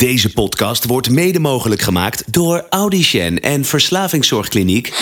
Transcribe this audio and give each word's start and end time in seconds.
Deze 0.00 0.32
podcast 0.32 0.84
wordt 0.84 1.10
mede 1.10 1.38
mogelijk 1.38 1.82
gemaakt 1.82 2.32
door 2.32 2.66
Audicen 2.70 3.40
en 3.40 3.64
Verslavingszorgkliniek. 3.64 4.92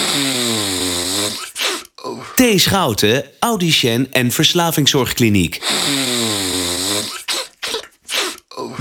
T. 2.34 2.42
Schouten, 2.56 3.24
Audicen 3.38 4.12
en 4.12 4.30
Verslavingszorgkliniek. 4.30 5.60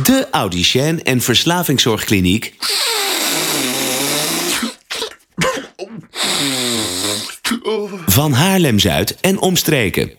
De 0.03 0.27
Audicen 0.31 1.03
en 1.03 1.21
Verslavingszorgkliniek. 1.21 2.53
Van 8.05 8.31
Haarlem-Zuid 8.31 9.15
en 9.21 9.39
omstreken. 9.39 10.11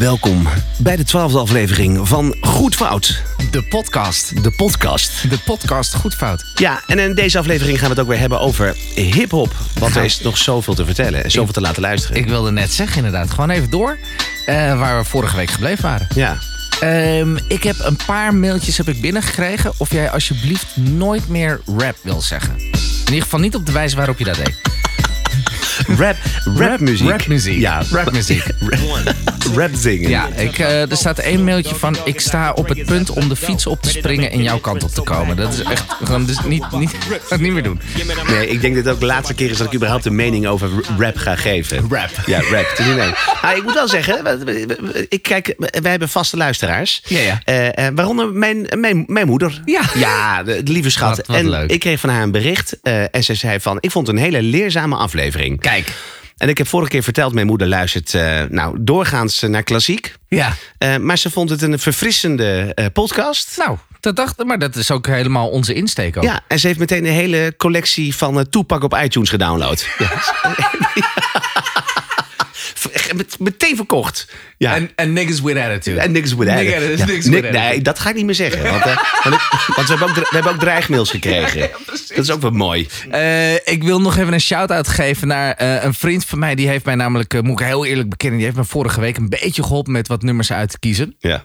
Welkom 0.00 0.48
bij 0.78 0.96
de 0.96 1.04
twaalfde 1.04 1.38
aflevering 1.38 2.08
van 2.08 2.36
Goed 2.40 2.74
Fout. 2.74 3.22
De 3.50 3.62
podcast. 3.62 4.42
De 4.42 4.50
podcast. 4.50 5.30
De 5.30 5.38
podcast 5.38 5.94
Goed 5.94 6.14
Fout. 6.14 6.44
Ja, 6.54 6.82
en 6.86 6.98
in 6.98 7.14
deze 7.14 7.38
aflevering 7.38 7.78
gaan 7.78 7.88
we 7.88 7.94
het 7.94 8.02
ook 8.02 8.08
weer 8.10 8.18
hebben 8.18 8.40
over 8.40 8.76
hip-hop. 8.94 9.54
Want 9.78 9.96
er 9.96 10.04
is 10.04 10.20
nog 10.20 10.38
zoveel 10.38 10.74
te 10.74 10.84
vertellen 10.84 11.24
en 11.24 11.30
zoveel 11.30 11.52
te 11.52 11.60
laten 11.60 11.82
luisteren. 11.82 12.16
Ik 12.16 12.28
wilde 12.28 12.50
net 12.50 12.72
zeggen, 12.72 12.96
inderdaad. 12.96 13.30
Gewoon 13.30 13.50
even 13.50 13.70
door. 13.70 13.98
eh, 14.46 14.78
waar 14.78 14.98
we 14.98 15.04
vorige 15.04 15.36
week 15.36 15.50
gebleven 15.50 15.82
waren. 15.84 16.06
Ja. 16.14 16.38
Ehm, 16.80 17.36
ik 17.48 17.62
heb 17.62 17.76
een 17.78 17.98
paar 18.06 18.34
mailtjes 18.34 18.76
heb 18.76 18.88
ik 18.88 19.00
binnengekregen. 19.00 19.72
Of 19.76 19.92
jij 19.92 20.10
alsjeblieft 20.10 20.76
nooit 20.76 21.28
meer 21.28 21.60
rap 21.66 21.96
wil 22.02 22.20
zeggen. 22.20 22.54
In 22.58 23.06
ieder 23.06 23.22
geval 23.22 23.40
niet 23.40 23.54
op 23.54 23.66
de 23.66 23.72
wijze 23.72 23.96
waarop 23.96 24.18
je 24.18 24.24
dat 24.24 24.36
deed. 24.36 24.60
Rap, 25.98 26.16
rapmuziek. 26.56 27.08
Rapmuziek. 27.10 27.58
Ja, 27.60 27.82
Rapmuziek. 27.90 28.44
rap 29.54 29.70
zingen. 29.74 30.10
Ja, 30.10 30.28
ik, 30.36 30.58
eh, 30.58 30.90
er 30.90 30.96
staat 30.96 31.18
één 31.18 31.44
mailtje 31.44 31.74
van... 31.74 31.96
Ik 32.04 32.20
sta 32.20 32.52
op 32.52 32.68
het 32.68 32.84
punt 32.84 33.10
om 33.10 33.28
de 33.28 33.36
fiets 33.36 33.66
op 33.66 33.82
te 33.82 33.90
springen 33.90 34.30
en 34.30 34.42
jouw 34.42 34.58
kant 34.58 34.82
op 34.84 34.90
te 34.90 35.00
komen. 35.02 35.36
Dat 35.36 35.52
is 35.52 35.62
echt 35.62 35.84
gewoon... 36.04 36.24
Dus 36.26 36.40
niet, 36.44 36.64
niet, 36.72 36.90
dat 37.28 37.40
niet 37.40 37.52
meer 37.52 37.62
doen. 37.62 37.80
Nee, 38.28 38.46
ik 38.48 38.60
denk 38.60 38.74
dat 38.74 38.84
het 38.84 38.94
ook 38.94 39.00
de 39.00 39.06
laatste 39.06 39.34
keer 39.34 39.50
is 39.50 39.56
dat 39.56 39.66
ik 39.66 39.74
überhaupt 39.74 40.04
een 40.04 40.14
mening 40.14 40.46
over 40.46 40.68
rap 40.98 41.16
ga 41.16 41.36
geven. 41.36 41.78
Rap. 41.90 42.10
Ja, 42.26 42.40
rap. 42.50 42.74
Niet 42.86 42.96
nee. 42.96 43.10
Ah, 43.42 43.56
ik 43.56 43.62
moet 43.62 43.74
wel 43.74 43.88
zeggen, 43.88 44.38
ik 45.08 45.22
kijk, 45.22 45.54
wij 45.58 45.90
hebben 45.90 46.08
vaste 46.08 46.36
luisteraars. 46.36 47.02
Ja, 47.06 47.18
ja. 47.20 47.40
Eh, 47.44 47.86
eh, 47.86 47.92
waaronder 47.94 48.32
mijn, 48.32 48.66
mijn, 48.78 49.04
mijn 49.06 49.26
moeder. 49.26 49.60
Ja. 49.64 49.80
Ja, 50.00 50.42
de, 50.42 50.62
de 50.62 50.72
lieve 50.72 50.90
schat. 50.90 51.16
Wat- 51.16 51.26
wat 51.26 51.36
en 51.36 51.48
leuk. 51.50 51.70
ik 51.70 51.80
kreeg 51.80 52.00
van 52.00 52.10
haar 52.10 52.22
een 52.22 52.30
bericht. 52.30 52.78
eh, 52.82 53.02
en 53.14 53.24
ze 53.24 53.34
zei 53.34 53.60
van, 53.60 53.76
ik 53.80 53.90
vond 53.90 54.06
het 54.06 54.16
een 54.16 54.22
hele 54.22 54.42
leerzame 54.42 54.96
aflevering. 54.96 55.49
Kijk. 55.58 55.92
En 56.36 56.48
ik 56.48 56.58
heb 56.58 56.68
vorige 56.68 56.90
keer 56.90 57.02
verteld, 57.02 57.32
mijn 57.34 57.46
moeder 57.46 57.66
luistert 57.66 58.14
eh, 58.14 58.42
nou, 58.48 58.76
doorgaans 58.80 59.40
naar 59.40 59.62
klassiek. 59.62 60.14
Ja. 60.28 60.56
Eh, 60.78 60.96
maar 60.96 61.18
ze 61.18 61.30
vond 61.30 61.50
het 61.50 61.62
een 61.62 61.78
verfrissende 61.78 62.72
eh, 62.74 62.86
podcast. 62.92 63.56
Nou, 63.56 63.78
dat 64.00 64.16
dacht 64.16 64.44
maar 64.44 64.58
dat 64.58 64.76
is 64.76 64.90
ook 64.90 65.06
helemaal 65.06 65.48
onze 65.48 65.74
insteek 65.74 66.16
ook. 66.16 66.22
Ja, 66.22 66.40
en 66.48 66.58
ze 66.58 66.66
heeft 66.66 66.78
meteen 66.78 67.04
een 67.04 67.12
hele 67.12 67.54
collectie 67.56 68.16
van 68.16 68.38
eh, 68.38 68.44
Toepak 68.44 68.82
op 68.82 68.96
iTunes 69.02 69.28
gedownload. 69.28 69.86
Ja. 69.98 70.10
Met- 73.16 73.36
meteen 73.38 73.76
verkocht. 73.76 74.28
Ja. 74.56 74.74
En, 74.74 74.90
en 74.94 75.12
niggas 75.12 75.40
with 75.40 75.56
attitude. 75.56 76.00
En 76.00 76.12
niks 76.12 76.34
with 76.34 76.48
attitude. 76.48 76.80
dat 76.80 76.88
is 76.90 76.98
Ja, 76.98 77.04
niks 77.06 77.24
ni- 77.24 77.30
with 77.34 77.44
attitude. 77.44 77.68
Nee, 77.68 77.82
dat 77.82 77.98
ga 77.98 78.08
ik 78.08 78.14
niet 78.14 78.24
meer 78.24 78.34
zeggen. 78.34 78.62
Want, 78.70 78.84
eh, 78.84 78.96
want, 79.22 79.34
ik- 79.34 79.72
want 79.76 79.88
we, 79.88 79.94
hebben 79.96 80.08
ook, 80.08 80.14
we 80.14 80.26
hebben 80.30 80.52
ook 80.52 80.58
dreigmails 80.60 81.10
gekregen. 81.10 81.70
dat 82.14 82.18
is 82.24 82.30
ook 82.30 82.40
wel 82.40 82.50
mooi. 82.50 82.88
Eh, 83.10 83.54
ik 83.54 83.82
wil 83.82 84.00
nog 84.00 84.16
even 84.16 84.32
een 84.32 84.40
shout-out 84.40 84.88
geven 84.88 85.28
naar 85.28 85.52
eh, 85.54 85.84
een 85.84 85.94
vriend 85.94 86.24
van 86.26 86.38
mij. 86.38 86.54
Die 86.54 86.68
heeft 86.68 86.84
mij 86.84 86.94
namelijk, 86.94 87.34
eh, 87.34 87.40
moet 87.40 87.60
ik 87.60 87.66
heel 87.66 87.84
eerlijk 87.84 88.08
bekennen... 88.08 88.36
die 88.38 88.46
heeft 88.46 88.58
me 88.58 88.64
vorige 88.64 89.00
week 89.00 89.16
een 89.16 89.28
beetje 89.28 89.62
geholpen 89.62 89.92
met 89.92 90.08
wat 90.08 90.22
nummers 90.22 90.52
uit 90.52 90.70
te 90.70 90.78
kiezen. 90.78 91.14
Ja. 91.18 91.44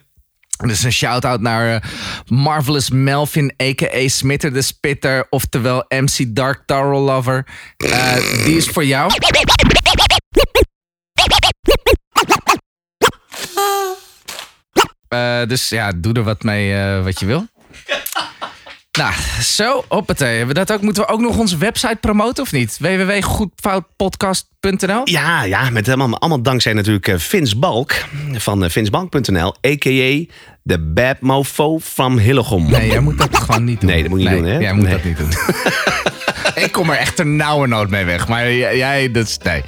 Dus 0.66 0.84
een 0.84 0.92
shout-out 0.94 1.42
naar 1.42 1.76
eh, 1.76 1.90
Marvelous 2.28 2.90
Melvin, 2.90 3.54
a.k.a. 3.64 4.08
Smitter 4.08 4.54
de 4.54 4.62
Spitter... 4.62 5.28
oftewel 5.30 5.86
MC 5.90 6.36
Dark 6.36 6.62
Tarot 6.66 7.06
Lover. 7.06 7.46
Die 8.46 8.58
is 8.58 8.68
voor 8.68 8.86
jou. 8.86 9.12
Dus 15.48 15.70
ja, 15.70 15.92
doe 15.96 16.14
er 16.14 16.24
wat 16.24 16.44
mee 16.44 16.74
eh, 16.76 17.04
wat 17.04 17.20
je 17.20 17.26
wil. 17.26 17.48
Nou, 18.98 19.14
zo, 19.42 19.86
hoppatee. 19.88 20.38
Hebben 20.38 20.56
we 20.56 20.66
dat 20.66 20.72
ook? 20.72 20.82
Moeten 20.82 21.04
we 21.04 21.10
ook 21.10 21.20
nog 21.20 21.38
onze 21.38 21.58
website 21.58 21.98
promoten 22.02 22.44
of 22.44 22.52
niet? 22.52 22.78
www.goedfoutpodcast.nl 22.80 25.02
Ja, 25.04 25.44
ja, 25.44 25.70
met 25.70 25.88
allemaal, 25.88 26.20
allemaal 26.20 26.42
dankzij 26.42 26.74
natuurlijk 26.74 27.08
eh, 27.08 27.18
Vins 27.18 27.60
Balk 27.60 27.94
van 28.34 28.70
vinsbalk.nl, 28.70 29.56
a.k.a. 29.68 30.26
de 30.64 30.80
bad 30.80 31.20
mofo 31.20 31.80
from 31.80 32.18
Hillegom. 32.18 32.70
Nee, 32.70 32.88
jij 32.90 33.00
moet 33.00 33.18
dat 33.18 33.38
gewoon 33.38 33.64
niet 33.64 33.82
doen. 33.82 33.90
Nee, 33.90 34.02
dat 34.02 34.10
moet 34.10 34.22
je 34.22 34.30
niet 34.30 34.38
doen, 34.38 34.48
hè? 34.48 34.58
Jij 34.58 34.74
moet 34.74 34.84
Nee. 34.84 34.94
dat 34.94 35.04
niet 35.04 35.18
doen. 35.18 35.30
ik 36.64 36.72
kom 36.72 36.90
er 36.90 36.98
echt 36.98 37.16
ternauwernood 37.16 37.90
mee 37.90 38.06
weg. 38.06 38.28
Maar 38.28 38.52
jij, 38.52 38.78
jij 38.78 39.12
dat 39.12 39.28
is... 39.28 39.38
Nee. 39.38 39.64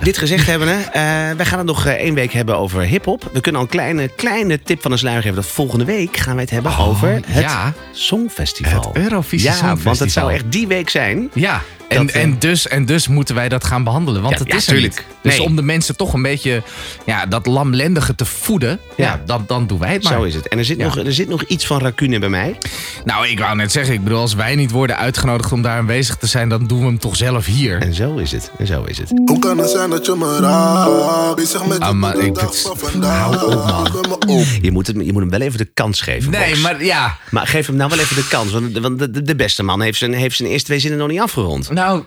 Dit 0.00 0.18
gezegd 0.18 0.46
hebben, 0.46 0.68
hè, 0.68 0.80
eh, 0.80 1.36
wij 1.36 1.44
gaan 1.46 1.58
het 1.58 1.66
nog 1.66 1.86
eh, 1.86 1.92
één 1.92 2.14
week 2.14 2.32
hebben 2.32 2.56
over 2.58 2.82
hip-hop. 2.82 3.30
We 3.32 3.40
kunnen 3.40 3.60
al 3.60 3.66
een 3.66 3.72
kleine, 3.72 4.08
kleine 4.16 4.62
tip 4.62 4.82
van 4.82 4.90
de 4.90 4.96
sluier 4.96 5.22
geven. 5.22 5.36
Dat 5.36 5.46
volgende 5.46 5.84
week 5.84 6.16
gaan 6.16 6.34
wij 6.34 6.42
het 6.42 6.50
hebben 6.52 6.78
over 6.78 7.08
het 7.08 7.24
Oh, 7.28 7.40
ja. 7.40 7.72
Songfestival. 7.92 8.92
Het 8.92 9.02
Eurovisie 9.02 9.48
ja, 9.48 9.54
Songfestival. 9.54 9.84
want 9.84 9.98
het 9.98 10.12
zou 10.12 10.32
echt 10.32 10.44
die 10.52 10.66
week 10.66 10.90
zijn. 10.90 11.30
Ja, 11.34 11.62
en, 11.98 12.06
Dat, 12.06 12.14
eh, 12.14 12.22
en, 12.22 12.38
dus, 12.38 12.68
en 12.68 12.86
dus 12.86 13.08
moeten 13.08 13.34
wij 13.34 13.48
dat 13.48 13.64
gaan 13.64 13.84
behandelen. 13.84 14.22
Want 14.22 14.34
Ja, 14.34 14.40
het 14.40 14.48
ja, 14.48 14.56
is 14.56 14.64
tuurlijk. 14.64 14.94
niet. 14.96 15.04
Dus 15.22 15.36
Nee. 15.38 15.46
om 15.46 15.56
de 15.56 15.62
mensen 15.62 15.96
toch 15.96 16.12
een 16.12 16.22
beetje 16.22 16.62
ja, 17.06 17.26
dat 17.26 17.46
lamlendige 17.46 18.14
te 18.14 18.24
voeden... 18.24 18.78
Ja. 18.96 19.04
Ja. 19.04 19.20
dan, 19.26 19.44
dan 19.46 19.66
doen 19.66 19.78
wij 19.78 19.92
het 19.92 20.02
maar. 20.02 20.12
Zo 20.12 20.22
is 20.22 20.34
het. 20.34 20.48
En 20.48 20.58
er 20.58 20.64
zit, 20.64 20.78
Ja. 20.78 20.84
nog, 20.84 20.96
er 20.98 21.12
zit 21.14 21.28
nog 21.28 21.42
iets 21.42 21.66
van 21.66 21.80
racune 21.80 22.18
bij 22.18 22.28
mij. 22.28 22.58
Nou, 23.04 23.26
ik 23.28 23.38
wou 23.38 23.56
net 23.56 23.72
zeggen. 23.72 23.94
Ik 23.94 24.02
bedoel, 24.04 24.18
als 24.20 24.34
wij 24.34 24.54
niet 24.54 24.70
worden 24.70 24.96
uitgenodigd 24.98 25.52
om 25.52 25.62
daar 25.62 25.76
aanwezig 25.78 26.16
te 26.16 26.26
zijn... 26.26 26.48
dan 26.48 26.66
doen 26.66 26.78
we 26.78 26.84
hem 26.84 26.98
toch 26.98 27.16
zelf 27.16 27.46
hier. 27.46 27.80
En 27.80 27.94
zo 27.94 28.16
is 28.16 28.32
het. 28.32 28.50
En 28.58 28.66
zo 28.66 28.82
is 28.82 28.98
het. 28.98 29.10
Hoe 29.24 29.38
kan 29.38 29.58
het 29.58 29.70
zijn 29.70 29.90
dat 29.90 30.06
je 30.06 30.14
me 30.18 30.38
raakt? 30.40 31.34
Bezig 31.36 31.66
met 31.66 31.80
Ah, 31.80 31.88
je 31.88 31.94
maar 31.94 32.16
ik- 32.18 32.36
het- 32.40 32.72
hou 33.00 34.04
op, 34.10 34.26
man. 34.26 34.44
Je 34.62 34.70
moet, 34.72 34.86
het, 34.86 34.96
je 35.00 35.12
moet 35.12 35.20
hem 35.22 35.30
wel 35.30 35.40
even 35.40 35.58
de 35.58 35.68
kans 35.74 36.00
geven. 36.00 36.30
Nee, 36.30 36.48
Box. 36.48 36.60
maar 36.60 36.84
ja... 36.84 37.16
Maar 37.30 37.46
geef 37.46 37.66
hem 37.66 37.76
nou 37.76 37.90
wel 37.90 37.98
even 37.98 38.16
de 38.16 38.26
kans. 38.28 38.52
Want, 38.52 38.78
want 38.78 38.98
de, 38.98 39.10
de- 39.10 39.22
de 39.22 39.34
beste 39.36 39.62
man 39.62 39.80
heeft 39.80 39.98
zijn, 39.98 40.12
heeft 40.12 40.36
zijn 40.36 40.48
eerste 40.48 40.66
twee 40.66 40.78
zinnen 40.78 40.98
nog 40.98 41.08
niet 41.08 41.20
afgerond. 41.20 41.70
Nou, 41.70 41.83
nou, 41.84 42.02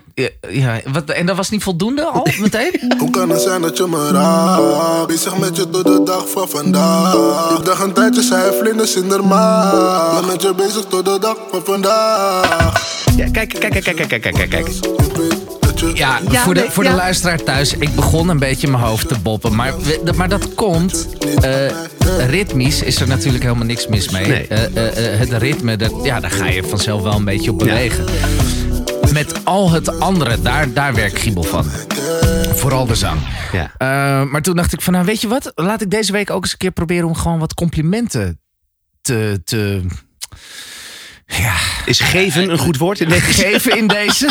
ja, 0.48 0.80
wat, 0.92 1.10
en 1.10 1.26
dat 1.26 1.36
was 1.36 1.50
niet 1.50 1.62
voldoende 1.62 2.04
al 2.04 2.26
meteen? 2.40 2.94
Hoe 2.98 3.10
kan 3.10 3.30
het 3.30 3.40
zijn 3.40 3.62
dat 3.62 3.76
je 3.76 3.86
me 3.86 4.10
raakt? 4.10 5.06
Bezig 5.06 5.38
met 5.38 5.56
je 5.56 5.70
tot 5.70 5.84
de 5.84 6.02
dag 6.04 6.28
van 6.30 6.48
vandaag. 6.48 7.58
Ik 7.58 7.64
dacht 7.64 7.82
een 7.82 7.92
tijdje, 7.92 8.22
zei 8.22 8.58
vlinders 8.58 8.96
in 8.96 9.08
de 9.08 9.18
maag. 9.22 10.26
Met 10.26 10.42
je 10.42 10.54
bezig 10.54 10.84
tot 10.84 11.04
de 11.04 11.18
dag 11.20 11.36
van 11.50 11.62
vandaag. 11.64 12.96
Ja, 13.16 13.30
kijk, 13.30 13.48
kijk, 13.58 13.72
kijk, 13.72 13.84
kijk, 13.84 14.08
kijk, 14.08 14.34
kijk, 14.34 14.50
kijk. 14.50 14.68
Ja, 15.94 16.18
ja, 16.30 16.42
voor 16.42 16.54
de, 16.54 16.66
voor 16.70 16.84
de 16.84 16.92
luisteraar 16.92 17.42
thuis. 17.42 17.72
Ik 17.72 17.94
begon 17.94 18.28
een 18.28 18.38
beetje 18.38 18.68
mijn 18.68 18.82
hoofd 18.82 19.08
te 19.08 19.18
boppen. 19.18 19.54
Maar, 19.54 19.74
maar 20.16 20.28
dat 20.28 20.54
komt. 20.54 21.06
Eh, 21.40 21.50
ritmisch 22.28 22.82
is 22.82 23.00
er 23.00 23.08
natuurlijk 23.08 23.42
helemaal 23.42 23.66
niks 23.66 23.86
mis 23.86 24.10
mee. 24.10 24.46
Eh, 24.46 24.64
eh, 24.64 25.18
het 25.18 25.32
ritme, 25.32 25.76
dat, 25.76 25.92
ja, 26.02 26.20
daar 26.20 26.30
ga 26.30 26.46
je 26.46 26.62
vanzelf 26.64 27.02
wel 27.02 27.14
een 27.14 27.24
beetje 27.24 27.50
op 27.50 27.58
bewegen. 27.58 28.04
Met 29.12 29.44
al 29.44 29.70
het 29.70 30.00
andere, 30.00 30.42
daar, 30.42 30.72
daar 30.72 30.94
werk 30.94 31.18
Giebel 31.18 31.42
van. 31.42 31.64
Vooral 32.54 32.86
de 32.86 32.94
zang. 32.94 33.20
Ja. 33.52 33.72
Eh, 33.78 34.30
maar 34.30 34.42
toen 34.42 34.56
dacht 34.56 34.72
ik 34.72 34.80
van, 34.80 34.92
nou 34.92 35.04
weet 35.04 35.20
je 35.20 35.28
wat? 35.28 35.52
Laat 35.54 35.80
ik 35.80 35.90
deze 35.90 36.12
week 36.12 36.30
ook 36.30 36.42
eens 36.42 36.52
een 36.52 36.58
keer 36.58 36.70
proberen 36.70 37.08
om 37.08 37.14
gewoon 37.14 37.38
wat 37.38 37.54
complimenten 37.54 38.40
te... 39.00 39.40
te 39.44 39.82
ja, 41.26 41.54
Is 41.84 42.00
geven 42.00 42.50
een 42.50 42.58
goed 42.58 42.76
woord 42.76 43.00
in 43.00 43.08
deze? 43.08 43.22
geven 43.22 43.76
in 43.76 43.86
deze. 43.86 44.26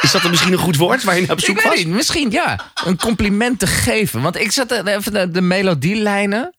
Is 0.00 0.10
dat 0.10 0.22
dan 0.22 0.30
misschien 0.30 0.52
een 0.52 0.58
goed 0.58 0.76
woord 0.76 1.04
waar 1.04 1.14
je 1.14 1.20
naar 1.20 1.30
op 1.30 1.40
zoek 1.40 1.58
Ik 1.58 1.64
was? 1.64 1.76
niet, 1.76 1.88
misschien 1.88 2.30
ja. 2.30 2.72
Een 2.84 2.96
compliment 2.96 3.58
te 3.58 3.66
geven. 3.66 4.22
Want 4.22 4.36
ik 4.40 4.52
zat 4.52 4.70
er 4.70 4.86
even 4.86 5.12
de, 5.12 5.30
de 5.30 5.40
melodielijnen. 5.40 6.54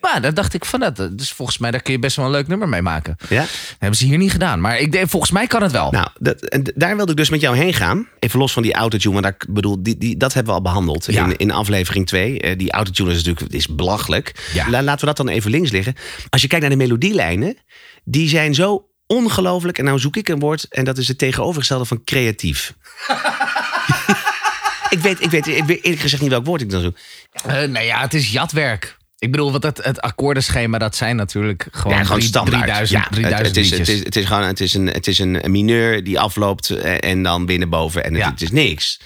Maar 0.00 0.20
daar 0.22 0.34
dacht 0.34 0.54
ik 0.54 0.64
van 0.64 0.80
dat. 0.80 0.96
Dus 1.12 1.32
volgens 1.32 1.58
mij 1.58 1.70
daar 1.70 1.82
kun 1.82 1.92
je 1.92 1.98
best 1.98 2.16
wel 2.16 2.24
een 2.24 2.30
leuk 2.30 2.46
nummer 2.48 2.68
mee 2.68 2.82
maken. 2.82 3.16
Ja? 3.28 3.40
Dat 3.40 3.50
hebben 3.78 3.98
ze 3.98 4.04
hier 4.04 4.18
niet 4.18 4.30
gedaan. 4.30 4.60
Maar 4.60 4.78
ik 4.78 4.92
denk, 4.92 5.08
volgens 5.08 5.32
mij 5.32 5.46
kan 5.46 5.62
het 5.62 5.72
wel. 5.72 5.90
Nou, 5.90 6.08
dat, 6.18 6.40
en 6.42 6.72
daar 6.74 6.96
wilde 6.96 7.10
ik 7.10 7.16
dus 7.16 7.30
met 7.30 7.40
jou 7.40 7.56
heen 7.56 7.74
gaan. 7.74 8.08
Even 8.18 8.38
los 8.38 8.52
van 8.52 8.62
die 8.62 8.74
autotune, 8.74 9.12
want 9.20 9.24
daar, 9.24 9.36
bedoel, 9.48 9.82
die, 9.82 9.98
die, 9.98 10.16
dat 10.16 10.32
hebben 10.34 10.52
we 10.52 10.58
al 10.58 10.64
behandeld 10.64 11.06
Ja. 11.12 11.24
in, 11.24 11.36
in 11.36 11.50
aflevering 11.50 12.06
2. 12.06 12.56
die 12.56 12.72
autotune 12.72 13.10
is 13.10 13.16
natuurlijk 13.24 13.52
is 13.54 13.68
belachelijk. 13.74 14.50
Ja. 14.52 14.70
La- 14.70 14.82
laten 14.82 15.00
we 15.00 15.06
dat 15.14 15.26
dan 15.26 15.28
even 15.34 15.50
links 15.50 15.70
liggen. 15.70 15.94
Als 16.28 16.42
je 16.42 16.48
kijkt 16.48 16.64
naar 16.66 16.76
de 16.76 16.82
melodielijnen, 16.82 17.56
die 18.04 18.28
zijn 18.28 18.54
zo 18.54 18.88
ongelooflijk. 19.06 19.78
En 19.78 19.84
nou 19.84 19.98
zoek 19.98 20.16
ik 20.16 20.28
een 20.28 20.38
woord 20.38 20.64
en 20.68 20.84
dat 20.84 20.98
is 20.98 21.08
het 21.08 21.18
tegenovergestelde 21.18 21.84
van 21.84 22.04
creatief. 22.04 22.74
ik, 24.88 24.98
weet, 24.98 25.22
ik, 25.22 25.30
weet, 25.30 25.46
eerlijk 25.46 26.00
gezegd 26.00 26.22
niet 26.22 26.30
welk 26.30 26.44
woord 26.46 26.60
ik 26.60 26.70
dan 26.70 26.80
zoek. 26.82 26.98
Eh, 27.32 27.52
nou 27.54 27.80
ja, 27.84 28.00
het 28.00 28.14
is 28.14 28.30
jatwerk. 28.32 28.96
Ik 29.18 29.30
bedoel, 29.30 29.52
wat 29.52 29.62
het, 29.62 29.84
het 29.84 30.00
akkoordenschema, 30.00 30.78
dat 30.78 30.96
zijn 30.96 31.16
natuurlijk 31.16 31.68
gewoon, 31.70 31.96
Ja, 31.96 32.02
gewoon 32.02 32.18
drie- 32.18 32.28
standaard. 32.28 32.62
3000, 32.62 33.02
ja, 33.02 33.08
3000 33.10 33.38
het, 33.38 33.46
het, 33.56 33.64
is, 33.64 33.70
het, 33.78 33.88
is, 33.88 34.04
het 34.04 34.16
is 34.16 34.24
gewoon 34.24 34.42
het 34.42 34.60
is 34.60 34.74
een, 34.74 34.86
het 34.86 35.06
is 35.06 35.18
een, 35.18 35.42
mineur 35.46 36.04
die 36.04 36.20
afloopt 36.20 36.70
eh, 36.70 37.10
en 37.10 37.22
dan 37.22 37.46
binnenboven. 37.46 38.04
En 38.04 38.12
het, 38.14 38.22
Ja. 38.22 38.30
het 38.30 38.42
is 38.42 38.50
niks. 38.50 39.00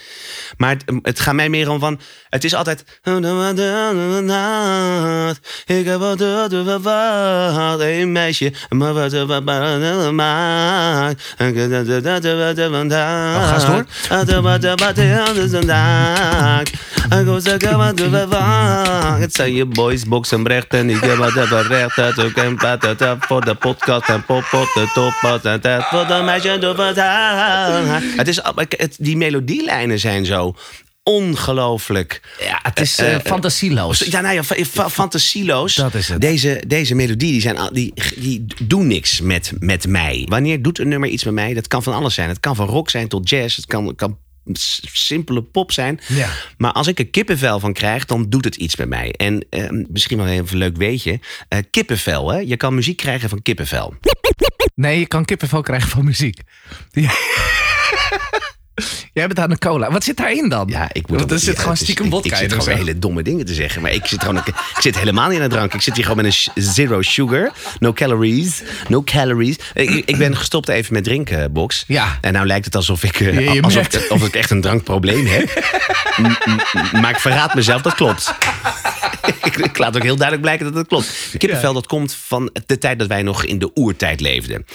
Maar 0.57 0.71
het, 0.71 0.85
het 1.03 1.21
gaat 1.21 1.35
mij 1.35 1.49
meer 1.49 1.71
om 1.71 1.81
van... 1.81 2.01
Het 2.29 2.45
is 2.45 2.55
altijd... 2.55 2.85
Ik 5.67 5.85
heb 5.87 5.99
wat 5.99 6.21
wat 6.83 7.81
een 7.81 8.13
meisje. 8.13 8.53
Maar 8.69 8.93
wat 8.93 9.13
wat 9.13 9.45
maakt. 10.13 11.35
ga 11.39 11.45
eens 13.55 13.65
door. 13.65 13.85
Het 19.21 19.35
zijn 19.35 19.55
je 19.55 19.65
boys, 19.67 20.00
Boxenbrecht 20.05 20.75
en 20.75 20.91
ik 20.91 21.01
heb 21.01 21.17
wat 21.17 21.33
hebben 21.33 21.63
recht. 21.63 21.97
Dat 21.97 22.25
ook 22.25 22.33
en 22.33 22.57
patata 22.57 23.17
voor 23.21 23.45
de 23.45 23.55
podcast 23.55 24.09
en 24.09 24.25
pop 24.25 24.45
op 24.53 24.71
de 24.75 24.91
top. 24.95 25.43
En 25.45 25.61
dat 25.61 25.85
voor 25.85 26.07
de 26.07 26.23
meisje 26.25 26.59
door 26.59 26.75
wat 26.75 26.97
Het 28.17 28.29
is, 28.29 28.41
het, 28.69 28.97
die 28.99 29.17
melodielijnen 29.17 29.99
zijn 29.99 30.27
zo 30.27 30.55
ongelooflijk. 31.03 32.21
ja, 32.41 32.59
het 32.63 32.81
is 32.81 32.99
eh, 32.99 33.15
eh, 33.15 33.21
fantasieloos. 33.25 33.99
Ja, 33.99 34.21
nou 34.21 34.35
ja, 34.35 34.45
fa- 34.45 34.65
fa- 34.65 34.91
fantasieloos. 34.91 35.75
Dat 35.75 35.95
is 35.95 36.09
het. 36.09 36.21
Deze, 36.21 36.63
deze 36.67 36.95
melodie, 36.95 37.33
die, 37.33 37.41
zijn, 37.41 37.57
die, 37.73 37.93
die 38.17 38.45
doen 38.63 38.87
niks 38.87 39.21
met, 39.21 39.53
met 39.59 39.87
mij. 39.89 40.27
Wanneer 40.29 40.63
doet 40.63 40.79
een 40.79 40.89
nummer 40.89 41.09
iets 41.09 41.25
met 41.25 41.35
mij? 41.35 41.55
Dat 41.55 41.69
kan 41.69 41.83
van 41.83 41.95
alles 41.95 42.15
zijn. 42.15 42.29
Het 42.29 42.41
kan 42.41 42.57
van 42.57 42.67
rock 42.67 42.91
zijn 42.91 43.09
tot 43.09 43.29
jazz. 43.29 43.57
Het 43.57 43.67
kan, 43.67 43.95
kan 43.95 44.19
simpele 44.93 45.43
pop 45.43 45.73
zijn. 45.73 46.01
Ja. 46.09 46.31
Maar 46.57 46.73
als 46.73 46.87
ik 46.87 46.99
er 46.99 47.09
kippenvel 47.09 47.61
van 47.61 47.73
krijg, 47.73 48.05
dan 48.05 48.27
doet 48.29 48.45
het 48.45 48.57
iets 48.57 48.77
met 48.77 48.89
mij. 48.89 49.13
En 49.17 49.47
eh, 49.51 49.69
misschien 49.89 50.19
wel 50.19 50.27
even 50.27 50.57
leuk 50.57 50.77
weetje. 50.77 51.21
Eh, 51.49 51.59
kippenvel, 51.71 52.33
hè? 52.33 52.39
Je 52.39 52.57
kan 52.57 52.75
muziek 52.75 52.97
krijgen 52.97 53.29
van 53.29 53.43
kippenvel. 53.43 53.95
Nee, 54.75 54.99
je 54.99 55.07
kan 55.07 55.25
kippenvel 55.25 55.63
krijgen 55.63 55.89
van 55.89 56.05
muziek. 56.05 56.41
Jij 59.13 59.27
bent 59.27 59.39
aan 59.39 59.51
de 59.51 59.59
cola. 59.59 59.91
Wat 59.91 60.05
zit 60.05 60.17
daarin 60.17 60.49
dan? 60.49 60.69
Ja, 60.69 60.89
ik 60.93 61.07
Want 61.07 61.21
moet 61.21 61.31
er 61.31 61.39
zit 61.39 61.59
gewoon 61.59 61.77
stiekem 61.77 62.05
ik- 62.05 62.11
vodka 62.13 62.29
Ik 62.37 62.43
in. 62.43 62.49
zit 62.49 62.59
of 62.59 62.65
gewoon 62.65 62.79
hele 62.79 62.99
domme 62.99 63.23
dingen 63.23 63.47
te 63.47 63.55
zeggen. 63.55 63.83
Maar 63.83 63.93
ik 63.93 64.07
zit, 64.07 64.21
gewoon, 64.21 64.37
ik 64.37 64.55
zit 64.81 64.99
helemaal 64.99 65.29
niet 65.29 65.41
aan 65.41 65.49
de 65.49 65.55
drank. 65.55 65.75
Ik 65.75 65.81
zit 65.83 65.95
hier 65.95 66.05
gewoon 66.05 66.25
met 66.25 66.51
een 66.55 66.63
zero 66.63 67.03
sugar. 67.03 67.53
No 67.79 67.93
calories. 67.93 68.63
No 68.89 69.03
calories. 69.03 69.57
Ik, 69.75 69.91
ik 70.05 70.17
ben 70.17 70.37
gestopt 70.37 70.69
even 70.69 70.93
met 70.93 71.05
drinken, 71.05 71.53
Box. 71.53 71.85
Ja. 71.87 72.19
En 72.21 72.33
nou 72.33 72.47
lijkt 72.47 72.65
het 72.65 72.75
alsof 72.77 73.03
ik, 73.05 73.21
eh, 73.21 73.63
alsof, 73.63 73.87
ik, 73.95 74.11
ik 74.23 74.35
echt 74.35 74.51
een 74.51 74.61
drankprobleem 74.61 75.27
heb. 75.27 75.63
Maar 76.93 77.11
ik 77.11 77.19
verraad 77.19 77.55
mezelf, 77.55 77.83
dat 77.83 77.95
klopt. 77.95 78.35
ik, 79.45 79.57
ik 79.57 79.79
laat 79.79 79.97
ook 79.97 80.03
heel 80.03 80.17
duidelijk 80.17 80.41
blijken 80.43 80.67
dat 80.67 80.75
het 80.75 80.87
klopt. 80.87 81.35
Kippenvel, 81.39 81.73
dat 81.73 81.87
komt 81.87 82.15
van 82.27 82.51
de 82.67 82.79
tijd 82.79 82.99
dat 82.99 83.09
wij 83.09 83.23
nog 83.23 83.45
in 83.45 83.59
de 83.59 83.71
oertijd 83.75 84.21
leefden. 84.21 84.67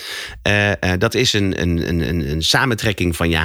Eh, 0.41 0.71
eh, 0.71 0.77
dat 0.97 1.13
is 1.13 1.33
een, 1.33 1.61
een, 1.61 1.87
een, 1.89 2.07
een, 2.09 2.29
een 2.31 2.41
samentrekking 2.41 3.15
van 3.15 3.29
je 3.29 3.35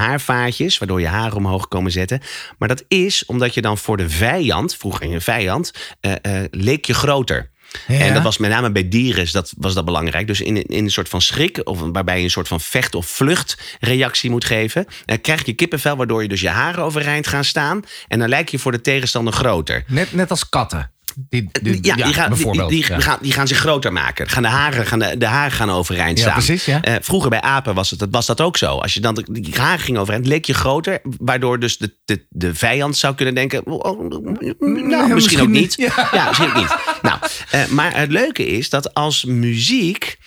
waardoor 0.58 1.00
je 1.00 1.06
haar 1.06 1.34
omhoog 1.34 1.68
komen 1.68 1.90
zetten. 1.90 2.20
Maar 2.58 2.68
dat 2.68 2.84
is 2.88 3.24
omdat 3.24 3.54
je 3.54 3.60
dan 3.60 3.78
voor 3.78 3.96
de 3.96 4.08
vijand, 4.08 4.76
vroeger 4.76 5.08
je 5.08 5.20
vijand, 5.20 5.72
eh, 6.00 6.12
eh, 6.22 6.44
leek 6.50 6.84
je 6.84 6.94
groter. 6.94 7.50
Ja. 7.86 7.98
En 7.98 8.14
dat 8.14 8.22
was 8.22 8.38
met 8.38 8.50
name 8.50 8.70
bij 8.70 8.88
dieren 8.88 9.32
dat, 9.32 9.52
was 9.56 9.74
dat 9.74 9.84
belangrijk. 9.84 10.26
Dus 10.26 10.40
in, 10.40 10.62
in 10.62 10.84
een 10.84 10.90
soort 10.90 11.08
van 11.08 11.20
schrik, 11.20 11.60
of 11.64 11.80
waarbij 11.80 12.18
je 12.18 12.24
een 12.24 12.30
soort 12.30 12.48
van 12.48 12.60
vecht- 12.60 12.94
of 12.94 13.06
vluchtreactie 13.06 14.30
moet 14.30 14.44
geven, 14.44 14.86
eh, 15.04 15.16
krijg 15.22 15.46
je 15.46 15.52
kippenvel, 15.52 15.96
waardoor 15.96 16.22
je 16.22 16.28
dus 16.28 16.40
je 16.40 16.48
haren 16.48 16.82
overeind 16.82 17.26
gaan 17.26 17.44
staan. 17.44 17.82
En 18.08 18.18
dan 18.18 18.28
lijk 18.28 18.48
je 18.48 18.58
voor 18.58 18.72
de 18.72 18.80
tegenstander 18.80 19.32
groter. 19.32 19.84
Net, 19.86 20.12
net 20.12 20.30
als 20.30 20.48
katten. 20.48 20.90
Die, 21.28 21.48
die- 21.62 21.78
Ja, 21.82 21.94
die, 21.94 22.04
gaan, 22.14 22.32
die, 22.68 22.86
ja. 22.88 23.00
gaan, 23.00 23.18
die 23.22 23.32
gaan 23.32 23.48
zich 23.48 23.58
groter 23.58 23.92
maken. 23.92 24.28
Gaan 24.28 24.42
de, 24.42 24.48
haren, 24.48 24.86
gaan 24.86 24.98
de, 24.98 25.18
de 25.18 25.26
haren 25.26 25.52
gaan 25.52 25.70
overeind 25.70 26.18
Ja, 26.18 26.24
staan. 26.24 26.34
precies, 26.34 26.64
ja. 26.64 26.82
Eh, 26.82 26.94
vroeger 27.00 27.30
bij 27.30 27.40
apen 27.40 27.74
was, 27.74 27.90
het, 27.90 28.06
was 28.10 28.26
dat 28.26 28.40
ook 28.40 28.56
zo. 28.56 28.76
Als 28.78 28.94
je 28.94 29.00
dan 29.00 29.14
de, 29.14 29.24
die 29.30 29.54
haren 29.54 29.80
ging 29.80 29.98
overeind, 29.98 30.26
leek 30.26 30.44
je 30.44 30.54
groter. 30.54 31.00
Waardoor 31.18 31.58
dus 31.58 31.78
de, 31.78 31.96
de, 32.04 32.26
de 32.28 32.54
vijand 32.54 32.96
zou 32.96 33.14
kunnen 33.14 33.34
denken... 33.34 33.66
oh, 33.66 33.90
oh, 33.90 33.98
nou, 34.10 34.54
misschien, 34.58 35.14
misschien 35.14 35.40
ook 35.40 35.48
niet. 35.48 35.76
niet. 35.78 35.92
Ja. 36.12 36.26
Misschien 36.28 36.48
ook 36.48 36.54
niet. 36.56 36.76
Nou, 37.02 37.18
eh, 37.50 37.66
maar 37.66 37.96
het 37.96 38.10
leuke 38.10 38.46
is 38.46 38.70
dat 38.70 38.94
als 38.94 39.24
muziek... 39.24 40.18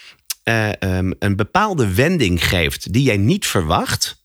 eh, 0.44 0.82
ehm, 0.82 1.12
een 1.20 1.36
bepaalde 1.36 1.94
wending 1.94 2.48
geeft 2.48 2.94
die 2.94 3.04
jij 3.04 3.18
niet 3.18 3.46
verwacht... 3.48 4.22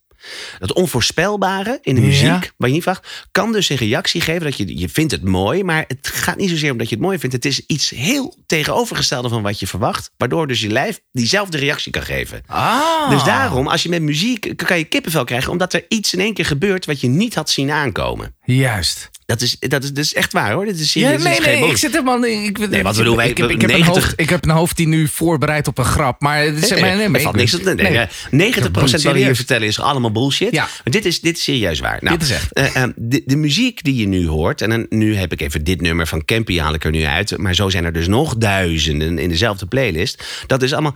Dat 0.59 0.73
onvoorspelbare 0.73 1.79
in 1.83 1.95
de 1.95 2.01
Ja. 2.01 2.07
muziek, 2.07 2.53
wat 2.57 2.69
je 2.69 2.75
niet 2.75 2.83
verwacht, 2.83 3.27
kan 3.31 3.53
dus 3.53 3.69
een 3.69 3.77
reactie 3.77 4.21
geven 4.21 4.43
dat 4.43 4.57
je, 4.57 4.79
je 4.79 4.89
vindt 4.89 5.13
het 5.13 5.25
mooi, 5.25 5.65
maar 5.65 5.85
het 5.87 6.09
gaat 6.13 6.37
niet 6.37 6.51
zozeer 6.51 6.73
omdat 6.73 6.89
je 6.89 6.95
het 6.95 7.05
mooi 7.05 7.19
vindt. 7.19 7.35
Het 7.35 7.45
is 7.45 7.67
iets 7.67 7.91
heel 7.91 8.37
tegenovergestelde 8.47 9.29
van 9.29 9.43
wat 9.43 9.61
je 9.61 9.67
verwacht, 9.67 10.11
waardoor 10.17 10.47
dus 10.47 10.61
je 10.61 10.69
lijf 10.69 11.01
diezelfde 11.13 11.59
reactie 11.59 11.93
kan 11.93 12.03
geven. 12.03 12.43
Ah. 12.47 13.11
Dus 13.11 13.25
daarom, 13.25 13.69
als 13.69 13.83
je 13.83 13.89
met 13.89 14.03
muziek, 14.03 14.53
kan 14.57 14.79
je 14.79 14.85
kippenvel 14.85 15.25
krijgen, 15.25 15.53
omdat 15.53 15.73
er 15.73 15.85
iets 15.89 16.13
in 16.13 16.21
één 16.21 16.35
keer 16.35 16.47
gebeurt 16.47 16.87
wat 16.87 17.01
je 17.01 17.09
niet 17.09 17.35
had 17.35 17.51
zien 17.51 17.71
aankomen. 17.71 18.37
Juist. 18.55 19.11
Dat 19.27 19.41
is, 19.41 19.57
dat 19.59 19.83
is, 19.85 19.93
is 19.93 20.15
echt 20.15 20.33
waar 20.33 20.53
hoor. 20.53 20.65
Dit 20.65 20.81
is 20.81 20.93
Ja, 20.93 21.01
serieus. 21.01 21.13
dit 21.17 21.23
nee, 21.23 21.33
is 21.33 21.39
geen 21.39 21.47
nee, 21.47 21.57
ik 21.57 21.61
bonus. 21.65 21.81
zit 21.81 21.93
helemaal... 21.93 22.25
Ik, 22.25 22.59
ik, 22.59 22.71
Nee, 22.71 22.83
wat 22.83 22.97
bedoel, 22.97 23.17
wij- 23.17 23.29
ik, 23.29 23.37
heb, 23.37 23.51
ik, 23.51 23.61
heb 23.61 23.71
90 23.71 23.95
een 23.97 24.03
hoofd, 24.03 24.13
ik 24.21 24.29
heb 24.29 24.45
een 24.45 24.51
hoofd 24.51 24.77
die 24.77 24.87
nu 24.89 25.09
voorbereidt 25.09 25.69
op 25.69 25.79
een 25.79 25.85
grap. 25.85 26.21
Maar 26.21 26.43
het 26.43 26.63
is, 26.63 26.71
Nee, 26.71 26.81
nee, 26.83 26.95
nee, 26.97 27.09
maar 27.09 27.21
valt 27.21 27.35
ik- 27.35 27.41
niks 27.41 27.51
te- 27.51 27.75
nee, 27.75 27.91
nee. 27.91 28.07
nee, 28.31 28.53
90% 28.55 28.63
wat 29.03 29.03
we 29.03 29.19
hier 29.19 29.37
vertellen 29.37 29.67
is 29.67 29.81
allemaal 29.81 30.13
bullshit. 30.13 30.51
Ja. 30.53 30.63
Maar 30.63 30.93
dit 30.93 31.05
is, 31.05 31.21
dit 31.21 31.37
is 31.37 31.43
serieus 31.43 31.79
waar. 31.81 31.99
Nou, 32.01 32.19
Dit 32.19 32.29
is 32.29 32.35
echt. 32.35 32.53
eh, 32.53 32.83
de, 32.97 33.23
de 33.27 33.37
muziek 33.37 33.83
die 33.85 33.95
je 33.95 34.07
nu 34.07 34.27
hoort, 34.29 34.61
en 34.63 34.71
dan, 34.71 34.87
nu 34.89 35.17
heb 35.17 35.33
ik 35.33 35.41
even 35.41 35.65
dit 35.65 35.81
nummer 35.81 36.07
van 36.07 36.25
Campy 36.25 36.59
haal 36.59 36.75
ik 36.75 36.85
er 36.85 36.91
nu 36.91 37.05
uit. 37.05 37.37
Maar 37.39 37.55
zo 37.55 37.69
zijn 37.69 37.85
er 37.85 37.93
dus 37.93 38.07
nog 38.07 38.37
duizenden 38.37 39.19
in 39.19 39.29
dezelfde 39.29 39.67
playlist. 39.67 40.25
Dat 40.47 40.63
is 40.63 40.73
allemaal. 40.73 40.95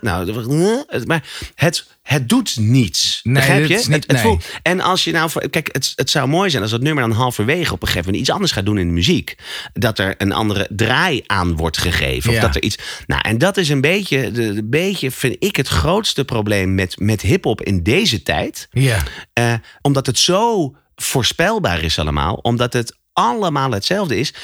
Nou, 0.00 0.42
maar 1.06 1.22
het, 1.54 1.86
het 2.02 2.28
doet 2.28 2.56
niets. 2.58 3.20
Nee, 3.22 3.34
Begrijp 3.34 3.66
je? 3.66 3.74
is 3.74 3.86
niet- 3.86 3.94
het, 3.96 4.04
het 4.06 4.12
nee. 4.12 4.22
voelt- 4.22 4.44
en 4.62 4.80
als 4.80 5.04
je 5.04 5.12
nou, 5.12 5.30
voor- 5.30 5.48
kijk, 5.50 5.68
het, 5.72 5.92
het 5.96 6.10
zou 6.10 6.28
mooi 6.28 6.50
zijn 6.50 6.62
als 6.62 6.70
dat 6.70 6.80
nummer 6.80 7.02
dan 7.08 7.12
halverwege 7.16 7.72
op 7.72 7.80
een 7.82 7.86
gegeven 7.88 8.04
moment 8.04 8.22
iets 8.22 8.30
anders 8.32 8.52
gaat 8.52 8.64
doen 8.66 8.78
in 8.78 8.86
de 8.86 8.92
muziek. 8.92 9.34
Dat 9.72 9.98
er 9.98 10.14
een 10.18 10.32
andere 10.32 10.68
draai 10.70 11.22
aan 11.26 11.56
wordt 11.56 11.78
gegeven. 11.78 12.30
Of 12.30 12.36
Ja. 12.36 12.40
dat 12.42 12.54
er 12.54 12.62
iets. 12.62 12.78
Nou, 13.06 13.20
en 13.20 13.38
dat 13.38 13.56
is 13.56 13.68
een 13.68 13.80
beetje, 13.80 14.30
de, 14.30 14.54
de 14.54 14.64
beetje 14.64 15.10
vind 15.10 15.36
ik 15.38 15.56
het 15.56 15.68
grootste 15.68 16.24
probleem 16.24 16.74
met, 16.74 16.98
met 16.98 17.20
hip-hop 17.20 17.60
in 17.62 17.82
deze 17.82 18.22
tijd. 18.22 18.68
Ja. 18.70 19.02
Eh, 19.32 19.54
omdat 19.80 20.06
het 20.06 20.18
zo 20.18 20.74
voorspelbaar 20.94 21.82
is 21.82 21.98
allemaal. 21.98 22.34
Omdat 22.34 22.72
het 22.72 22.96
allemaal 23.12 23.70
hetzelfde 23.70 24.16
is. 24.18 24.34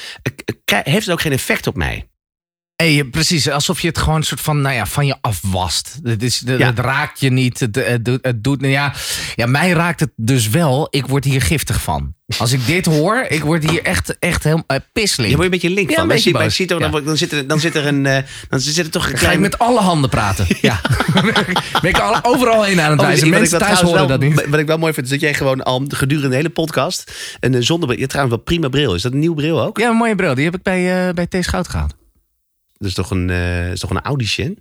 eh, 0.65 0.79
heeft 0.83 1.05
het 1.05 1.09
ook 1.09 1.21
geen 1.21 1.31
effect 1.31 1.67
op 1.67 1.75
mij. 1.75 2.08
Hey, 2.83 3.03
precies, 3.03 3.49
alsof 3.49 3.81
je 3.81 3.87
het 3.87 3.97
gewoon 3.97 4.23
soort 4.23 4.41
van, 4.41 4.61
nou 4.61 4.75
ja, 4.75 4.85
van 4.85 5.05
je 5.05 5.15
afwast. 5.21 5.99
Het, 6.03 6.23
is, 6.23 6.39
het, 6.45 6.59
Ja. 6.59 6.65
het 6.65 6.79
raakt 6.79 7.19
je 7.19 7.29
niet. 7.31 7.59
Het, 7.59 7.75
het, 7.75 8.05
doet- 8.05 8.19
het 8.25 8.43
doet, 8.43 8.61
nou 8.61 8.73
ja, 8.73 8.93
ja, 9.35 9.45
mij 9.45 9.71
raakt 9.71 9.99
het 9.99 10.09
dus 10.15 10.49
wel. 10.49 10.87
Ik 10.89 11.05
word 11.07 11.23
hier 11.23 11.41
giftig 11.41 11.81
van. 11.81 12.13
Als 12.37 12.51
ik 12.51 12.65
dit 12.65 12.85
hoor, 12.85 13.25
ik 13.29 13.43
word 13.43 13.69
hier 13.69 13.81
echt, 13.83 14.19
echt 14.19 14.43
helemaal 14.43 14.65
uh, 14.67 14.77
pisseling. 14.93 15.29
Je 15.31 15.37
wordt 15.37 15.53
een 15.53 15.59
beetje 15.59 15.75
link 15.75 15.89
Ja, 15.89 15.95
van. 15.95 16.03
een 16.03 16.09
beetje 16.09 16.29
er- 16.67 16.67
dan, 16.79 16.91
Ja. 16.91 16.99
dan, 17.05 17.17
zit 17.17 17.31
er, 17.31 17.47
dan 17.47 17.59
zit 17.59 17.75
er 17.75 17.87
een. 17.87 18.05
eh, 18.05 18.23
dan 18.49 18.59
zit 18.59 18.77
er 18.77 18.89
toch 18.91 19.05
een 19.05 19.11
Ga 19.11 19.17
klein. 19.17 19.33
ik 19.33 19.39
met 19.39 19.59
alle 19.59 19.79
handen 19.79 20.09
praten. 20.09 20.47
Ja. 20.61 20.81
ben 21.81 21.89
ik 21.89 21.99
al, 21.99 22.19
overal 22.23 22.63
heen 22.63 22.81
aan 22.81 22.91
het 22.91 22.99
Oh, 22.99 23.05
wijzen. 23.05 23.27
ik 23.27 23.33
Mensen 23.33 23.59
thuis 23.59 23.79
horen 23.81 23.97
wel- 23.97 24.07
dat 24.07 24.19
niet. 24.19 24.45
Wat 24.49 24.59
ik 24.59 24.67
wel 24.67 24.77
mooi 24.77 24.93
vind, 24.93 25.05
is 25.05 25.11
dat 25.11 25.21
jij 25.21 25.33
gewoon 25.33 25.63
al 25.63 25.85
gedurende 25.87 26.29
de 26.29 26.35
hele 26.35 26.49
podcast 26.49 27.11
een 27.39 27.53
eh, 27.55 27.61
zonnebril... 27.61 27.99
Je 27.99 28.07
trouwens 28.07 28.35
wel 28.35 28.45
prima 28.45 28.67
bril. 28.69 28.93
Is 28.95 29.01
dat 29.01 29.11
een 29.13 29.19
nieuw 29.19 29.33
bril 29.33 29.61
ook? 29.61 29.77
Ja, 29.77 29.89
een 29.89 29.95
mooie 29.95 30.15
bril. 30.15 30.35
Die 30.35 30.45
heb 30.45 30.55
ik 30.55 30.63
bij, 30.63 31.07
eh 31.07 31.13
bij 31.13 31.27
T. 31.27 31.35
Schout 31.39 31.67
gehaald. 31.67 31.97
Dat 32.79 32.87
is 32.87 32.93
toch 32.93 33.11
een, 33.11 33.29
eh 33.29 33.71
is 33.71 33.79
toch 33.79 33.89
een 33.89 34.01
audition? 34.01 34.57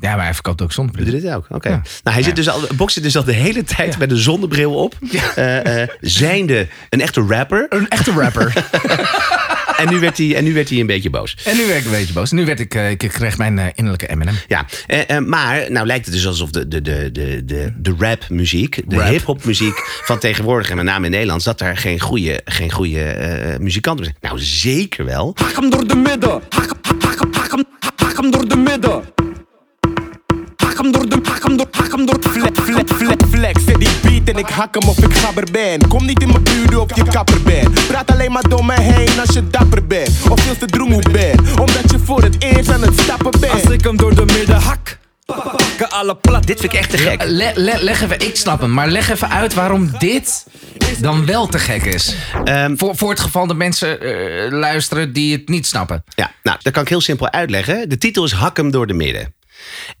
Ja, 0.00 0.14
maar 0.14 0.24
hij 0.24 0.34
verkoopt 0.34 0.62
ook 0.62 0.66
Doe 0.66 0.76
zonnebril. 0.76 1.06
je 1.14 1.20
dit 1.20 1.32
ook? 1.32 1.46
Oké. 1.50 1.68
Ja. 1.68 1.82
Nou, 2.02 2.16
hij 2.16 2.22
zit 2.22 2.36
dus 2.36 2.48
al, 2.48 2.60
Box 2.74 2.92
zit 2.92 3.02
dus 3.02 3.16
al 3.16 3.24
de 3.24 3.32
hele 3.32 3.64
tijd 3.64 3.98
met 3.98 4.10
een 4.10 4.16
zonnebril 4.16 4.74
op. 4.74 4.94
Eh, 5.36 5.82
eh, 5.82 5.88
zijnde 6.00 6.68
een 6.90 7.00
echte 7.00 7.20
rapper. 7.20 7.66
Een 7.68 7.88
echte 7.88 8.12
rapper. 8.12 8.52
En 9.76 9.88
nu 9.88 9.98
werd 9.98 10.18
hij, 10.18 10.36
en 10.36 10.44
nu 10.44 10.54
werd 10.54 10.68
hij 10.68 10.80
een 10.80 10.86
beetje 10.86 11.10
boos. 11.10 11.36
en 11.44 11.56
nu 11.56 11.66
werd 11.66 11.78
ik 11.78 11.84
een 11.84 11.90
beetje 11.90 12.12
boos. 12.12 12.30
Nu 12.30 12.44
werd 12.44 12.60
ik, 12.60 12.74
ik 12.74 12.98
kreeg 12.98 13.38
mijn 13.38 13.72
innerlijke 13.74 14.14
M&M. 14.14 14.28
Ja, 14.48 14.66
eh, 14.86 15.10
eh, 15.16 15.24
maar 15.24 15.70
nou 15.70 15.86
lijkt 15.86 16.04
het 16.04 16.14
dus 16.14 16.26
alsof 16.26 16.50
de, 16.50 16.68
de, 16.68 16.82
de, 16.82 17.12
de, 17.12 17.44
de, 17.44 17.72
de 17.76 17.94
rapmuziek, 17.98 18.82
de 18.86 18.96
Rap. 18.96 19.08
hip-hop 19.08 19.44
muziek 19.44 20.00
van 20.04 20.18
tegenwoordig, 20.18 20.70
en 20.70 20.76
met 20.76 20.84
name 20.84 21.04
in 21.04 21.10
Nederlands, 21.10 21.44
dat 21.44 21.58
daar 21.58 21.76
geen 21.76 22.00
goede, 22.00 22.40
geen 22.44 22.70
goede 22.72 23.02
eh, 23.02 23.58
muzikanten 23.58 24.04
zijn. 24.04 24.16
Nou, 24.20 24.38
zeker 24.38 25.04
wel. 25.04 25.32
Hak 25.34 25.56
hem 25.56 25.70
door 25.70 25.86
de 25.86 25.96
midden. 25.96 26.42
Hak, 26.48 26.75
hak, 27.50 28.16
hem- 28.16 28.30
door 28.30 28.48
de 28.48 28.56
midden. 28.56 29.02
Hak 30.56 30.76
hem 30.78 30.92
door 30.92 31.08
de, 31.08 31.18
hak 31.22 31.42
hem 31.42 31.56
door, 31.56 31.66
hak 31.70 31.90
hem 31.90 32.06
door. 32.06 32.16
Flex, 32.20 32.58
flex, 32.60 32.92
flex, 32.92 33.24
flex. 33.30 33.64
Zet 33.64 33.78
die 33.78 33.88
beat 34.02 34.28
en 34.28 34.36
ik 34.38 34.48
hak 34.48 34.74
hem 34.74 34.88
of 34.88 34.98
ik 34.98 35.14
gabber 35.14 35.44
ben. 35.52 35.88
Kom 35.88 36.04
niet 36.06 36.22
in 36.22 36.28
mijn 36.28 36.42
buurt 36.42 36.76
of 36.76 36.96
je 36.96 37.04
kapper 37.04 37.42
bent. 37.42 37.86
Praat 37.86 38.10
alleen 38.10 38.32
maar 38.32 38.48
door 38.48 38.64
me 38.64 38.80
heen 38.80 39.20
als 39.20 39.34
je 39.34 39.46
dapper 39.50 39.86
bent. 39.86 40.10
Of 40.30 40.40
veel 40.40 40.56
te 40.56 40.66
droemoe 40.66 41.02
bent. 41.12 41.40
Omdat 41.60 41.90
je 41.90 41.98
voor 41.98 42.22
het 42.22 42.36
eerst 42.38 42.70
aan 42.70 42.82
het 42.82 43.00
stappen 43.00 43.40
bent. 43.40 43.52
Als 43.52 43.62
ik 43.62 43.84
hem 43.84 43.96
door 43.96 44.14
de 44.14 44.24
midden 44.24 44.60
hak. 44.60 44.98
Pakken 45.26 45.90
alle 45.90 46.16
plat. 46.16 46.46
Dit 46.46 46.60
vind 46.60 46.72
ik 46.72 46.78
echt 46.78 46.90
te 46.90 46.98
gek. 46.98 47.22
Le- 47.24 47.52
le- 47.54 47.78
leg 47.80 48.02
even, 48.02 48.20
ik 48.20 48.36
snap 48.36 48.60
hem, 48.60 48.72
maar 48.72 48.88
leg 48.88 49.08
even 49.10 49.30
uit 49.30 49.54
waarom 49.54 49.90
dit 49.98 50.46
dan 51.00 51.26
wel 51.26 51.46
te 51.46 51.58
gek 51.58 51.84
is. 51.84 52.14
Ehm, 52.44 52.76
voor, 52.76 52.96
voor 52.96 53.10
het 53.10 53.20
geval 53.20 53.46
dat 53.46 53.56
mensen 53.56 54.00
eh, 54.00 54.50
luisteren 54.52 55.12
die 55.12 55.32
het 55.36 55.48
niet 55.48 55.66
snappen. 55.66 56.04
Ja, 56.14 56.30
nou, 56.42 56.58
dat 56.62 56.72
kan 56.72 56.82
ik 56.82 56.88
heel 56.88 57.00
simpel 57.00 57.30
uitleggen. 57.30 57.88
De 57.88 57.98
titel 57.98 58.24
is 58.24 58.32
Hak 58.32 58.56
hem 58.56 58.70
door 58.70 58.86
de 58.86 58.94
midden. 58.94 59.34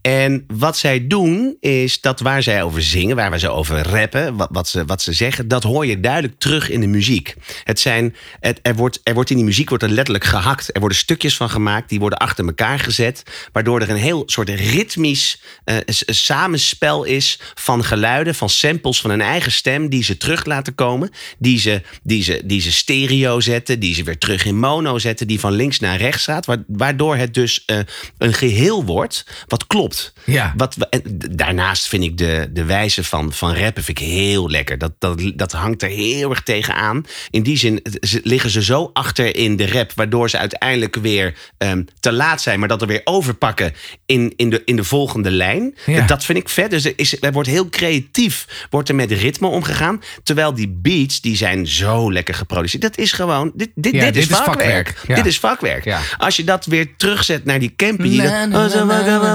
En 0.00 0.44
wat 0.46 0.76
zij 0.76 1.06
doen, 1.06 1.56
is 1.60 2.00
dat 2.00 2.20
waar 2.20 2.42
zij 2.42 2.62
over 2.62 2.82
zingen, 2.82 3.16
waar 3.16 3.30
we 3.30 3.38
ze 3.38 3.48
over 3.50 3.78
rappen, 3.88 4.36
wat, 4.50 4.68
ze, 4.68 4.84
wat 4.84 5.02
ze 5.02 5.12
zeggen, 5.12 5.48
dat 5.48 5.62
hoor 5.62 5.86
je 5.86 6.00
duidelijk 6.00 6.34
terug 6.38 6.70
in 6.70 6.80
de 6.80 6.86
muziek. 6.86 7.34
Het 7.64 7.80
zijn, 7.80 8.16
het, 8.40 8.58
er, 8.62 8.74
wordt, 8.74 9.00
er 9.02 9.14
wordt 9.14 9.30
in 9.30 9.36
die 9.36 9.44
muziek 9.44 9.68
wordt 9.68 9.84
er 9.84 9.90
letterlijk 9.90 10.24
gehakt. 10.24 10.74
Er 10.74 10.80
worden 10.80 10.98
stukjes 10.98 11.36
van 11.36 11.50
gemaakt, 11.50 11.88
die 11.88 11.98
worden 12.00 12.18
achter 12.18 12.46
elkaar 12.46 12.78
gezet, 12.78 13.22
waardoor 13.52 13.80
er 13.80 13.90
een 13.90 13.96
heel 13.96 14.22
soort 14.26 14.48
ritmisch 14.48 15.42
s- 15.86 16.04
samenspel 16.06 17.04
is 17.04 17.40
van 17.54 17.84
geluiden, 17.84 18.34
van 18.34 18.48
samples 18.48 19.00
van 19.00 19.10
hun 19.10 19.20
eigen 19.20 19.52
stem, 19.52 19.88
die 19.88 20.02
ze 20.04 20.16
terug 20.16 20.44
laten 20.44 20.74
komen, 20.74 21.10
die 21.38 21.58
ze, 21.58 21.82
die 22.02 22.22
ze, 22.22 22.40
die 22.44 22.60
ze 22.60 22.72
stereo 22.72 23.40
zetten, 23.40 23.80
die 23.80 23.94
ze 23.94 24.02
weer 24.02 24.18
terug 24.18 24.44
in 24.44 24.58
mono 24.58 24.98
zetten, 24.98 25.26
die 25.26 25.40
van 25.40 25.52
links 25.52 25.78
naar 25.80 25.96
rechts 25.98 26.24
gaat, 26.24 26.46
wa- 26.46 26.64
waardoor 26.66 27.16
het 27.16 27.34
dus 27.34 27.64
eh, 27.64 27.78
een 28.18 28.34
geheel 28.34 28.84
wordt 28.84 29.26
wat 29.48 29.66
klopt. 29.66 30.12
Ja. 30.24 30.54
Wat, 30.56 30.76
en 30.90 31.02
daarnaast 31.30 31.88
vind 31.88 32.04
ik 32.04 32.18
de, 32.18 32.50
de 32.52 32.64
wijze 32.64 33.04
van, 33.04 33.32
van 33.32 33.54
rappen 33.54 33.84
vind 33.84 34.00
ik 34.00 34.06
heel 34.06 34.50
lekker. 34.50 34.78
Dat, 34.78 34.92
dat, 34.98 35.32
dat 35.34 35.52
hangt 35.52 35.82
er 35.82 35.88
heel 35.88 36.30
erg 36.30 36.42
tegenaan. 36.42 37.04
In 37.30 37.42
die 37.42 37.56
zin 37.56 37.80
ze, 38.00 38.20
liggen 38.22 38.50
ze 38.50 38.62
zo 38.62 38.90
achter 38.92 39.36
in 39.36 39.56
de 39.56 39.70
rap, 39.70 39.92
waardoor 39.94 40.30
ze 40.30 40.38
uiteindelijk 40.38 40.96
weer 40.96 41.34
ehm, 41.58 41.82
te 42.00 42.12
laat 42.12 42.42
zijn, 42.42 42.58
maar 42.58 42.68
dat 42.68 42.80
er 42.80 42.88
weer 42.88 43.00
overpakken 43.04 43.74
in, 44.06 44.32
in, 44.36 44.50
de, 44.50 44.62
in 44.64 44.76
de 44.76 44.84
volgende 44.84 45.30
lijn. 45.30 45.74
Ja. 45.86 46.06
Dat 46.06 46.24
vind 46.24 46.38
ik 46.38 46.48
vet. 46.48 46.70
Dus 46.70 46.84
er, 46.84 46.92
is, 46.96 47.22
er 47.22 47.32
wordt 47.32 47.48
heel 47.48 47.68
creatief 47.68 48.66
wordt 48.70 48.88
er 48.88 48.94
met 48.94 49.12
ritme 49.12 49.46
omgegaan. 49.46 50.02
Terwijl 50.22 50.54
die 50.54 50.68
beats, 50.68 51.20
die 51.20 51.36
zijn 51.36 51.66
zo 51.66 52.12
lekker 52.12 52.34
geproduceerd. 52.34 52.82
Dat 52.82 52.98
is 52.98 53.12
gewoon, 53.12 53.52
dit, 53.54 53.70
dit, 53.74 53.92
Ja, 53.92 54.04
dit, 54.04 54.14
dit 54.14 54.22
is 54.22 54.28
is 54.30 54.36
vakwerk. 54.36 54.94
Ja. 55.06 55.14
Dit 55.14 55.26
is 55.26 55.38
vakwerk. 55.38 55.96
Als 56.18 56.36
je 56.36 56.44
dat 56.44 56.66
weer 56.66 56.96
terugzet 56.96 57.44
naar 57.44 57.58
die 57.58 57.72
campy. 57.76 58.20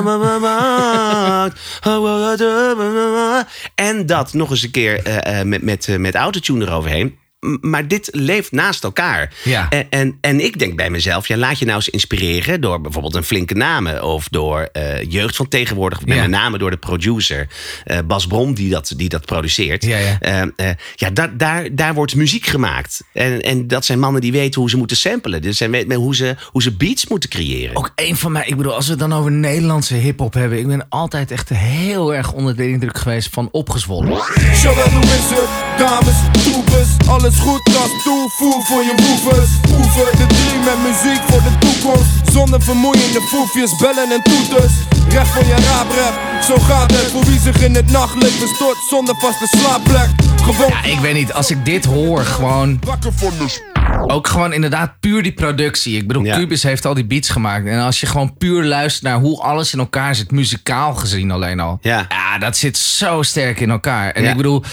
en 3.75 4.05
dat 4.05 4.34
nog 4.34 4.50
eens 4.50 4.63
een 4.63 4.72
keer 4.72 5.03
eh, 5.03 5.43
met, 5.43 5.62
met, 5.62 5.88
eh, 5.88 5.98
met 5.98 6.15
autotune 6.15 6.65
eroverheen. 6.65 7.17
Maar 7.62 7.88
dit 7.88 8.10
leeft 8.12 8.51
naast 8.51 8.83
elkaar. 8.83 9.33
Ja. 9.43 9.69
En, 9.69 9.88
en, 9.89 10.17
en 10.21 10.39
ik 10.39 10.60
denk 10.60 10.75
bij 10.75 10.89
mezelf, 10.89 11.27
ja, 11.27 11.38
laat 11.38 11.60
je 11.60 11.65
nou 11.65 11.77
eens 11.77 11.89
inspireren 11.89 12.62
door 12.62 12.81
bijvoorbeeld 12.81 13.15
een 13.15 13.24
flinke 13.24 13.53
namen. 13.53 14.03
Of 14.03 14.27
door 14.29 14.69
eh, 14.71 15.01
jeugd 15.12 15.36
van 15.36 15.48
tegenwoordig. 15.48 16.05
Met 16.05 16.17
Ja. 16.17 16.27
name 16.27 16.57
door 16.57 16.69
de 16.69 16.77
producer 16.77 17.48
eh, 17.83 17.98
Bas 18.07 18.27
Brom, 18.27 18.53
die 18.53 18.69
dat, 18.69 18.93
die 18.95 19.10
dat 19.10 19.25
produceert. 19.25 19.86
Ja, 19.86 19.98
ja. 19.98 20.17
Eh, 20.55 20.69
ja 20.95 21.10
daar, 21.10 21.38
daar, 21.38 21.75
daar 21.75 21.93
wordt 21.93 22.15
muziek 22.15 22.45
gemaakt. 22.45 23.03
En, 23.13 23.41
en 23.41 23.67
dat 23.67 23.86
zijn 23.86 24.00
mannen 24.00 24.21
die 24.21 24.31
weten 24.31 24.62
hoe 24.62 24.69
ze 24.69 24.77
moeten 24.77 24.98
samplen. 24.98 25.41
Dus 25.41 25.57
zijn 25.57 25.69
met, 25.69 25.93
hoe, 25.93 26.15
ze, 26.15 26.36
hoe 26.45 26.62
ze 26.62 26.71
beats 26.71 27.07
moeten 27.07 27.29
creëren. 27.29 27.75
Ook 27.75 27.91
een 27.95 28.15
van 28.17 28.31
mij, 28.31 28.43
ik 28.45 28.57
bedoel, 28.57 28.74
als 28.75 28.86
we 28.86 28.91
het 28.91 29.00
dan 29.00 29.13
over 29.13 29.31
Nederlandse 29.31 29.95
hip-hop 29.95 30.33
hebben. 30.33 30.60
Ik 30.60 30.67
ben 30.67 30.86
altijd 30.89 31.31
echt 31.31 31.50
heel 31.50 32.15
erg 32.15 32.31
onder 32.31 32.55
de 32.55 32.69
indruk 32.69 32.98
geweest 32.98 33.29
van 33.31 33.50
opgezwollen. 33.51 34.21
Zowel 34.53 34.86
het, 34.86 35.79
dames, 35.79 36.43
troepers 36.43 37.07
Alles 37.07 37.30
goed 37.39 37.75
als 37.81 38.03
toevoer 38.03 38.61
voor 38.63 38.83
je 38.83 38.93
woevers 38.95 39.50
Oefen 39.77 40.17
de 40.17 40.25
drie 40.27 40.59
met 40.59 40.77
muziek 40.88 41.21
voor 41.29 41.41
de 41.41 41.57
toekomst 41.59 42.09
Zonder 42.31 42.61
vermoeiende 42.61 43.21
foefjes, 43.21 43.75
bellen 43.75 44.11
en 44.11 44.23
toeters 44.23 44.73
Recht 45.09 45.27
voor 45.27 45.45
je 45.45 45.55
raaprep, 45.55 46.43
zo 46.43 46.55
gaat 46.57 46.91
het 46.91 47.11
Voor 47.11 47.25
wie 47.25 47.39
zich 47.39 47.61
in 47.61 47.75
het 47.75 47.91
nachtleven 47.91 48.47
stort 48.47 48.77
zonder 48.89 49.15
vaste 49.17 49.57
slaapplek 49.57 50.09
Gewoon 50.41 50.69
Ja, 50.69 50.83
ik 50.83 51.00
weet 51.00 51.13
niet, 51.13 51.33
als 51.33 51.51
ik 51.51 51.65
dit 51.65 51.85
hoor, 51.85 52.21
gewoon 52.25 52.79
wakker 52.85 53.11
van 53.13 53.31
de 53.38 53.69
Ook 54.07 54.27
gewoon 54.27 54.53
inderdaad 54.53 55.00
puur 55.00 55.23
die 55.23 55.31
productie. 55.31 55.97
Ik 55.97 56.07
bedoel, 56.07 56.23
Ja. 56.23 56.35
Cubus 56.38 56.63
heeft 56.63 56.85
al 56.85 56.93
die 56.93 57.05
beats 57.05 57.29
gemaakt. 57.29 57.65
En 57.65 57.79
als 57.79 58.00
je 58.00 58.05
gewoon 58.05 58.38
puur 58.38 58.63
luistert 58.63 59.03
naar 59.03 59.19
hoe 59.19 59.41
alles 59.41 59.73
in 59.73 59.79
elkaar 59.79 60.15
zit, 60.15 60.31
muzikaal 60.31 60.93
gezien 60.95 61.31
alleen 61.31 61.59
al. 61.59 61.79
Ja. 61.81 62.07
dat 62.39 62.57
zit 62.57 62.77
zo 62.77 63.21
sterk 63.21 63.59
in 63.59 63.69
elkaar. 63.69 64.11
En 64.11 64.23
Ja. 64.23 64.29
ik 64.29 64.38
bedoel, 64.38 64.63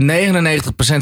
99% 0.00 0.04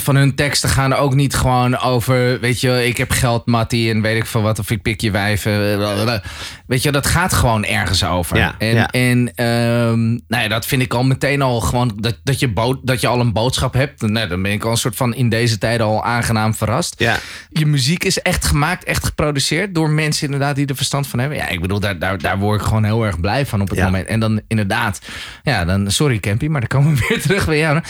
van 0.02 0.16
hun 0.16 0.34
teksten 0.34 0.68
gaan 0.68 0.92
ook 0.92 1.14
niet 1.14 1.34
gewoon 1.34 1.78
over, 1.78 2.40
weet 2.40 2.60
je, 2.60 2.86
ik 2.86 2.96
heb 2.96 3.10
geld, 3.10 3.46
Mattie, 3.46 3.90
en 3.90 4.02
weet 4.02 4.16
ik 4.16 4.26
veel 4.26 4.42
wat, 4.42 4.58
of 4.58 4.70
ik 4.70 4.82
pik 4.82 5.00
je 5.00 5.10
wijven. 5.10 5.76
blablabla. 5.76 6.22
Weet 6.66 6.82
je, 6.82 6.92
dat 6.92 7.06
gaat 7.06 7.32
gewoon 7.32 7.64
ergens 7.64 8.04
over. 8.04 8.36
Ja, 8.36 8.54
en 8.58 8.74
ja. 8.74 8.88
en 8.90 9.32
ehm, 9.34 10.08
nou 10.08 10.42
ja, 10.42 10.48
dat 10.48 10.66
vind 10.66 10.82
ik 10.82 10.94
al 10.94 11.02
meteen 11.02 11.42
al 11.42 11.60
gewoon, 11.60 11.92
dat, 11.96 12.18
dat, 12.22 12.38
je 12.38 12.48
bood, 12.48 12.78
dat 12.82 13.00
je 13.00 13.06
al 13.06 13.20
een 13.20 13.32
boodschap 13.32 13.74
hebt. 13.74 14.00
Nou, 14.00 14.28
dan 14.28 14.42
ben 14.42 14.52
ik 14.52 14.64
al 14.64 14.70
een 14.70 14.76
soort 14.76 14.96
van 14.96 15.14
in 15.14 15.28
deze 15.28 15.58
tijden 15.58 15.86
al 15.86 16.04
aangenaam 16.04 16.54
verrast. 16.54 16.94
Ja. 16.98 17.16
Je 17.48 17.66
muziek 17.66 18.04
is 18.04 18.22
echt 18.22 18.44
gemaakt, 18.44 18.84
echt 18.84 19.04
geproduceerd 19.04 19.74
door 19.74 19.90
mensen 19.90 20.24
inderdaad 20.24 20.56
die 20.56 20.66
er 20.66 20.76
verstand 20.76 21.06
van 21.06 21.18
hebben. 21.18 21.38
Ja, 21.38 21.48
ik 21.48 21.60
bedoel, 21.60 21.80
daar, 21.80 21.98
daar, 21.98 22.18
daar 22.18 22.38
word 22.38 22.60
ik 22.60 22.66
gewoon 22.66 22.84
heel 22.84 23.06
erg 23.06 23.20
blij 23.20 23.46
van 23.46 23.60
op 23.60 23.70
het 23.70 23.82
moment. 23.82 24.06
En 24.06 24.20
dan 24.20 24.40
inderdaad, 24.48 25.00
ja, 25.42 25.64
dan, 25.64 25.90
sorry 25.90 26.20
Campy, 26.20 26.46
maar 26.46 26.60
dan 26.60 26.80
komen 26.80 26.94
we 26.94 27.04
weer 27.08 27.20
terug 27.20 27.46
bij 27.46 27.58
jou. 27.58 27.80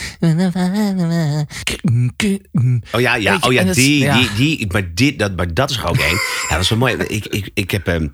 Oh 2.91 3.01
ja, 3.01 3.15
ja, 3.15 3.37
oh 3.41 3.53
ja, 3.53 3.63
die, 3.63 4.11
die, 4.11 4.29
die, 4.35 4.67
maar, 4.71 4.93
dit, 4.93 5.19
dat, 5.19 5.35
maar 5.35 5.53
dat 5.53 5.69
is 5.69 5.77
er 5.77 5.87
ook 5.87 5.97
één. 5.97 6.19
Ja, 6.49 6.55
dat 6.55 6.59
is 6.59 6.69
wel 6.69 6.77
mooi. 6.77 6.95
Ik, 6.95 7.25
ik, 7.25 7.49
ik, 7.53 7.71
heb, 7.71 7.87
ehm, 7.87 8.07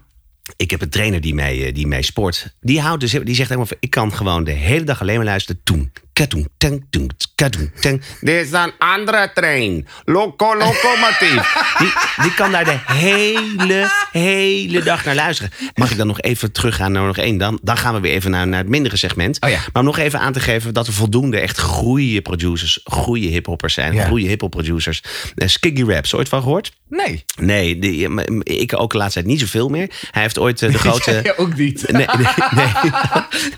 ik 0.55 0.72
heb 0.72 0.81
een 0.81 0.89
trainer 0.89 1.22
die 1.22 1.34
mij, 1.34 1.65
eh, 1.65 1.74
die 1.74 1.88
mij 1.88 2.01
sport. 2.01 2.55
Die, 2.62 2.81
houdt 2.81 3.01
dus, 3.01 3.12
die 3.12 3.36
zegt 3.36 3.50
helemaal 3.50 3.65
van, 3.65 3.77
ik 3.79 3.89
kan 3.89 4.13
gewoon 4.13 4.43
de 4.43 4.51
hele 4.51 4.84
dag 4.84 5.01
alleen 5.01 5.15
maar 5.15 5.25
luisteren. 5.25 5.62
Toen, 5.63 5.91
katoen, 6.18 6.48
teng, 6.58 6.86
teng. 7.80 8.02
Dit 8.22 8.46
is 8.46 8.52
een 8.52 8.72
andere 8.78 9.32
trein. 9.34 9.88
Loco, 10.06 10.58
locomotief. 10.58 11.56
Die, 11.80 11.92
die 12.22 12.34
kan 12.34 12.52
daar 12.52 12.66
de 12.66 12.78
hele, 12.94 13.92
hele 14.12 14.84
dag 14.84 15.06
naar 15.06 15.16
luisteren. 15.16 15.52
Mag 15.76 15.92
ik 15.92 15.98
dan 15.98 16.08
nog 16.08 16.22
even 16.22 16.52
teruggaan 16.52 16.92
naar 16.92 17.06
nog 17.06 17.18
één? 17.18 17.38
Dan, 17.38 17.60
dan 17.62 17.78
gaan 17.78 17.94
we 17.94 18.00
weer 18.00 18.12
even 18.12 18.32
naar, 18.32 18.48
naar 18.48 18.60
het 18.60 18.70
mindere 18.70 18.98
segment. 18.98 19.42
Oh 19.42 19.50
ja. 19.50 19.58
Maar 19.58 19.82
om 19.82 19.84
nog 19.84 19.98
even 19.98 20.20
aan 20.20 20.34
te 20.34 20.40
geven 20.40 20.74
dat 20.74 20.88
er 20.88 20.94
voldoende 20.94 21.40
echt 21.40 21.60
goede 21.60 22.22
producers, 22.22 22.80
goede 22.84 23.28
hiphoppers 23.28 23.74
zijn. 23.74 23.94
Ja. 23.94 24.08
Goede 24.08 24.28
hiphop 24.28 24.52
producers. 24.52 25.04
Uh, 25.36 25.48
Skiggy 25.48 25.84
Raps, 25.84 26.16
ooit 26.16 26.30
van 26.30 26.42
gehoord? 26.42 26.72
Nee. 26.90 27.24
Nee, 27.40 27.80
die, 27.80 28.10
maar 28.10 28.26
ik 28.44 28.80
ook 28.80 28.92
de 28.92 28.98
laatste 28.98 29.20
tijd 29.20 29.32
niet 29.32 29.40
zoveel 29.40 29.70
meer. 29.70 29.90
Hij 30.12 30.22
heeft 30.22 30.40
ooit 30.40 30.62
eh, 30.62 30.72
de 30.72 30.78
grote... 30.88 31.20
Jij 31.24 31.38
ook 31.38 31.56
niet. 31.56 31.92
Nee, 31.92 32.06
nee, 32.18 32.28
nee. 32.52 32.92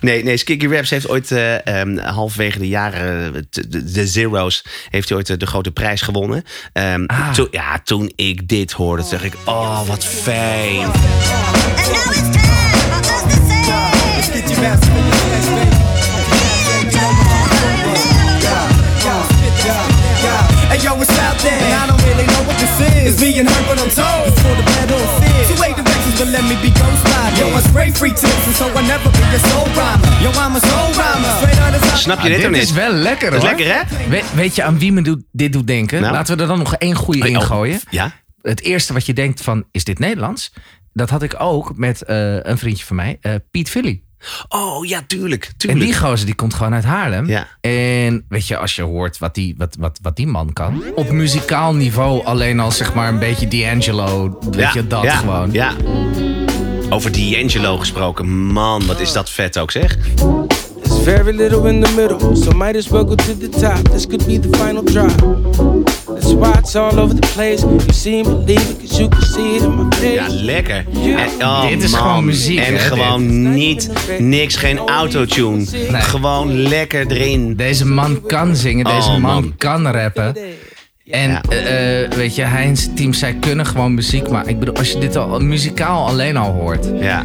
nee, 0.00 0.24
nee 0.24 0.36
Skiggy 0.36 0.66
Raps 0.66 0.90
heeft 0.90 1.08
ooit 1.08 1.30
eh, 1.30 1.66
ehm, 1.66 1.98
halverwege 2.50 2.58
de 2.58 2.68
jaren, 2.68 3.46
de, 3.50 3.84
de 3.92 4.06
zero's, 4.06 4.64
heeft 4.90 5.08
hij 5.08 5.18
ooit 5.18 5.40
de 5.40 5.46
grote 5.46 5.70
prijs 5.70 6.00
gewonnen. 6.02 6.44
Ehm, 6.72 7.04
Ah. 7.06 7.30
toen, 7.32 7.48
ja, 7.50 7.80
toen 7.84 8.12
ik 8.16 8.48
dit 8.48 8.72
hoorde, 8.72 9.02
zeg 9.02 9.22
ik, 9.24 9.34
oh, 9.44 9.86
wat 9.86 10.04
fijn. 10.04 10.82
And 10.82 10.94
now 10.94 12.12
it's 12.12 12.30
time 12.30 12.64
for 12.84 13.14
us 13.14 13.22
to 13.22 13.38
say. 13.48 13.58
Get 14.32 14.50
your 14.50 14.66
ass 14.66 14.86
in 14.86 14.94
your 14.94 15.36
ass, 15.36 15.46
baby. 15.46 15.78
Hey 20.70 20.78
yo, 20.78 20.94
it's 21.00 21.18
out 21.18 21.38
there, 21.42 21.50
and 21.64 21.74
I 21.82 21.86
don't 21.88 22.02
really 22.04 22.26
know 22.26 22.42
what 22.46 22.56
this 22.58 22.80
is. 22.80 23.12
It's 23.12 23.20
me 23.20 23.38
and 23.40 23.48
her, 23.50 23.62
but 23.68 23.78
I'm 23.82 23.90
told 23.90 24.26
it's 24.28 24.40
for 24.40 24.54
the 24.54 24.62
better 24.62 24.94
of 24.94 25.10
fear. 25.18 25.44
Two 25.48 25.60
way 25.62 25.72
directions, 25.74 26.18
but 26.18 26.28
let 26.28 26.44
me 26.44 26.54
be 26.62 26.70
ghost. 26.70 27.02
Yo, 27.40 27.46
I 27.56 27.60
spray 27.60 27.92
free 27.92 28.12
tips, 28.12 28.46
and 28.46 28.54
so 28.56 28.66
I 28.78 28.86
never 28.86 29.10
be 29.10 29.18
a 29.34 29.38
soul 29.48 29.66
rhymer. 29.66 30.22
Yo, 30.22 30.30
I'm 30.30 30.54
a 30.54 30.58
soul 30.60 30.92
rhymer. 30.92 31.36
Straight 31.36 31.58
out 31.60 31.74
of 31.92 31.96
Snap 31.98 32.16
je 32.20 32.22
Ah, 32.22 32.28
dit 32.28 32.36
of 32.36 32.42
dit 32.42 32.50
niet? 32.50 32.62
is 32.62 32.72
wel 32.72 32.92
lekker 32.92 33.30
Dat 33.30 33.40
hoor. 33.42 33.50
is 33.50 33.56
lekker, 33.66 33.98
hè? 33.98 34.08
We- 34.08 34.24
weet 34.34 34.54
je 34.54 34.62
aan 34.62 34.78
wie 34.78 34.92
me 34.92 35.02
doet, 35.02 35.22
dit 35.32 35.52
doet 35.52 35.66
denken? 35.66 36.00
Nou? 36.00 36.12
Laten 36.12 36.36
we 36.36 36.42
er 36.42 36.48
dan 36.48 36.58
nog 36.58 36.74
één 36.74 36.94
goede 36.94 37.20
Oh, 37.22 37.28
in 37.28 37.42
gooien. 37.42 37.80
Ja? 37.90 38.12
Het 38.42 38.60
eerste 38.62 38.92
wat 38.92 39.06
je 39.06 39.12
denkt 39.12 39.42
van, 39.42 39.64
is 39.70 39.84
dit 39.84 39.98
Nederlands? 39.98 40.52
Dat 40.92 41.10
had 41.10 41.22
ik 41.22 41.34
ook 41.38 41.76
met 41.76 42.02
eh, 42.02 42.44
een 42.44 42.58
vriendje 42.58 42.84
van 42.84 42.96
mij, 42.96 43.18
eh, 43.20 43.34
Piet 43.50 43.70
Philly. 43.70 44.02
Oh, 44.48 44.86
ja, 44.86 45.02
tuurlijk, 45.06 45.44
En 45.44 45.52
tuurlijk. 45.56 45.84
die 45.84 45.96
gozer 45.98 46.26
die 46.26 46.34
komt 46.34 46.54
gewoon 46.54 46.74
uit 46.74 46.84
Haarlem. 46.84 47.26
Ja. 47.26 47.46
En 47.60 48.24
weet 48.28 48.46
je, 48.46 48.56
als 48.56 48.76
je 48.76 48.82
hoort 48.82 49.18
wat 49.18 49.34
die, 49.34 49.54
wat, 49.58 49.76
wat, 49.78 49.98
wat 50.02 50.16
die 50.16 50.26
man 50.26 50.52
kan. 50.52 50.82
Op 50.94 51.10
muzikaal 51.10 51.74
niveau 51.74 52.24
alleen 52.24 52.60
al 52.60 52.70
zeg 52.70 52.94
maar 52.94 53.08
een 53.08 53.18
beetje 53.18 53.48
D'Angelo. 53.48 54.38
Weet 54.50 54.54
ja, 54.60 54.70
je, 54.74 54.86
dat 54.86 55.02
ja, 55.02 55.16
gewoon. 55.16 55.52
Ja. 55.52 55.72
Over 56.90 57.12
D'Angelo 57.12 57.76
gesproken. 57.78 58.46
Man, 58.52 58.86
wat 58.86 59.00
is 59.00 59.12
dat 59.12 59.30
vet 59.30 59.58
ook, 59.58 59.70
zeg. 59.70 59.96
There's 60.82 61.02
very 61.04 61.36
little 61.36 61.68
in 61.68 61.82
the 61.82 61.92
middle, 61.96 62.36
so 62.36 62.50
might 62.52 62.76
as 62.76 62.88
well 62.88 63.04
go 63.04 63.14
to 63.14 63.36
the 63.38 63.48
top. 63.48 63.88
This 63.92 64.06
could 64.06 64.26
be 64.26 64.38
the 64.38 64.56
final 64.56 64.82
drop. 64.84 65.14
That's 66.06 66.32
why 66.34 66.52
it's 66.58 66.74
all 66.74 66.98
over 66.98 67.14
the 67.20 67.28
place. 67.34 67.60
You 67.60 67.80
see 67.92 68.24
and 68.24 68.44
believe 68.46 68.70
it, 68.70 68.78
cause 68.80 68.98
you 68.98 69.08
can 69.08 69.22
see 69.22 69.54
it 69.56 69.62
in 69.62 69.76
my 69.76 69.96
face. 69.96 70.12
Ja, 70.12 70.26
lekker. 70.28 70.84
En, 70.94 71.46
oh, 71.46 71.68
Dit 71.68 71.82
is 71.82 71.90
man. 71.90 72.00
gewoon 72.00 72.24
muziek, 72.24 72.58
En 72.58 72.72
hè, 72.72 72.78
gewoon 72.78 73.52
niet, 73.54 73.90
niks, 74.18 74.56
geen 74.56 74.78
autotune. 74.78 75.64
Gewoon 75.92 76.62
lekker 76.62 77.06
erin. 77.10 77.56
Deze 77.56 77.86
man 77.86 78.20
kan 78.26 78.56
zingen, 78.56 78.84
deze 78.84 79.08
Oh, 79.08 79.08
man, 79.10 79.20
man. 79.20 79.54
kan 79.56 79.86
rappen. 79.86 80.34
En 81.10 81.30
Ja. 81.30 81.40
eh, 81.48 82.02
eh, 82.02 82.10
weet 82.12 82.34
je, 82.34 82.42
hij 82.42 82.64
en 82.64 82.76
zijn 82.76 82.94
team, 82.94 83.12
zij 83.12 83.34
kunnen 83.40 83.66
gewoon 83.66 83.94
muziek 83.94 84.28
maken. 84.30 84.50
Ik 84.50 84.58
bedoel, 84.58 84.74
als 84.76 84.92
je 84.92 84.98
dit 84.98 85.16
al 85.16 85.40
muzikaal 85.40 86.06
alleen 86.06 86.36
al 86.36 86.52
hoort. 86.52 86.86
Ja. 87.00 87.24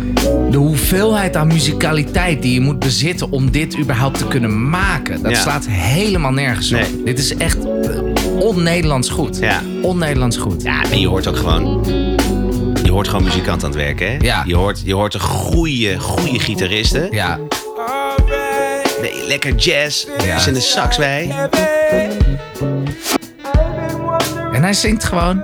De 0.51 0.57
hoeveelheid 0.57 1.35
aan 1.35 1.47
muzikaliteit 1.47 2.41
die 2.41 2.53
je 2.53 2.61
moet 2.61 2.79
bezitten 2.79 3.31
om 3.31 3.51
dit 3.51 3.77
überhaupt 3.77 4.17
te 4.17 4.27
kunnen 4.27 4.69
maken. 4.69 5.21
Dat 5.21 5.31
Ja. 5.31 5.41
slaat 5.41 5.65
helemaal 5.69 6.31
nergens 6.31 6.71
op. 6.73 6.79
Nee. 6.79 7.03
Dit 7.03 7.19
is 7.19 7.35
echt 7.37 7.57
eh, 7.65 7.99
on-Nederlands 8.39 9.09
goed. 9.09 9.37
Ja. 9.39 9.61
On-Nederlands 9.81 10.37
goed. 10.37 10.61
Ja, 10.63 10.83
en 10.91 10.99
je 10.99 11.07
hoort 11.07 11.27
ook 11.27 11.37
gewoon. 11.37 11.83
Je 12.83 12.91
hoort 12.91 13.07
gewoon 13.07 13.23
muzikant 13.23 13.63
aan 13.63 13.69
het 13.69 13.79
werken, 13.79 14.07
hè? 14.11 14.17
Ja. 14.21 14.43
Je 14.47 14.55
hoort, 14.55 14.81
je 14.85 14.93
hoort 14.93 15.13
een 15.13 15.19
goede, 15.19 15.99
goede 15.99 16.39
gitaristen. 16.39 17.07
Ja. 17.11 17.39
Nee, 19.01 19.27
lekker 19.27 19.55
jazz. 19.55 20.05
Ja. 20.25 20.33
Er 20.33 20.39
zit 20.39 20.55
een 20.55 20.61
sax 20.61 20.97
bij. 20.97 21.33
Hij 24.65 24.73
zingt 24.73 25.03
gewoon. 25.03 25.43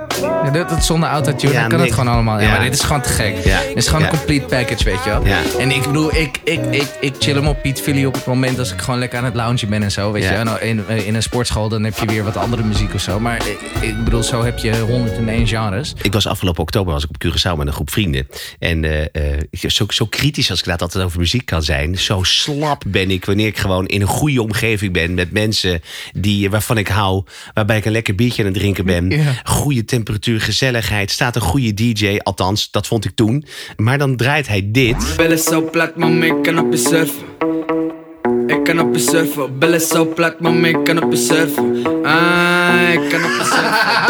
Dat, 0.52 0.68
dat 0.68 0.84
zonder 0.84 1.08
autotune. 1.08 1.52
Ja, 1.52 1.58
hij 1.58 1.68
kan 1.68 1.78
Nick. 1.78 1.88
het 1.88 1.98
gewoon 1.98 2.12
allemaal. 2.14 2.40
Ja, 2.40 2.46
Ja. 2.46 2.50
maar 2.50 2.62
dit 2.62 2.74
is 2.74 2.80
gewoon 2.80 3.02
te 3.02 3.08
gek. 3.08 3.44
Ja. 3.44 3.60
Dit 3.60 3.76
is 3.76 3.86
gewoon 3.88 4.02
een 4.02 4.08
complete 4.08 4.46
package, 4.46 4.84
weet 4.84 5.04
je 5.04 5.10
wel. 5.10 5.24
En 5.58 5.70
ik 5.70 5.82
bedoel, 5.82 6.14
ik, 6.16 6.40
ik, 6.44 6.60
ik, 6.70 6.86
ik 7.00 7.14
chill 7.18 7.34
hem 7.34 7.46
op 7.46 7.62
Piet 7.62 7.80
Philly 7.80 8.04
op 8.04 8.14
het 8.14 8.26
moment 8.26 8.58
als 8.58 8.72
ik 8.72 8.80
gewoon 8.80 8.98
lekker 8.98 9.18
aan 9.18 9.24
het 9.24 9.34
loungen 9.34 9.68
ben 9.68 9.82
en 9.82 9.90
zo. 9.90 10.12
Weet 10.12 10.22
je, 10.22 10.28
en 10.28 10.62
in, 10.62 10.88
in 10.88 11.14
een 11.14 11.22
sportschool 11.22 11.68
dan 11.68 11.84
heb 11.84 11.98
je 11.98 12.06
weer 12.06 12.24
wat 12.24 12.36
andere 12.36 12.62
muziek 12.62 12.94
of 12.94 13.00
zo. 13.00 13.20
Maar 13.20 13.36
ik, 13.36 13.58
ik 13.80 14.04
bedoel, 14.04 14.22
zo 14.22 14.44
heb 14.44 14.58
je 14.58 14.78
101 14.78 15.46
genres. 15.46 15.94
Ik 16.02 16.12
was 16.12 16.26
afgelopen 16.26 16.62
oktober 16.62 16.92
was 16.92 17.04
ik 17.04 17.08
op 17.08 17.24
Curaçao 17.26 17.56
met 17.56 17.66
een 17.66 17.72
groep 17.72 17.90
vrienden. 17.90 18.28
En 18.58 18.84
eh, 18.84 19.32
eh, 19.32 19.40
zo, 19.52 19.84
zo 19.88 20.06
kritisch 20.06 20.50
als 20.50 20.58
ik 20.60 20.66
laat 20.66 20.82
altijd 20.82 21.04
over 21.04 21.18
muziek 21.18 21.46
kan 21.46 21.62
zijn. 21.62 21.98
Zo 21.98 22.22
slap 22.22 22.82
ben 22.86 23.10
ik 23.10 23.24
wanneer 23.24 23.46
ik 23.46 23.58
gewoon 23.58 23.86
in 23.86 24.00
een 24.00 24.06
goede 24.06 24.42
omgeving 24.42 24.92
ben. 24.92 25.14
Met 25.14 25.32
mensen 25.32 25.80
die, 26.12 26.50
waarvan 26.50 26.78
ik 26.78 26.88
hou. 26.88 27.24
Waarbij 27.54 27.76
ik 27.76 27.84
een 27.84 27.92
lekker 27.92 28.14
biertje 28.14 28.42
aan 28.42 28.48
het 28.48 28.58
drinken 28.58 28.84
ben. 28.84 29.11
Ja. 29.16 29.32
Goede 29.44 29.84
temperatuur, 29.84 30.40
gezelligheid. 30.40 31.10
Staat 31.10 31.36
een 31.36 31.42
goede 31.42 31.74
DJ. 31.74 32.18
Althans, 32.22 32.70
dat 32.70 32.86
vond 32.86 33.04
ik 33.04 33.10
toen. 33.14 33.44
Maar 33.76 33.98
dan 33.98 34.16
draait 34.16 34.48
hij 34.48 34.68
dit. 34.72 35.14
Bellen 35.16 35.38
zo 35.38 35.70
plat, 35.70 35.96
mama, 35.96 36.24
ik 36.24 36.42
kan 36.42 36.58
op 36.58 36.72
je 36.72 36.76
surfen. 36.76 37.22
Ik 38.46 38.64
kan 38.64 38.80
op 38.80 38.94
je 38.94 39.00
surfen. 39.00 39.58
Bellen 39.58 39.80
zo 39.80 40.04
plat, 40.06 40.40
mama, 40.40 40.66
ik 40.66 40.84
kan 40.84 41.02
op 41.02 41.12
je 41.12 41.18
surfen. 41.18 41.86
Ah, 42.04 42.92
ik 42.92 43.08
kan 43.10 43.24
op 43.24 43.30
je 43.38 43.44
surfen. 43.44 44.00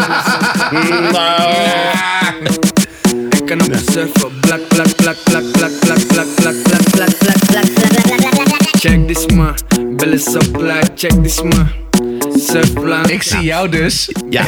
Ik 3.29 3.45
kan 3.45 3.61
op 3.61 3.73
je 3.73 3.83
surfen. 3.91 4.31
Blak, 4.41 4.67
blak, 4.67 4.95
blak, 4.95 5.17
blak, 5.23 5.43
blak, 5.51 5.71
blak, 5.81 6.07
blak, 6.07 6.27
blak, 6.35 6.63
blak, 6.63 6.83
blak, 6.91 7.19
blak, 7.19 7.47
blak. 7.47 7.65
Check 8.79 9.07
this 9.07 9.25
man, 9.25 9.55
bellen 9.97 10.19
zo 10.19 10.39
plat, 10.51 10.91
check 10.95 11.23
this 11.23 11.41
man. 11.41 11.51
Surfplan. 11.51 11.92
Ik 13.07 13.23
zie 13.23 13.41
jou 13.43 13.69
dus. 13.69 14.09
Ja, 14.29 14.41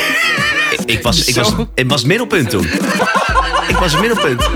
ik, 0.71 0.79
ik 0.85 1.01
was, 1.01 1.25
ik 1.25 1.35
was, 1.35 1.51
ik 1.73 1.89
was 1.89 2.03
middelpunt 2.03 2.49
toen. 2.49 2.63
Ik 3.67 3.75
was 3.79 3.99
middelpunt. 3.99 4.49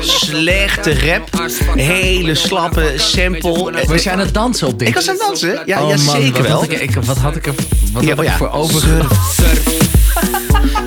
Slechte 0.00 0.98
rap. 1.06 1.50
Hele 1.74 2.34
slappe 2.34 2.92
sample. 2.96 3.86
Was 3.86 4.02
jij 4.02 4.12
aan 4.12 4.18
het 4.18 4.34
dansen 4.34 4.66
op 4.66 4.78
dit? 4.78 4.88
Ik 4.88 4.94
was 4.94 5.08
aan 5.08 5.14
het 5.14 5.24
dansen. 5.26 5.62
Ja, 5.66 5.82
Oh 5.82 5.88
ja 5.90 5.96
zeker 5.96 6.32
wat 6.42 6.46
wel. 6.46 6.60
Had 6.60 6.70
ik, 6.70 6.80
ik, 6.80 6.94
wat 6.94 7.16
had 7.16 7.36
ik 7.36 7.46
er 7.46 7.54
wat 7.92 8.02
Ja, 8.02 8.08
had 8.08 8.18
oh 8.18 8.24
ik 8.24 8.30
ja. 8.30 8.36
voor 8.36 8.50
over? 8.50 8.80
Surf, 8.80 9.06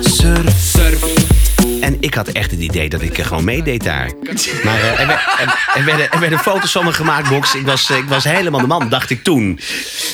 Surf. 0.00 0.52
surf. 0.56 1.27
En 1.88 1.96
ik 2.00 2.14
had 2.14 2.28
echt 2.28 2.50
het 2.50 2.60
idee 2.60 2.88
dat 2.88 3.02
ik 3.02 3.18
er 3.18 3.24
gewoon 3.24 3.44
meedeed 3.44 3.84
daar. 3.84 4.10
Maar 4.64 4.80
eh, 4.80 5.00
er, 5.00 5.06
werd- 5.06 5.20
er- 5.40 5.70
er 5.74 5.84
werden, 5.84 6.10
er 6.10 6.20
werden 6.20 6.38
foto's 6.38 6.72
van 6.72 6.84
me 6.84 6.92
gemaakt, 6.92 7.28
Box. 7.28 7.54
Ik 7.54 7.66
was, 7.66 7.90
eh, 7.90 7.96
ik 7.96 8.04
was 8.04 8.24
helemaal 8.24 8.60
de 8.60 8.66
man, 8.66 8.88
dacht 8.88 9.10
ik 9.10 9.22
toen. 9.24 9.60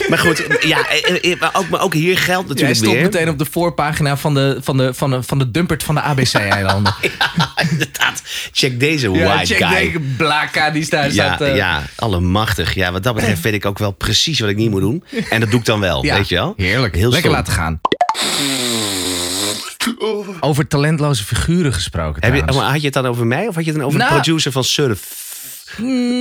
Maar 0.09 0.19
goed, 0.19 0.43
ja, 0.61 0.89
eh, 0.89 1.33
eh, 1.33 1.41
maar 1.41 1.51
ook, 1.53 1.69
maar 1.69 1.81
ook 1.81 1.95
hier 1.95 2.19
geldt 2.19 2.29
Jij 2.41 2.49
natuurlijk 2.49 2.77
stond 2.79 2.93
weer. 2.93 3.03
meteen 3.03 3.29
op 3.29 3.39
de 3.39 3.45
voorpagina 3.51 4.17
van 4.17 4.35
de, 4.35 4.59
van 4.63 4.77
de, 4.77 4.95
van 4.95 5.11
de, 5.11 5.23
van 5.23 5.39
de 5.39 5.51
dumpert 5.51 5.83
van 5.83 5.95
de 5.95 6.01
ABC-eilanden. 6.01 6.95
Ja, 7.39 7.53
inderdaad. 7.71 8.23
Check 8.53 8.81
deze 8.81 9.11
Ja, 9.11 9.35
white 9.35 9.55
check 9.55 9.65
guy. 9.67 9.85
deze 9.85 9.99
Blaka 10.17 10.71
die 10.71 10.89
daar 10.89 11.05
Ja, 11.05 11.11
staat. 11.13 11.41
eh, 11.41 11.57
ja, 11.57 11.83
allemachtig. 11.97 12.75
Ja, 12.75 12.93
wat 12.93 13.03
dat 13.03 13.15
betreft 13.15 13.43
weet 13.43 13.55
ik 13.55 13.67
ook 13.67 13.79
wel 13.79 13.91
precies 13.91 14.41
wat 14.41 14.49
ik 14.49 14.57
niet 14.57 14.71
moet 14.71 14.81
doen. 14.81 15.05
En 15.31 15.41
dat 15.41 15.51
doe 15.51 15.61
ik 15.61 15.67
dan 15.67 15.81
wel, 15.81 16.05
ja, 16.05 16.15
weet 16.17 16.29
je 16.29 16.35
wel? 16.35 16.55
Heerlijk. 16.57 16.95
Heel 16.95 17.11
Lekker 17.11 17.31
stom. 17.31 17.33
laten 17.33 17.53
gaan. 17.53 17.81
Over 20.41 20.67
talentloze 20.67 21.25
figuren 21.25 21.73
gesproken 21.73 22.25
Heb 22.25 22.35
je, 22.35 22.53
maar 22.53 22.71
had 22.71 22.81
je 22.81 22.85
het 22.85 22.93
dan 22.95 23.07
over 23.07 23.27
mij 23.27 23.49
of 23.49 23.55
had 23.55 23.65
je 23.65 23.71
het 23.71 23.79
dan 23.79 23.89
over 23.89 23.99
de 23.99 24.05
Nou- 24.05 24.17
producer 24.21 24.53
van 24.53 24.65
Surf? 24.65 25.23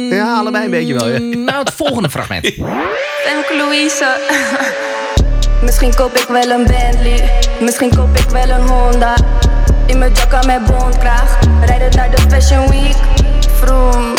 Ja, 0.09 0.37
allebei 0.37 0.65
een 0.65 0.71
beetje 0.71 0.93
wel. 0.93 1.07
Ja. 1.09 1.19
Nou, 1.45 1.59
het 1.59 1.73
volgende 1.73 2.09
fragment. 2.09 2.45
Femke 2.45 3.55
Louise. 3.57 4.17
Misschien 5.65 5.95
koop 5.95 6.15
ik 6.17 6.25
wel 6.27 6.49
een 6.49 6.65
Bentley. 6.67 7.29
Misschien 7.61 7.95
koop 7.95 8.17
ik 8.17 8.29
wel 8.29 8.49
een 8.49 8.67
Honda. 8.67 9.15
In 9.85 9.97
mijn 9.97 10.13
jacka 10.13 10.43
met 10.45 10.65
bondkraag. 10.65 11.39
Rijden 11.65 11.95
naar 11.95 12.11
de 12.15 12.21
Fashion 12.29 12.69
Week. 12.69 12.95
Vroom 13.55 14.13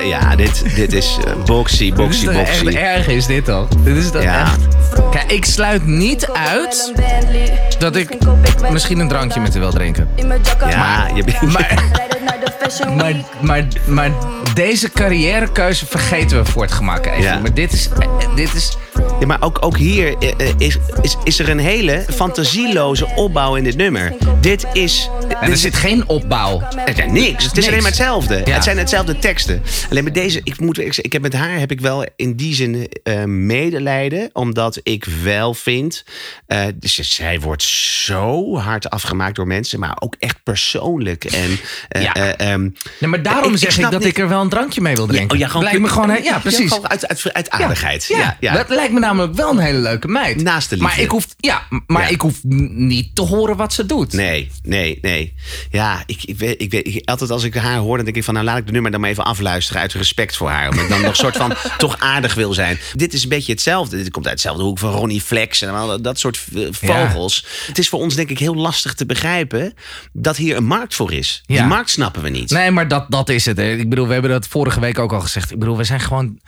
ja, 0.00 0.36
dit, 0.36 0.74
dit 0.74 0.92
is 0.92 1.18
eh, 1.26 1.32
boxy, 1.44 1.92
boxy, 1.92 2.26
boxy. 2.26 2.62
hoe 2.62 2.78
erg 2.78 3.06
is 3.06 3.26
dit 3.26 3.46
dan? 3.46 3.68
Dit 3.84 3.96
is 3.96 4.10
dat 4.10 4.22
ja. 4.22 4.40
echt. 4.40 4.58
Kijk, 5.10 5.32
ik 5.32 5.44
sluit 5.44 5.86
niet 5.86 6.28
uit 6.32 6.92
dat 7.78 7.96
ik 7.96 8.18
misschien 8.70 8.98
een 8.98 9.08
drankje 9.08 9.40
met 9.40 9.56
u 9.56 9.60
wil 9.60 9.72
drinken. 9.72 10.08
Ja, 10.16 10.76
maar, 10.76 11.10
je 11.14 11.24
bent... 11.24 11.52
Maar, 11.52 11.82
Maar, 12.96 13.12
Week. 13.12 13.24
maar, 13.40 13.66
maar 13.86 14.10
deze 14.54 14.90
carrièrekeuze 14.90 15.86
vergeten 15.86 16.42
we 16.42 16.50
voor 16.50 16.62
het 16.62 16.72
gemak 16.72 17.06
even. 17.06 17.22
Ja. 17.22 17.38
Maar 17.38 17.54
dit 17.54 17.72
is... 17.72 17.88
Dit 18.34 18.54
is 18.54 18.76
Ja, 19.20 19.26
maar 19.26 19.42
ook, 19.42 19.58
ook 19.60 19.76
hier 19.76 20.16
eh, 20.18 20.48
eh, 20.48 20.54
is, 20.58 20.76
is, 21.02 21.16
is 21.24 21.38
er 21.38 21.48
een 21.48 21.58
hele 21.58 22.04
fantasieloze 22.14 23.06
opbouw 23.14 23.54
in 23.54 23.64
dit 23.64 23.76
nummer. 23.76 24.12
Dit 24.40 24.66
is... 24.72 25.10
en 25.40 25.50
er 25.50 25.56
zit 25.56 25.74
geen 25.74 26.08
opbouw. 26.08 26.62
Is 26.84 26.94
niks. 27.06 27.44
Het 27.44 27.44
is 27.44 27.52
Niks. 27.52 27.66
alleen 27.66 27.82
maar 27.82 27.90
hetzelfde. 27.90 28.40
Ja. 28.44 28.54
Het 28.54 28.64
zijn 28.64 28.78
hetzelfde 28.78 29.18
teksten. 29.18 29.62
Alleen 29.90 30.04
met 30.04 30.14
deze, 30.14 30.40
ik 30.44 30.60
moet 30.60 30.78
ik, 30.78 30.96
ik 30.96 31.12
heb 31.12 31.22
met 31.22 31.32
haar 31.32 31.58
heb 31.58 31.70
ik 31.70 31.80
wel 31.80 32.06
in 32.16 32.36
die 32.36 32.54
zin 32.54 32.88
eh, 33.02 33.24
medelijden, 33.24 34.30
omdat 34.32 34.80
ik 34.82 35.04
wel 35.04 35.54
vind, 35.54 36.04
eh, 36.46 36.64
dus 36.74 36.94
zij 36.94 37.40
wordt 37.40 37.62
zo 37.62 38.56
hard 38.56 38.90
afgemaakt 38.90 39.36
door 39.36 39.46
mensen, 39.46 39.80
maar 39.80 39.96
ook 39.98 40.16
echt 40.18 40.42
persoonlijk 40.42 41.24
en 41.24 41.58
eh, 41.88 42.02
Ja. 42.02 42.31
Ehm, 42.36 42.60
Nee, 43.00 43.10
maar 43.10 43.22
daarom 43.22 43.52
Ik- 43.52 43.58
zeg 43.58 43.76
ik, 43.76 43.82
dat 43.90 43.98
niet- 43.98 44.04
ik 44.08 44.18
er 44.18 44.28
wel 44.28 44.40
een 44.40 44.48
drankje 44.48 44.80
mee 44.80 44.94
wil 44.94 45.06
drinken. 45.06 45.40
oh 45.40 45.52
ja, 45.52 45.58
lijkt 45.60 45.80
me 45.80 45.88
gewoon... 45.88 46.22
Ja, 46.22 46.38
precies. 46.38 46.72
gewoon 46.72 46.88
uit, 46.88 47.08
uit, 47.08 47.32
uit 47.32 47.50
aardigheid. 47.50 48.04
Ja, 48.08 48.36
Ja, 48.40 48.52
dat 48.54 48.68
lijkt 48.68 48.92
me 48.92 48.98
namelijk 49.00 49.34
wel 49.34 49.50
een 49.50 49.58
hele 49.58 49.78
leuke 49.78 50.08
meid. 50.08 50.42
Naast 50.42 50.68
de 50.70 50.76
liefde. 50.76 50.90
Maar 50.90 51.00
ik 51.00 51.10
hoef, 51.10 51.26
ja, 51.36 51.62
maar 51.86 52.10
ik 52.10 52.20
hoef 52.20 52.38
niet 52.42 53.14
te 53.14 53.22
horen 53.22 53.56
wat 53.56 53.72
ze 53.72 53.86
doet. 53.86 54.12
Nee, 54.12 54.50
nee, 54.62 54.98
nee. 55.02 55.34
Ja, 55.70 56.02
ik, 56.06 56.22
ik, 56.24 56.38
weet, 56.38 56.60
ik 56.60 56.70
weet, 56.70 57.02
altijd 57.06 57.30
als 57.30 57.44
ik 57.44 57.54
haar 57.54 57.76
hoor, 57.76 57.96
dan 57.96 58.04
denk 58.04 58.16
ik 58.16 58.24
van... 58.24 58.34
nou, 58.34 58.46
laat 58.46 58.58
ik 58.58 58.66
de 58.66 58.72
nummer 58.72 58.90
dan 58.90 59.00
maar 59.00 59.10
even 59.10 59.24
afluisteren 59.24 59.82
uit 59.82 59.92
respect 59.92 60.36
voor 60.36 60.50
haar. 60.50 60.68
Omdat 60.68 60.84
ik 60.84 60.90
dan 60.90 61.00
nog 61.00 61.16
soort 61.16 61.36
van 61.36 61.54
toch 61.78 61.98
aardig 61.98 62.34
wil 62.34 62.52
zijn. 62.54 62.78
Dit 62.94 63.12
is 63.12 63.22
een 63.22 63.28
beetje 63.28 63.52
hetzelfde. 63.52 63.96
Dit 63.96 64.10
komt 64.10 64.24
uit 64.24 64.34
hetzelfde 64.34 64.62
hoek 64.62 64.78
van 64.78 64.92
Ronnie 64.92 65.20
Flex 65.20 65.62
en 65.62 65.74
al 65.74 66.02
dat 66.02 66.18
soort 66.18 66.44
eh, 66.54 66.62
vogels. 66.70 67.46
Het 67.66 67.78
is 67.78 67.88
voor 67.88 68.00
ons 68.00 68.14
denk 68.14 68.30
ik 68.30 68.38
heel 68.38 68.54
lastig 68.54 68.94
te 68.94 69.06
begrijpen... 69.06 69.74
dat 70.12 70.36
hier 70.36 70.56
een 70.56 70.64
markt 70.64 70.94
voor 70.94 71.12
is. 71.12 71.42
Die 71.46 71.62
markt 71.62 71.90
snappen 71.90 72.21
we 72.22 72.28
niet. 72.30 72.50
Nee, 72.50 72.70
maar 72.70 72.88
dat, 72.88 73.10
dat 73.10 73.28
is 73.28 73.44
het. 73.46 73.56
hè. 73.56 73.72
Ik 73.72 73.88
bedoel, 73.88 74.06
we 74.06 74.12
hebben 74.12 74.30
dat 74.30 74.46
vorige 74.48 74.80
week 74.80 74.98
ook 74.98 75.12
al 75.12 75.20
gezegd. 75.20 75.50
Ik 75.50 75.58
bedoel, 75.58 75.76
we 75.76 75.84
zijn 75.84 76.00
gewoon... 76.00 76.38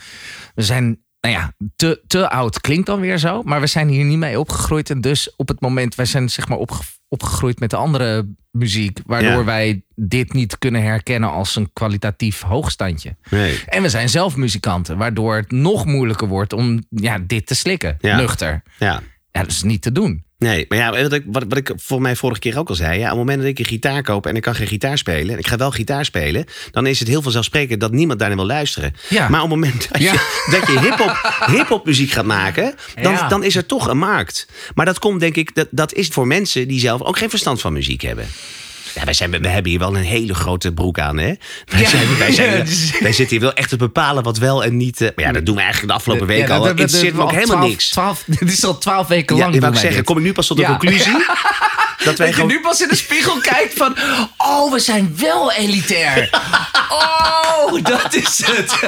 We 0.55 0.63
zijn, 0.63 0.85
nou 1.21 1.35
ja, 1.35 1.53
te, 1.77 2.03
te 2.07 2.31
oud 2.31 2.61
klinkt 2.61 2.87
dan 2.87 3.01
weer 3.01 3.19
zo. 3.19 3.43
Maar 3.43 3.61
we 3.61 3.67
zijn 3.67 3.89
hier 3.89 4.05
niet 4.05 4.19
mee 4.19 4.39
opgegroeid. 4.41 4.91
En 4.91 5.01
dus 5.01 5.37
op 5.37 5.49
het 5.49 5.61
moment... 5.61 5.95
Wij 5.95 6.07
zijn 6.07 6.31
zeg 6.31 6.49
maar 6.49 6.59
opge, 6.59 6.83
opgegroeid 7.09 7.61
met 7.61 7.71
de 7.71 7.77
andere 7.77 8.29
muziek. 8.51 8.99
Waardoor 9.07 9.31
Ja. 9.31 9.45
wij 9.45 9.83
dit 9.95 10.33
niet 10.33 10.59
kunnen 10.59 10.83
herkennen 10.83 11.31
als 11.31 11.57
een 11.57 11.71
kwalitatief 11.73 12.41
hoogstandje. 12.43 13.17
Nee. 13.31 13.61
En 13.67 13.83
we 13.83 13.89
zijn 13.89 14.09
zelf 14.09 14.37
muzikanten. 14.37 14.97
Waardoor 14.97 15.37
het 15.37 15.51
nog 15.51 15.85
moeilijker 15.85 16.29
wordt 16.29 16.53
om 16.53 16.83
ja, 16.89 17.19
dit 17.27 17.47
te 17.47 17.55
slikken. 17.55 17.97
Ja. 18.01 18.17
Nuchter. 18.17 18.63
Ja. 18.79 19.03
Ja, 19.31 19.41
dat 19.41 19.51
is 19.51 19.63
niet 19.63 19.83
te 19.83 19.93
doen. 19.93 20.24
Nee, 20.45 20.65
maar 20.69 20.79
ja, 20.79 21.03
wat 21.03 21.13
ik, 21.13 21.23
wat, 21.27 21.45
wat 21.49 21.59
ik 21.59 21.73
voor 21.77 22.01
mij 22.01 22.17
vorige 22.17 22.41
keer 22.41 22.59
ook 22.59 22.69
al 22.69 22.75
zei. 22.75 22.99
Ja, 22.99 23.03
op 23.05 23.09
het 23.09 23.19
moment 23.19 23.39
dat 23.39 23.49
ik 23.49 23.59
een 23.59 23.65
gitaar 23.65 24.03
koop 24.03 24.27
en 24.27 24.37
ik 24.37 24.43
kan 24.43 24.55
geen 24.55 24.67
gitaar 24.67 24.99
spelen. 24.99 25.33
En 25.33 25.39
ik 25.39 25.47
ga 25.47 25.57
wel 25.57 25.71
gitaar 25.71 26.05
spelen. 26.05 26.45
Dan 26.71 26.87
is 26.87 26.99
het 26.99 27.09
heel 27.09 27.23
vanzelfsprekend 27.23 27.81
dat 27.81 27.93
niemand 27.93 28.19
daarin 28.19 28.37
wil 28.37 28.47
luisteren. 28.47 28.95
Ja. 29.09 29.29
Maar 29.29 29.43
op 29.43 29.51
het 29.51 29.59
moment 29.59 29.89
dat 29.93 30.03
Ja. 30.03 30.13
je, 30.13 30.19
dat 30.61 30.67
je 30.67 31.55
hip-hop 31.57 31.87
muziek 31.87 32.11
gaat 32.11 32.25
maken. 32.25 32.75
Dan, 33.03 33.13
Ja. 33.13 33.29
dan 33.29 33.45
is 33.45 33.57
er 33.57 33.67
toch 33.67 33.89
een 33.89 33.99
markt. 33.99 34.47
Maar 34.75 34.87
dat 34.87 34.99
komt 34.99 35.21
denk 35.21 35.37
ik, 35.37 35.55
dat, 35.55 35.69
dat 35.71 35.93
is 35.95 36.09
voor 36.09 36.27
mensen 36.27 36.69
die 36.69 36.81
zelf 36.81 37.03
ook 37.03 37.19
geen 37.19 37.31
verstand 37.31 37.61
van 37.61 37.73
muziek 37.73 38.01
hebben. 38.03 38.27
Ja, 38.95 39.05
wij, 39.05 39.15
zijn, 39.15 39.31
we 39.31 39.49
hebben 39.49 39.71
hier 39.71 39.81
wel 39.81 39.97
een 39.97 40.03
hele 40.03 40.35
grote 40.35 40.73
broek 40.73 40.99
aan, 40.99 41.19
hè? 41.19 41.35
Wij, 41.65 41.81
Ja. 41.81 41.89
zijn, 41.89 42.19
wij, 42.19 42.33
zijn, 42.33 42.65
dus- 42.65 42.99
wij 43.01 43.13
zitten 43.13 43.37
hier 43.37 43.41
wel 43.45 43.55
echt 43.55 43.69
te 43.69 43.77
bepalen 43.77 44.23
wat 44.23 44.39
wel 44.39 44.65
en 44.65 44.77
niet... 44.77 45.01
eh, 45.01 45.09
maar 45.17 45.25
ja, 45.25 45.33
dat 45.33 45.47
doen 45.47 45.55
we 45.55 45.61
eigenlijk 45.61 45.91
de 45.93 45.97
afgelopen 45.99 46.27
week 46.27 46.49
Ja, 46.49 46.55
al. 46.57 46.65
Het 46.65 46.81
interesseert 46.81 47.15
me 47.15 47.23
ook 47.23 47.29
al 47.29 47.35
helemaal 47.35 47.57
12 47.57 47.71
niks. 47.71 47.89
12 47.89 48.23
dit 48.41 48.53
is 48.53 48.65
al 48.65 48.79
twaalf 48.79 49.07
weken 49.07 49.37
lang. 49.37 49.55
ik 49.55 49.61
wou 49.61 49.73
zeggen, 49.75 49.97
dit. 49.97 50.05
kom 50.05 50.17
ik 50.17 50.23
nu 50.23 50.33
pas 50.33 50.47
tot 50.47 50.57
de 50.57 50.65
conclusie? 50.65 51.13
Dat 52.05 52.19
wij 52.19 52.27
Dat 52.27 52.37
je 52.37 52.43
gewoon... 52.43 52.57
nu 52.57 52.61
pas 52.61 52.81
in 52.83 52.89
de 52.89 52.97
spiegel 52.97 53.39
kijkt 53.55 53.75
van... 53.77 53.97
Oh, 54.37 54.73
we 54.73 54.79
zijn 54.79 55.15
wel 55.17 55.53
elitair. 55.53 56.31
Oh, 56.91 57.83
dat 57.83 58.15
is 58.15 58.43
het. 58.47 58.79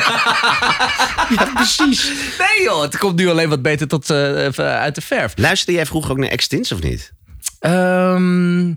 Ja, 1.37 1.51
precies. 1.55 2.05
Nee 2.39 2.63
joh, 2.65 2.83
het 2.83 2.99
komt 2.99 3.17
nu 3.17 3.29
alleen 3.29 3.49
wat 3.49 3.63
beter 3.63 3.89
tot, 3.89 4.11
eh, 4.11 4.17
uit 4.57 4.95
de 4.95 5.01
verf. 5.01 5.33
Luisterde 5.37 5.73
jij 5.73 5.87
vroeger 5.87 6.11
ook 6.11 6.19
naar 6.19 6.29
Extins 6.29 6.73
of 6.73 6.83
niet? 6.83 7.13
Ehm, 7.61 8.73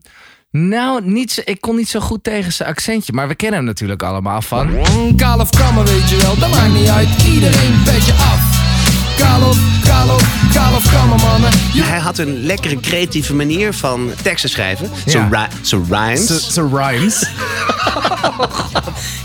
nou, 0.51 1.01
niet, 1.03 1.41
ik 1.45 1.61
kon 1.61 1.75
niet 1.75 1.89
zo 1.89 1.99
goed 1.99 2.23
tegen 2.23 2.53
zijn 2.53 2.69
accentje. 2.69 3.13
Maar 3.13 3.27
we 3.27 3.35
kennen 3.35 3.57
hem 3.57 3.67
natuurlijk 3.67 4.03
allemaal 4.03 4.41
van... 4.41 4.69
Kaal 5.15 5.39
of 5.39 5.49
kammen, 5.49 5.85
weet 5.85 6.09
je 6.09 6.17
wel, 6.17 6.37
dat 6.37 6.49
maakt 6.49 6.73
niet 6.73 6.87
uit. 6.87 7.09
Iedereen 7.25 7.83
petje 7.83 8.13
af. 8.13 8.48
Kaal 9.23 10.75
of 10.75 10.91
kammen, 10.91 11.17
mannen. 11.19 11.49
Je 11.73 11.81
Hij 11.83 11.99
had 11.99 12.17
een 12.17 12.45
lekkere 12.45 12.79
creatieve 12.79 13.35
manier 13.35 13.73
van 13.73 14.11
teksten 14.21 14.49
schrijven. 14.49 14.89
Zo 15.07 15.17
Ja. 15.19 15.27
ri- 15.31 15.65
zo 15.65 15.85
rhymes. 15.89 16.53
Zijn 16.53 16.69
rhymes. 16.77 17.25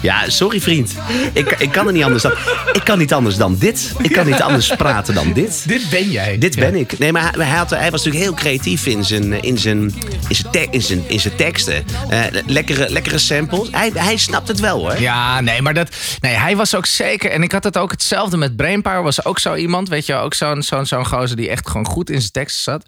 Ja, 0.01 0.29
sorry 0.31 0.61
vriend. 0.61 0.93
Ik, 1.33 1.51
ik 1.59 1.73
kan 1.73 1.87
er 1.87 1.93
niet 1.93 2.03
anders 2.03 2.23
dan. 2.23 2.33
Ik 2.73 2.85
kan 2.85 2.99
niet 2.99 3.13
anders 3.13 3.37
dan 3.37 3.57
dit. 3.59 3.93
Ik 4.03 4.13
kan 4.13 4.27
niet 4.27 4.43
anders 4.43 4.73
praten 4.77 5.15
dan 5.15 5.33
dit. 5.33 5.69
Dit 5.69 5.91
ben 5.91 6.11
jij. 6.11 6.39
Dit 6.39 6.57
ben 6.57 6.75
ik. 6.75 6.99
Nee, 6.99 7.13
maar 7.13 7.35
hij, 7.39 7.47
had, 7.57 7.71
hij 7.71 7.91
was 7.91 8.05
natuurlijk 8.05 8.25
heel 8.25 8.35
creatief 8.35 8.87
in 8.87 9.05
zijn, 9.05 9.43
in 9.43 9.59
zijn, 9.59 9.95
in 10.29 10.35
zijn, 10.35 10.51
te- 10.53 10.67
in 10.71 10.83
zijn, 10.83 11.03
in 11.07 11.21
zijn 11.21 11.37
teksten. 11.37 11.85
Eh, 12.09 12.21
lekkere, 12.47 12.91
lekkere 12.91 13.19
samples. 13.19 13.69
Hij, 13.71 13.91
hij 13.95 14.17
snapt 14.17 14.49
het 14.49 14.61
wel 14.61 14.79
hoor. 14.79 15.01
Ja, 15.01 15.41
nee, 15.41 15.63
maar 15.63 15.75
dat. 15.75 15.89
Nee, 16.21 16.35
hij 16.35 16.57
was 16.57 16.75
ook 16.75 16.87
zeker. 16.87 17.31
En 17.31 17.43
ik 17.43 17.53
had 17.53 17.65
het 17.65 17.79
ook 17.79 17.91
hetzelfde 17.91 18.37
met 18.37 18.57
Brainpower. 18.57 19.03
Was 19.03 19.25
ook 19.25 19.39
zo 19.39 19.55
iemand, 19.55 19.84
weet 19.89 20.07
je, 20.07 20.15
ook 20.15 20.35
zo'n 20.35 20.63
zo'n 20.63 20.87
zo'n 20.87 21.07
gozer 21.07 21.37
die 21.37 21.49
echt 21.49 21.69
gewoon 21.69 21.87
goed 21.87 22.11
in 22.11 22.19
zijn 22.21 22.33
teksten 22.33 22.63
zat. 22.63 22.85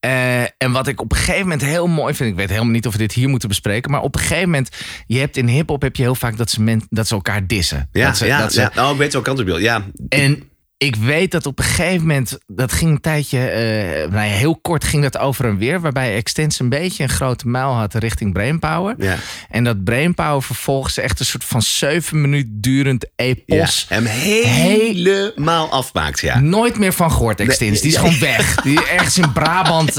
Eh, 0.00 0.42
en 0.42 0.72
wat 0.72 0.86
ik 0.86 1.00
op 1.00 1.12
een 1.12 1.18
gegeven 1.18 1.42
moment 1.42 1.62
heel 1.62 1.86
mooi 1.86 2.14
vind, 2.14 2.30
ik 2.30 2.36
weet 2.36 2.48
helemaal 2.48 2.70
niet 2.70 2.86
of 2.86 2.92
we 2.92 2.98
dit 2.98 3.12
hier 3.12 3.28
moeten 3.28 3.48
bespreken, 3.48 3.90
maar 3.90 4.02
op 4.02 4.14
een 4.14 4.20
gegeven 4.20 4.44
moment, 4.44 4.68
je 5.06 5.18
hebt 5.18 5.36
in 5.36 5.48
hip-hop 5.48 5.82
heb 5.82 5.96
je 5.96 6.02
heel 6.02 6.14
vaak 6.14 6.36
dat 6.36 6.50
ze, 6.50 6.62
men, 6.62 6.86
dat 6.90 7.06
ze 7.06 7.14
elkaar 7.14 7.46
dissen. 7.46 7.88
Ja, 7.92 8.06
dat 8.06 8.16
ze, 8.16 8.26
ja, 8.26 8.38
dat 8.40 8.52
ze, 8.52 8.60
ja. 8.60 8.84
Oh, 8.84 8.90
ik 8.90 8.98
weet 8.98 9.12
wel 9.12 9.22
kant 9.22 9.40
op. 9.40 9.58
Ja, 9.58 9.84
En 10.08 10.50
ik 10.78 10.96
weet 10.96 11.30
dat 11.30 11.46
op 11.46 11.58
een 11.58 11.64
gegeven 11.64 12.00
moment, 12.00 12.38
dat 12.46 12.72
ging 12.72 12.90
een 12.90 13.00
tijdje, 13.00 13.38
eh, 13.38 14.10
nou 14.10 14.26
ja, 14.26 14.32
heel 14.32 14.56
kort 14.56 14.84
ging 14.84 15.02
dat 15.02 15.18
over 15.18 15.44
en 15.44 15.58
weer, 15.58 15.80
waarbij 15.80 16.14
Extens 16.14 16.60
een 16.60 16.68
beetje 16.68 17.02
een 17.02 17.08
grote 17.08 17.48
mijl 17.48 17.74
had 17.74 17.94
richting 17.94 18.32
Brainpower. 18.32 18.94
Ja. 18.98 19.16
En 19.50 19.64
dat 19.64 19.84
Brainpower 19.84 20.42
vervolgens 20.42 20.98
echt 20.98 21.20
een 21.20 21.26
soort 21.26 21.44
van 21.44 21.62
zeven 21.62 22.20
minuten 22.20 22.60
durend 22.60 23.06
ja. 23.16 23.24
epos. 23.24 23.86
Hem 23.88 24.04
helemaal 24.04 25.70
afmaakt. 25.70 26.20
Ja. 26.20 26.40
Nooit 26.40 26.78
meer 26.78 26.92
van 26.92 27.12
gehoord, 27.12 27.40
Extens. 27.40 27.80
Die 27.80 27.90
is 27.90 27.96
gewoon 27.96 28.18
weg. 28.18 28.54
Die 28.54 28.86
ergens 28.86 29.18
in 29.18 29.32
Brabant 29.32 29.92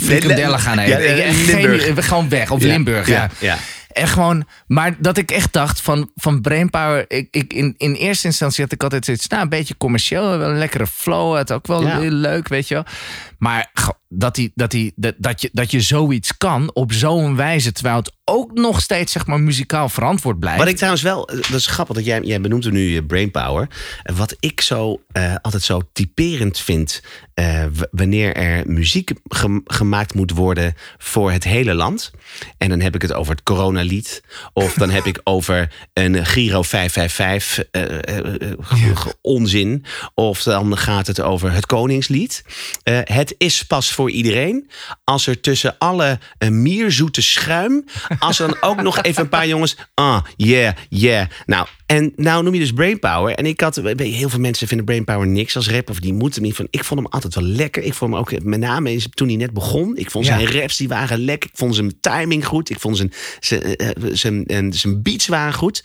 frikandellen 0.00 0.58
gaan 0.58 0.78
eten. 0.78 1.02
Ja, 1.02 1.24
ja. 1.24 1.32
Geen, 1.32 2.02
gewoon 2.02 2.28
weg. 2.28 2.50
Of 2.50 2.60
Ja, 2.60 2.66
Limburg, 2.66 3.08
ja. 3.08 3.58
En 3.96 4.08
gewoon, 4.08 4.44
maar 4.66 4.94
dat 4.98 5.16
ik 5.16 5.30
echt 5.30 5.52
dacht 5.52 5.80
van, 5.80 6.10
van 6.14 6.40
Brainpower. 6.40 7.04
Ik, 7.08 7.28
ik, 7.30 7.52
in, 7.52 7.74
in 7.76 7.92
eerste 7.94 8.26
instantie 8.26 8.64
had 8.64 8.72
ik 8.72 8.82
altijd 8.82 9.04
zoiets, 9.04 9.26
nou, 9.28 9.42
een 9.42 9.48
beetje 9.48 9.76
commercieel, 9.76 10.38
wel 10.38 10.48
een 10.50 10.58
lekkere 10.58 10.86
flow. 10.86 11.36
Het 11.36 11.52
ook 11.52 11.66
wel 11.66 11.82
Ja. 11.82 11.98
heel 11.98 12.10
leuk, 12.10 12.48
weet 12.48 12.68
je 12.68 12.74
wel. 12.74 12.84
Maar 13.38 13.70
dat, 14.08 14.34
die, 14.34 14.52
dat, 14.54 14.70
die, 14.70 14.92
dat, 14.96 15.14
dat, 15.18 15.40
je, 15.40 15.50
dat 15.52 15.70
je 15.70 15.80
zoiets 15.80 16.36
kan 16.36 16.70
op 16.74 16.92
zo'n 16.92 17.36
wijze, 17.36 17.72
terwijl 17.72 17.96
het 17.96 18.14
ook 18.24 18.52
nog 18.52 18.80
steeds, 18.80 19.12
zeg 19.12 19.26
maar, 19.26 19.40
muzikaal 19.40 19.88
verantwoord 19.88 20.38
blijft. 20.38 20.58
Wat 20.58 20.68
ik 20.68 20.76
trouwens 20.76 21.02
wel, 21.02 21.28
eh, 21.28 21.36
dat 21.36 21.50
is 21.60 21.66
grappig 21.66 21.96
dat 21.96 22.04
jij, 22.04 22.20
jij 22.20 22.40
benoemt 22.40 22.64
er 22.64 22.72
nu 22.72 22.80
je 22.88 23.04
brainpower. 23.04 23.68
Wat 24.14 24.36
ik 24.40 24.60
zo 24.60 25.00
eh, 25.12 25.34
altijd 25.42 25.62
zo 25.62 25.80
typerend 25.92 26.58
vind, 26.58 27.02
eh, 27.34 27.64
wanneer 27.90 28.34
er 28.36 28.62
muziek 28.70 29.10
gem- 29.24 29.62
gemaakt 29.64 30.14
moet 30.14 30.30
worden 30.30 30.74
voor 30.98 31.32
het 31.32 31.44
hele 31.44 31.74
land. 31.74 32.10
En 32.58 32.68
dan 32.68 32.80
heb 32.80 32.94
ik 32.94 33.02
het 33.02 33.12
over 33.12 33.32
het 33.32 33.42
coronalied. 33.42 34.22
Of 34.52 34.74
dan 34.74 34.90
heb 34.90 35.04
ik 35.04 35.20
over 35.24 35.72
een 35.92 36.26
Giro 36.26 36.62
555 36.62 37.64
eh, 37.70 37.82
eh, 38.18 38.50
eh, 38.50 38.96
g- 38.96 39.12
onzin. 39.20 39.84
Of 40.14 40.42
dan 40.42 40.76
gaat 40.78 41.06
het 41.06 41.20
over 41.20 41.52
het 41.52 41.66
Koningslied. 41.66 42.44
Het 43.04 43.34
is 43.38 43.62
pas 43.62 43.92
voor 43.96 44.10
iedereen 44.10 44.70
als 45.04 45.26
er 45.26 45.40
tussen 45.40 45.74
alle 45.78 46.18
eh, 46.38 46.48
mierzoete 46.48 47.22
schuim... 47.22 47.84
als 48.18 48.38
er 48.38 48.48
dan 48.48 48.56
ook 48.62 48.82
nog 48.82 49.02
even 49.02 49.22
een 49.22 49.28
paar 49.28 49.46
jongens... 49.46 49.76
Ah, 49.94 50.24
yeah, 50.36 50.74
yeah. 50.88 51.26
Nou, 51.46 51.66
en 51.86 52.12
nou 52.16 52.42
noem 52.42 52.54
je 52.54 52.60
dus 52.60 52.72
Brainpower. 52.72 53.34
En 53.34 53.46
ik 53.46 53.60
had... 53.60 53.76
Heel 53.96 54.28
veel 54.28 54.40
mensen 54.40 54.66
vinden 54.68 54.86
Brainpower 54.86 55.26
niks 55.26 55.56
als 55.56 55.68
rap. 55.70 55.90
Of 55.90 56.00
die 56.00 56.12
moeten 56.12 56.42
niet 56.42 56.54
van... 56.54 56.66
Ik 56.70 56.84
vond 56.84 57.00
hem 57.00 57.08
altijd 57.12 57.34
wel 57.34 57.44
lekker. 57.44 57.82
Ik 57.82 57.94
vond 57.94 58.10
hem 58.12 58.20
ook 58.20 58.42
met 58.42 58.60
name 58.60 59.02
toen 59.14 59.28
hij 59.28 59.36
net 59.36 59.52
begon. 59.52 59.96
Ik 59.96 60.10
vond 60.10 60.26
Ja. 60.26 60.38
zijn 60.38 60.52
raps 60.60 60.76
die 60.76 60.88
waren 60.88 61.18
lekker. 61.18 61.50
Ik 61.50 61.58
vond 61.58 61.74
zijn 61.74 62.00
timing 62.00 62.46
goed. 62.46 62.70
Ik 62.70 62.80
vond 62.80 62.96
zijn, 62.96 63.12
zijn, 63.40 63.62
eh, 63.62 63.90
zijn, 64.12 64.46
en 64.46 64.72
zijn 64.72 65.02
beats 65.02 65.26
waren 65.26 65.54
goed. 65.54 65.82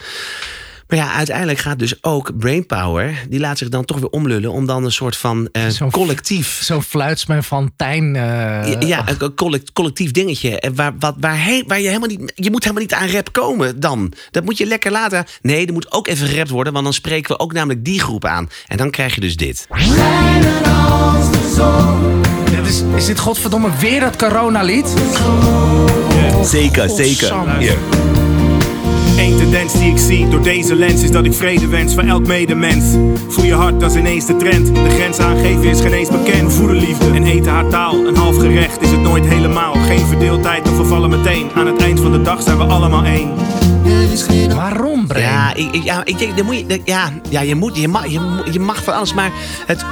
Maar 0.92 1.00
ja, 1.00 1.14
uiteindelijk 1.14 1.60
gaat 1.60 1.80
dus 1.80 2.04
ook 2.04 2.38
Brainpower... 2.38 3.26
die 3.30 3.40
laat 3.40 3.58
zich 3.58 3.70
dan 3.70 3.86
toch 3.86 3.98
weer 4.00 4.10
omlullen... 4.10 4.52
om 4.52 4.66
dan 4.66 4.84
een 4.84 4.92
soort 4.92 5.18
van 5.18 5.50
eh, 5.52 5.68
Zo'n 5.68 5.92
collectief... 5.92 6.60
Zo'n 6.64 6.82
fluitsman 6.84 7.44
van 7.44 7.72
Tijn. 7.76 8.16
eh, 8.16 8.22
Ja, 8.22 8.76
ja, 8.80 9.04
een- 9.10 9.16
een 9.20 9.34
collect- 9.36 9.72
collectief 9.74 10.12
dingetje. 10.12 10.60
En 10.60 10.76
Waar, 10.76 10.94
wat, 11.00 11.16
waar, 11.20 11.44
he- 11.46 11.64
waar 11.68 11.80
je 11.80 11.88
helemaal 11.88 12.08
niet. 12.08 12.32
Je 12.36 12.52
moet 12.52 12.62
helemaal 12.64 12.84
niet 12.84 12.94
aan 12.94 13.08
rap 13.10 13.32
komen 13.34 13.80
dan. 13.80 14.14
Dat 14.32 14.44
moet 14.44 14.58
je 14.58 14.66
lekker 14.66 14.92
laten. 14.92 15.26
Nee, 15.42 15.66
er 15.68 15.74
moet 15.74 15.92
ook 15.92 16.08
even 16.08 16.28
gerapt 16.28 16.50
worden. 16.50 16.74
Want 16.74 16.86
dan 16.86 16.94
spreken 16.94 17.32
we 17.36 17.40
ook 17.40 17.54
namelijk 17.54 17.86
die 17.86 18.00
groep 18.00 18.26
aan. 18.26 18.50
En 18.68 18.78
dan 18.78 18.90
krijg 18.90 19.16
je 19.16 19.22
dus 19.22 19.36
dit. 19.36 19.68
Dit 22.46 22.68
is, 22.68 22.82
is 22.96 23.06
dit 23.06 23.20
godverdomme 23.20 23.70
weer 23.80 24.00
dat 24.00 24.16
coronalied? 24.16 24.94
Zeker, 26.44 26.90
Godsamme. 26.90 27.78
Eén 29.22 29.38
tendens 29.38 29.74
die 29.74 29.92
ik 29.92 29.98
zie 29.98 30.30
door 30.30 30.42
deze 30.42 30.76
lens 30.76 31.04
is 31.04 31.12
dat 31.12 31.26
ik 31.26 31.34
vrede 31.34 31.68
wens 31.68 31.94
voor 31.94 32.04
elk 32.04 32.28
medemens. 32.28 32.86
Voel 33.28 33.46
je 33.46 33.54
hart, 33.54 33.80
dat 33.80 33.92
is 33.92 33.98
ineens 33.98 34.26
de 34.26 34.36
trend. 34.36 34.76
De 34.76 34.90
grens 34.90 35.20
aangeven 35.20 35.64
is 35.64 35.82
geen 35.82 35.94
eens 35.94 36.10
bekend. 36.10 36.54
Voelen 36.54 36.76
liefde 36.76 37.06
en 37.12 37.24
eten 37.26 37.52
haar 37.52 37.68
taal. 37.70 38.06
Een 38.08 38.16
half 38.18 38.38
gerecht 38.38 38.82
is 38.82 38.90
het 38.90 39.00
nooit 39.00 39.26
helemaal. 39.26 39.74
Geen 39.74 40.06
verdeeldheid 40.06 40.70
of 40.70 40.78
we 40.78 40.84
vallen 40.86 41.10
meteen. 41.10 41.50
Aan 41.56 41.68
het 41.68 41.82
eind 41.82 42.00
van 42.00 42.12
de 42.12 42.22
dag 42.22 42.42
zijn 42.42 42.58
we 42.58 42.64
allemaal 42.64 43.04
één. 43.04 43.30
Waarom, 44.56 45.08
Brain? 45.08 45.24
Ja, 45.26 45.54
ik, 45.54 45.72
ik- 45.72 45.84
ja, 45.84 46.06
ik 46.06 46.18
denk, 46.18 46.38
dan 46.38 46.46
moet 46.46 46.56
je, 46.58 46.82
ja, 46.84 47.10
ja, 47.30 47.42
je 47.42 47.56
moet, 47.56 47.78
je 47.78 47.88
mag, 47.88 48.08
je, 48.08 48.44
je 48.52 48.60
mag 48.60 48.84
van 48.84 48.94
alles, 48.94 49.14
maar 49.14 49.32
het. 49.66 49.86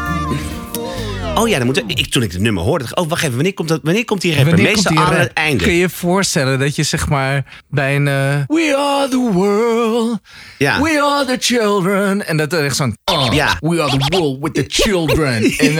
Oh 1.35 1.47
ja, 1.47 1.57
dan 1.57 1.65
moet 1.65 1.77
ik, 1.87 2.05
toen 2.11 2.23
ik 2.23 2.31
het 2.31 2.41
nummer 2.41 2.63
hoorde, 2.63 2.83
dacht 2.83 2.97
ik, 2.97 3.03
oh 3.03 3.09
wacht 3.09 3.21
even, 3.23 3.33
wanneer 3.35 3.53
komt, 3.53 3.67
dat, 3.69 3.79
wanneer 3.83 4.05
komt 4.05 4.21
die 4.21 4.35
rapper? 4.35 4.51
Wanneer 4.51 4.71
Meestal 4.71 4.91
die 4.91 5.01
aan 5.01 5.07
rap? 5.11 5.17
het 5.17 5.33
einde. 5.33 5.63
Kun 5.63 5.73
je 5.73 5.79
je 5.79 5.89
voorstellen 5.89 6.59
dat 6.59 6.75
je 6.75 6.83
zeg 6.83 7.09
maar 7.09 7.43
bij 7.69 7.95
een... 7.95 8.07
eh, 8.07 8.13
We 8.47 8.75
are 8.77 9.07
the 9.09 9.29
world, 9.33 10.19
Ja. 10.57 10.81
we 10.81 11.01
are 11.01 11.25
the 11.25 11.35
children. 11.39 12.27
En 12.27 12.37
dat 12.37 12.53
er 12.53 12.65
echt 12.65 12.75
zo'n... 12.75 12.97
Ja. 13.31 13.57
We 13.59 13.81
are 13.81 13.97
the 13.97 14.17
world 14.17 14.37
with 14.41 14.53
the 14.53 14.65
children. 14.67 15.43
En 15.57 15.75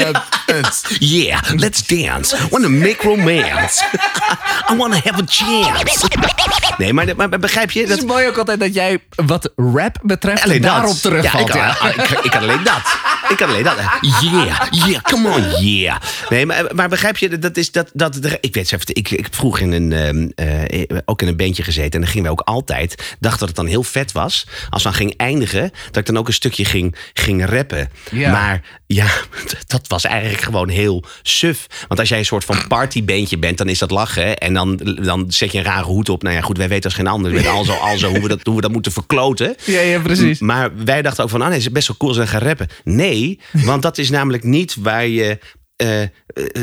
het... 0.46 0.86
Yeah, 1.00 1.40
let's 1.56 1.86
dance. 1.88 2.38
Wanna 2.50 2.68
make 2.70 2.98
romance. 3.02 3.84
I 4.72 4.76
wanna 4.78 4.96
have 5.04 5.22
a 5.22 5.26
chance. 5.26 6.08
Nee, 6.78 6.94
maar, 6.94 7.06
maar, 7.16 7.30
begrijp 7.40 7.72
je? 7.72 7.80
Het 7.82 7.90
is 7.90 7.96
Dat, 7.98 8.06
mooi 8.06 8.28
ook 8.28 8.38
altijd 8.38 8.60
dat 8.60 8.74
jij 8.74 9.00
wat 9.16 9.52
rap 9.56 9.98
betreft 10.04 10.44
alleen 10.44 10.62
daarop 10.62 10.88
dat. 10.92 11.02
terugvalt. 11.02 11.54
Ja, 11.54 11.70
ik, 11.70 11.78
kan, 11.96 12.04
ik, 12.06 12.10
ik 12.24 12.32
kan 12.32 12.42
alleen 12.42 12.64
dat. 12.64 12.82
Ik 13.30 13.38
kan 13.38 13.50
alleen 13.50 13.64
dat. 13.64 13.78
Yeah, 14.22 14.68
yeah, 14.72 15.02
come 15.02 15.30
on, 15.30 15.66
yeah. 15.66 15.98
Nee, 16.30 16.46
maar, 16.46 16.76
maar 16.76 16.90
begrijp 16.90 17.18
je, 17.18 17.38
dat 17.38 17.58
is 17.58 17.72
dat. 17.72 17.90
dat 17.94 18.16
ik 18.40 18.54
weet 18.54 18.72
even, 18.72 18.80
ik, 18.88 19.10
ik 19.10 19.24
heb 19.24 19.36
vroeger 19.36 19.62
in 19.62 19.72
een, 19.72 19.94
ehm, 19.94 20.30
eh, 20.36 20.98
ook 21.06 21.22
in 21.22 21.28
een 21.28 21.38
bandje 21.38 21.64
gezeten. 21.64 21.92
En 21.92 22.02
dan 22.02 22.10
gingen 22.10 22.26
we 22.26 22.32
ook 22.32 22.48
altijd, 22.48 23.16
dacht 23.20 23.40
dat 23.40 23.48
het 23.48 23.58
dan 23.58 23.68
heel 23.68 23.84
vet 23.84 24.12
was. 24.12 24.48
Als 24.70 24.84
we 24.84 24.90
dan 24.90 24.98
ging 24.98 25.14
eindigen, 25.18 25.72
dat 25.86 25.98
ik 25.98 26.06
dan 26.06 26.18
ook 26.18 26.28
een 26.28 26.34
stukje 26.34 26.66
ging, 26.66 26.96
ging 27.14 27.46
rappen. 27.46 27.90
Ja. 28.12 28.32
Maar 28.32 28.62
ja, 28.88 29.08
dat 29.68 29.88
was 29.88 30.04
eigenlijk 30.04 30.42
gewoon 30.42 30.70
heel 30.70 31.04
suf. 31.22 31.68
Want 31.88 32.00
als 32.00 32.10
jij 32.10 32.18
een 32.18 32.26
soort 32.26 32.46
van 32.46 32.68
partybandje 32.68 33.38
bent, 33.38 33.58
dan 33.58 33.70
is 33.70 33.80
dat 33.80 33.92
lachen. 33.92 34.38
En 34.38 34.54
dan, 34.54 34.76
dan 35.02 35.26
zet 35.28 35.52
je 35.52 35.58
een 35.58 35.64
rare 35.64 35.86
hoed 35.86 36.10
op. 36.10 36.24
Nou 36.24 36.36
ja, 36.36 36.42
goed, 36.42 36.58
wij 36.58 36.70
weten 36.70 36.84
als 36.84 36.94
geen 36.94 37.08
ander. 37.08 37.32
We 37.32 37.38
weten 37.38 37.52
al 37.52 37.66
zo, 37.66 37.74
al 37.74 37.98
zo 37.98 38.10
hoe, 38.10 38.22
we 38.22 38.28
dat, 38.28 38.40
hoe 38.44 38.56
we 38.56 38.62
dat 38.62 38.72
moeten 38.72 38.92
verkloten. 38.92 39.56
Ja, 39.66 39.80
ja, 39.80 40.00
precies. 40.00 40.40
Maar 40.40 40.70
wij 40.86 41.02
dachten 41.02 41.24
ook 41.24 41.30
van, 41.30 41.42
ah 41.42 41.48
nee, 41.48 41.58
het 41.58 41.66
is 41.66 41.72
best 41.72 41.88
wel 41.88 41.98
cool 41.98 42.16
we 42.16 42.28
gaan 42.28 42.42
rappen. 42.42 42.68
Nee, 42.84 43.19
want 43.52 43.82
dat 43.82 43.98
is 43.98 44.10
namelijk 44.10 44.44
niet 44.44 44.76
waar 44.76 45.08
je... 45.08 45.40
eh, 45.76 46.02
eh, 46.02 46.10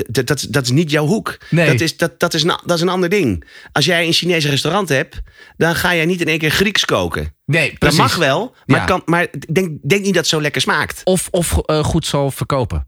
dat, 0.09 0.27
dat, 0.27 0.47
dat 0.51 0.63
is 0.65 0.71
niet 0.71 0.91
jouw 0.91 1.07
hoek. 1.07 1.37
Nee. 1.51 1.67
Dat, 1.71 1.81
is, 1.81 1.97
dat, 1.97 2.21
dat, 2.21 2.35
is 2.35 2.43
een, 2.43 2.59
dat 2.65 2.77
is 2.77 2.81
een 2.83 2.89
ander 2.89 3.09
ding. 3.09 3.45
Als 3.73 3.85
jij 3.85 4.07
een 4.07 4.13
Chinese 4.13 4.49
restaurant 4.49 4.89
hebt, 4.89 5.21
dan 5.57 5.75
ga 5.75 5.95
jij 5.95 6.05
niet 6.07 6.21
in 6.21 6.27
één 6.27 6.39
keer 6.39 6.51
Grieks 6.51 6.85
koken. 6.85 7.35
Nee, 7.45 7.69
Dat 7.71 7.79
precies. 7.79 7.99
mag 7.99 8.17
wel, 8.17 8.55
maar, 8.67 8.79
Ja. 8.81 8.85
kan, 8.85 9.03
maar 9.05 9.27
denk, 9.53 9.79
denk 9.89 10.01
niet 10.05 10.15
dat 10.15 10.15
het 10.23 10.27
zo 10.27 10.41
lekker 10.41 10.61
smaakt. 10.61 11.01
Of, 11.05 11.29
of 11.31 11.59
eh, 11.59 11.85
goed 11.85 12.07
zal 12.07 12.31
verkopen. 12.31 12.87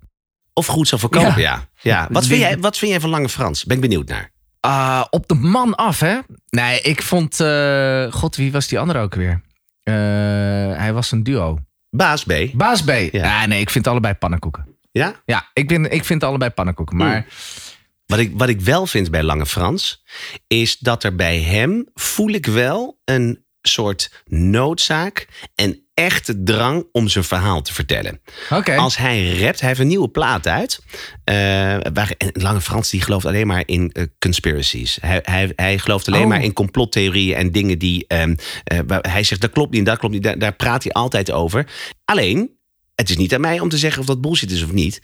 Of 0.52 0.66
goed 0.66 0.88
zal 0.88 0.98
verkopen, 0.98 1.40
Ja. 1.40 1.68
ja. 1.80 2.00
ja. 2.00 2.08
Wat, 2.10 2.26
vind 2.26 2.40
jij, 2.40 2.58
wat 2.58 2.78
vind 2.78 2.90
jij 2.90 3.00
van 3.00 3.10
Lange 3.10 3.28
Frans? 3.28 3.64
Ben 3.64 3.76
ik 3.76 3.82
benieuwd 3.82 4.08
naar. 4.08 4.30
Ah, 4.60 5.04
op 5.10 5.28
de 5.28 5.34
man 5.34 5.74
af, 5.74 6.00
hè? 6.00 6.18
Nee, 6.50 6.80
ik 6.80 7.02
vond... 7.02 7.34
God, 8.14 8.36
wie 8.36 8.52
was 8.52 8.68
die 8.68 8.78
andere 8.78 8.98
ook 8.98 9.14
weer? 9.14 9.42
Hij 10.78 10.92
was 10.92 11.12
een 11.12 11.22
duo. 11.22 11.58
Baas 11.90 12.24
B. 12.24 12.32
Baas 12.52 12.82
B. 12.82 12.88
Ja. 12.88 13.08
Ja. 13.10 13.46
nee, 13.46 13.60
ik 13.60 13.70
vind 13.70 13.86
allebei 13.86 14.14
pannenkoeken. 14.14 14.76
Ja? 14.92 15.22
Ja, 15.24 15.50
ik, 15.52 15.68
ben, 15.68 15.90
ik 15.90 16.04
vind 16.04 16.22
allebei 16.22 16.50
pannenkoeken. 16.50 16.96
Maar 16.96 17.26
Wat 18.06 18.18
ik, 18.18 18.32
wat 18.34 18.48
ik 18.48 18.60
wel 18.60 18.86
vind 18.86 19.10
bij 19.10 19.22
Lange 19.22 19.46
Frans, 19.46 20.04
is 20.46 20.78
dat 20.78 21.04
er 21.04 21.14
bij 21.14 21.40
hem 21.40 21.88
voel 21.94 22.30
ik 22.30 22.46
wel 22.46 23.00
een 23.04 23.44
soort 23.62 24.22
noodzaak 24.24 25.28
en 25.54 25.87
echte 26.04 26.42
drang 26.42 26.86
om 26.92 27.08
zijn 27.08 27.24
verhaal 27.24 27.62
te 27.62 27.74
vertellen. 27.74 28.20
Als 28.76 28.96
hij 28.96 29.38
rapt, 29.38 29.58
hij 29.60 29.68
heeft 29.68 29.80
een 29.80 29.86
nieuwe 29.86 30.08
plaat 30.08 30.46
uit. 30.46 30.80
eh, 31.24 31.34
waar, 31.92 32.14
en 32.18 32.30
Lange 32.32 32.60
Frans 32.60 32.90
die 32.90 33.00
gelooft 33.00 33.24
alleen 33.26 33.46
maar 33.46 33.62
in 33.66 33.90
eh, 33.92 34.02
conspiracies. 34.18 34.98
Hij, 35.00 35.18
hij, 35.22 35.52
hij 35.56 35.78
gelooft 35.78 36.06
alleen 36.08 36.22
Oh. 36.22 36.28
maar 36.28 36.42
in 36.42 36.52
complottheorieën 36.52 37.36
en 37.36 37.52
dingen 37.52 37.78
die. 37.78 38.04
ehm, 38.08 38.34
eh, 38.64 38.78
hij 39.00 39.22
zegt 39.22 39.40
dat 39.40 39.50
klopt 39.50 39.72
niet, 39.72 39.86
dat 39.86 39.98
klopt 39.98 40.14
niet. 40.14 40.22
Daar, 40.22 40.38
daar 40.38 40.52
praat 40.52 40.82
hij 40.82 40.92
altijd 40.92 41.30
over. 41.32 41.66
Alleen, 42.04 42.50
het 42.94 43.10
is 43.10 43.16
niet 43.16 43.34
aan 43.34 43.40
mij 43.40 43.60
om 43.60 43.68
te 43.68 43.78
zeggen 43.78 44.00
of 44.00 44.06
dat 44.06 44.20
bullshit 44.20 44.50
is 44.50 44.62
of 44.64 44.72
niet. 44.72 45.00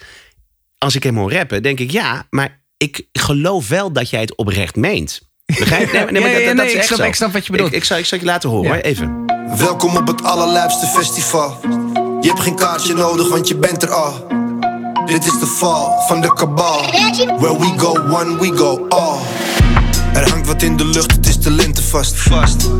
Als 0.78 0.94
ik 0.94 1.02
hem 1.02 1.16
hoor 1.16 1.32
rappen, 1.32 1.62
denk 1.62 1.80
ik 1.80 1.90
ja, 1.90 2.26
maar 2.30 2.62
ik 2.76 3.06
geloof 3.12 3.68
wel 3.68 3.92
dat 3.92 4.10
jij 4.10 4.20
het 4.20 4.34
oprecht 4.36 4.76
meent. 4.76 5.20
Begrijp 5.46 5.90
je? 5.92 5.98
Nee, 6.10 6.20
maar 6.22 6.30
Ja, 6.30 6.38
ja, 6.38 6.46
dat- 6.46 6.56
nee, 6.56 6.66
is 6.66 6.72
ik 6.72 6.76
echt 6.78 6.86
snap- 6.86 6.98
zo. 6.98 7.04
ik 7.04 7.14
snap 7.14 7.32
wat 7.32 7.46
je 7.46 7.52
bedoelt. 7.52 7.70
Ik, 7.72 7.76
ik, 7.76 7.84
zal, 7.84 7.98
ik 7.98 8.04
zal 8.04 8.18
je 8.18 8.24
laten 8.24 8.50
horen, 8.50 8.70
hoor. 8.72 8.80
even. 8.80 9.23
Welkom 9.48 9.96
op 9.96 10.06
het 10.06 10.22
allerlijpste 10.24 10.86
festival. 10.86 11.58
Je 12.20 12.28
hebt 12.28 12.40
geen 12.40 12.54
kaartje 12.56 12.94
nodig, 12.94 13.28
want 13.28 13.48
je 13.48 13.56
bent 13.56 13.82
er 13.82 13.90
al. 13.90 14.26
Dit 15.06 15.24
is 15.26 15.38
de 15.40 15.46
val 15.46 16.00
van 16.06 16.20
de 16.20 16.32
kabal. 16.34 16.80
Where 17.38 17.58
we 17.58 17.72
go 17.76 17.90
one, 17.92 18.38
we 18.38 18.56
go 18.56 18.86
all. 18.88 19.18
Er 20.14 20.28
hangt 20.30 20.46
wat 20.46 20.62
in 20.62 20.76
de 20.76 20.84
lucht, 20.84 21.12
het 21.12 21.26
is 21.28 21.38
de 21.38 21.50
lente 21.50 21.82
vast. 21.82 22.14
vast. 22.16 22.70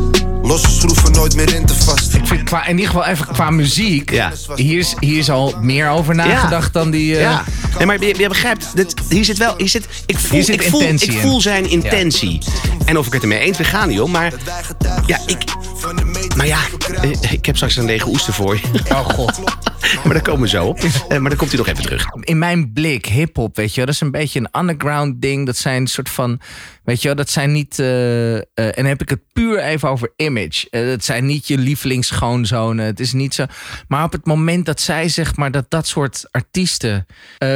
Losse 0.41 0.69
schroeven 0.69 1.11
nooit 1.11 1.35
meer 1.35 1.53
in 1.53 1.65
te 1.65 1.73
vast. 1.75 2.13
Ik 2.13 2.27
vind 2.27 2.43
qua, 2.43 2.65
in 2.65 2.77
ieder 2.77 2.85
geval 2.93 3.05
even 3.05 3.27
qua 3.27 3.49
muziek. 3.49 4.11
Ja. 4.11 4.31
Hier, 4.55 4.79
is, 4.79 4.95
hier 4.99 5.17
is 5.17 5.29
al 5.29 5.53
meer 5.61 5.89
over 5.89 6.15
nagedacht 6.15 6.73
dan 6.73 6.91
die. 6.91 7.15
eh, 7.15 7.21
Ja, 7.21 7.43
nee, 7.77 7.85
maar 7.85 8.01
je, 8.01 8.17
je 8.17 8.27
begrijpt, 8.27 8.75
dit, 8.75 8.93
hier 9.09 9.25
zit 9.25 9.37
wel, 9.37 9.53
hier 9.57 9.69
zit, 9.69 9.87
ik 10.05 10.17
voel, 10.19 10.31
Hier 10.31 10.43
zit 10.43 10.61
ik 10.61 10.69
voel, 10.69 10.79
intentie 10.81 11.11
ik 11.13 11.19
voel 11.19 11.41
zijn 11.41 11.69
intentie. 11.69 12.41
En 12.85 12.97
of 12.97 13.07
ik 13.07 13.13
het 13.13 13.21
ermee 13.21 13.39
eens 13.39 13.57
ben, 13.57 13.65
gaan 13.65 13.87
niet 13.87 14.01
om. 14.01 14.11
Maar 14.11 14.33
ja, 15.05 15.19
ik, 15.25 15.37
maar 16.37 16.47
ja, 16.47 16.59
eh, 17.01 17.31
ik 17.31 17.45
heb 17.45 17.55
straks 17.55 17.75
een 17.75 17.85
lege 17.85 18.07
oester 18.07 18.33
voor 18.33 18.55
je. 18.55 18.61
Oh 18.89 18.99
god. 19.09 19.39
maar 20.03 20.13
daar 20.13 20.21
komen 20.21 20.41
we 20.41 20.47
zo 20.47 20.65
op. 20.65 20.79
Eh, 20.79 21.17
maar 21.17 21.29
dan 21.29 21.35
komt 21.37 21.49
hij 21.49 21.57
nog 21.59 21.67
even 21.67 21.83
terug. 21.83 22.05
in 22.21 22.37
mijn 22.37 22.73
blik, 22.73 23.05
hip-hop, 23.05 23.55
weet 23.55 23.69
je 23.69 23.75
wel, 23.75 23.85
dat 23.85 23.93
is 23.95 24.01
een 24.01 24.11
beetje 24.11 24.39
een 24.39 24.61
underground 24.61 25.21
ding. 25.21 25.45
Dat 25.45 25.57
zijn 25.57 25.81
een 25.81 25.87
soort 25.87 26.09
van, 26.09 26.39
weet 26.83 27.01
je 27.01 27.07
wel, 27.07 27.17
dat 27.17 27.29
zijn 27.29 27.51
niet. 27.51 27.79
eh, 27.79 28.35
en 28.35 28.43
dan 28.75 28.85
heb 28.85 29.01
ik 29.01 29.09
het 29.09 29.21
puur 29.33 29.59
even 29.59 29.89
over 29.89 30.13
image. 30.15 30.67
Het 30.69 31.05
zijn 31.05 31.25
niet 31.25 31.47
je 31.47 31.57
lievelingsschoonzonen. 31.57 32.85
Het 32.85 32.99
is 32.99 33.13
niet 33.13 33.33
zo. 33.33 33.45
Maar 33.87 34.03
op 34.03 34.11
het 34.11 34.25
moment 34.25 34.65
dat 34.65 34.81
zij, 34.81 35.09
zeg 35.09 35.35
maar, 35.35 35.51
dat 35.51 35.65
dat 35.69 35.87
soort 35.87 36.25
artiesten 36.31 37.05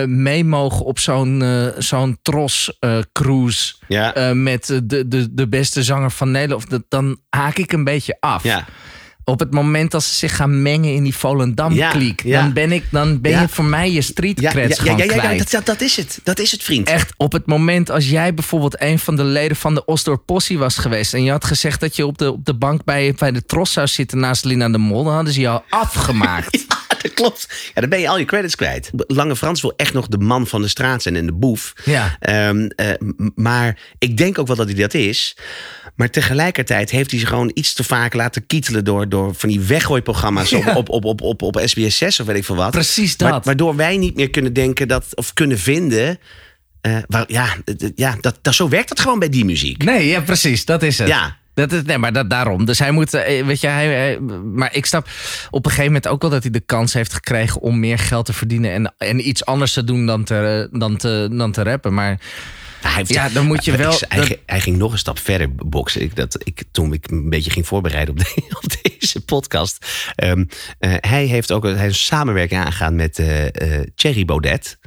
mee 0.06 0.44
mogen 0.44 0.86
op 0.86 1.00
zo'n 1.00 1.44
zo'n 1.78 2.18
tros 2.22 2.78
eh, 2.80 2.98
cruise. 3.14 3.74
Ja. 3.88 4.34
met 4.34 4.66
de, 4.84 5.08
de, 5.08 5.34
de 5.34 5.48
beste 5.48 5.84
zanger 5.84 6.12
van 6.12 6.32
Nederland. 6.32 6.64
of 6.64 6.70
dat- 6.70 6.84
Dan 6.90 7.20
haak 7.30 7.58
ik 7.58 7.72
een 7.72 7.84
beetje 7.84 8.18
af. 8.20 8.44
Ja. 8.44 8.59
Op 9.30 9.40
het 9.40 9.52
moment 9.52 9.92
dat 9.92 10.04
ze 10.04 10.14
zich 10.14 10.36
gaan 10.36 10.62
mengen 10.62 10.94
in 10.94 11.04
die 11.04 11.16
Volendam-kliek, 11.16 12.24
Ja, 12.24 12.30
ja. 12.30 12.42
dan 12.42 12.54
ben, 12.54 12.72
ik, 12.72 12.84
dan 12.92 13.22
ben 13.22 13.32
Ja. 13.32 13.42
je 13.42 13.48
voor 13.48 13.66
mij 13.66 13.92
je 13.92 14.02
street 14.02 14.40
Ja, 14.40 14.52
ja, 14.56 14.60
ja, 14.62 14.76
gewoon 14.76 14.98
ja, 14.98 15.04
ja, 15.04 15.14
ja, 15.14 15.20
kwijt. 15.20 15.38
dat, 15.40 15.50
dat, 15.52 15.66
dat 15.66 15.82
is 15.82 15.96
het. 15.96 16.20
Dat 16.24 16.40
is 16.40 16.52
het, 16.52 16.64
vriend. 16.64 16.88
Echt, 16.88 17.14
op 17.18 17.32
het 17.32 17.46
moment 17.46 17.92
als 17.92 18.10
jij 18.10 18.34
bijvoorbeeld 18.34 18.82
een 18.82 19.00
van 19.00 19.16
de 19.16 19.24
leden 19.24 19.58
van 19.58 19.74
de 19.74 19.86
Osdorp 19.86 20.22
Possie 20.26 20.58
was 20.58 20.78
geweest... 20.78 21.14
en 21.14 21.24
je 21.24 21.32
had 21.32 21.46
gezegd 21.46 21.80
dat 21.80 21.96
je 21.96 22.06
op 22.06 22.18
de, 22.18 22.32
op 22.32 22.46
de 22.46 22.54
bank 22.54 22.84
bij, 22.84 23.14
bij 23.18 23.32
de 23.32 23.46
tros 23.46 23.74
zou 23.74 23.88
zitten 23.88 24.20
naast 24.20 24.46
Lina 24.46 24.70
de 24.70 24.78
Mol... 24.78 25.04
dan 25.04 25.14
hadden 25.14 25.34
ze 25.34 25.48
al 25.48 25.64
afgemaakt. 25.70 26.66
Dat 27.02 27.14
klopt. 27.20 27.72
Ja, 27.74 27.82
dan 27.82 27.90
ben 27.90 28.00
je 28.00 28.10
al 28.10 28.18
je 28.20 28.26
credits 28.26 28.56
kwijt. 28.56 28.90
Lange 29.08 29.36
Frans 29.36 29.62
wil 29.62 29.74
echt 29.76 29.94
nog 29.94 30.08
de 30.08 30.18
man 30.18 30.48
van 30.48 30.62
de 30.62 30.68
straat 30.68 31.02
zijn 31.02 31.16
en 31.16 31.26
de 31.26 31.34
boef. 31.34 31.74
Ja. 31.86 32.16
Ehm, 32.20 32.66
eh, 32.76 32.88
maar 33.36 33.78
ik 33.98 34.18
denk 34.18 34.40
ook 34.40 34.48
wel 34.48 34.56
dat 34.56 34.68
hij 34.68 34.76
dat 34.76 34.94
is. 34.94 35.38
Maar 35.96 36.10
tegelijkertijd 36.10 36.90
heeft 36.92 37.12
hij 37.12 37.20
zich 37.20 37.30
gewoon 37.30 37.52
iets 37.54 37.74
te 37.74 37.84
vaak 37.84 38.14
laten 38.14 38.46
kietelen... 38.48 38.84
door, 38.86 39.10
door 39.10 39.36
van 39.36 39.50
die 39.50 39.60
weggooiprogramma's 39.60 40.54
op, 40.54 40.64
Ja. 40.64 40.76
op, 40.76 40.90
op, 40.90 41.06
op, 41.06 41.22
op, 41.22 41.42
op 41.42 41.62
SBS 41.66 41.98
6 41.98 42.20
of 42.20 42.26
weet 42.26 42.36
ik 42.38 42.46
veel 42.46 42.56
wat. 42.56 42.72
Precies 42.72 43.18
dat. 43.18 43.46
waardoor 43.46 43.76
wij 43.76 43.98
niet 43.98 44.16
meer 44.16 44.30
kunnen 44.30 44.54
denken 44.54 44.88
dat, 44.88 45.06
of 45.16 45.34
kunnen 45.34 45.60
vinden... 45.60 46.20
eh, 46.82 46.98
waar, 47.08 47.24
ja, 47.28 47.56
ja 47.96 48.18
dat, 48.22 48.40
dat, 48.42 48.56
zo 48.56 48.70
werkt 48.70 48.90
het 48.90 49.00
gewoon 49.00 49.20
bij 49.20 49.30
die 49.30 49.46
muziek. 49.46 49.84
Nee, 49.84 50.08
ja, 50.08 50.22
precies, 50.22 50.66
dat 50.66 50.84
is 50.84 50.98
het. 50.98 51.08
Ja. 51.08 51.38
Dat 51.60 51.72
is, 51.72 51.82
nee, 51.84 51.98
maar 51.98 52.14
dat, 52.14 52.30
daarom. 52.30 52.66
Dus 52.66 52.80
hij 52.80 52.92
moet, 52.92 53.14
eh, 53.14 53.46
weet 53.46 53.62
je, 53.62 53.68
hij, 53.68 54.20
maar 54.54 54.76
ik 54.76 54.86
snap 54.86 55.08
op 55.50 55.66
een 55.66 55.72
gegeven 55.72 55.92
moment 55.92 56.08
ook 56.08 56.22
wel 56.22 56.32
dat 56.32 56.44
hij 56.44 56.52
de 56.52 56.60
kans 56.60 56.94
heeft 56.94 57.14
gekregen 57.14 57.62
om 57.62 57.80
meer 57.80 58.00
geld 58.00 58.26
te 58.26 58.34
verdienen 58.34 58.72
en, 58.72 58.94
en 58.98 59.28
iets 59.28 59.46
anders 59.46 59.74
te 59.74 59.84
doen 59.84 60.06
dan 60.06 60.24
te, 60.24 60.70
dan 60.72 60.98
te, 60.98 61.28
dan 61.32 61.52
te 61.52 61.64
rappen. 61.64 61.94
Maar 61.94 62.20
Hij 62.82 62.92
heeft- 62.92 63.14
Ja, 63.14 63.30
dan 63.30 63.46
moet 63.46 63.66
je 63.66 63.78
wel- 63.78 63.98
Hij, 64.08 64.18
dat- 64.18 64.26
ging- 64.28 64.40
hij 64.46 64.60
ging 64.62 64.78
nog 64.78 64.92
een 64.92 64.98
stap 64.98 65.20
verder 65.20 65.56
boksen. 65.56 66.02
Ik, 66.02 66.16
dat, 66.16 66.40
ik, 66.44 66.64
toen 66.72 66.94
ik 66.94 67.12
een 67.12 67.30
beetje 67.30 67.52
ging 67.52 67.68
voorbereiden 67.68 68.14
op, 68.14 68.20
de- 68.20 68.44
op 68.64 68.64
deze 68.82 69.22
podcast. 69.26 69.86
Ehm, 70.16 70.46
eh, 70.80 70.94
hij 71.00 71.26
heeft 71.26 71.52
ook 71.52 71.64
hij 71.64 71.74
is 71.74 71.80
een 71.82 71.94
samenwerking 71.94 72.62
aangegaan 72.62 72.96
met 72.96 73.24
Thierry 73.96 74.26
Baudet. 74.26 74.78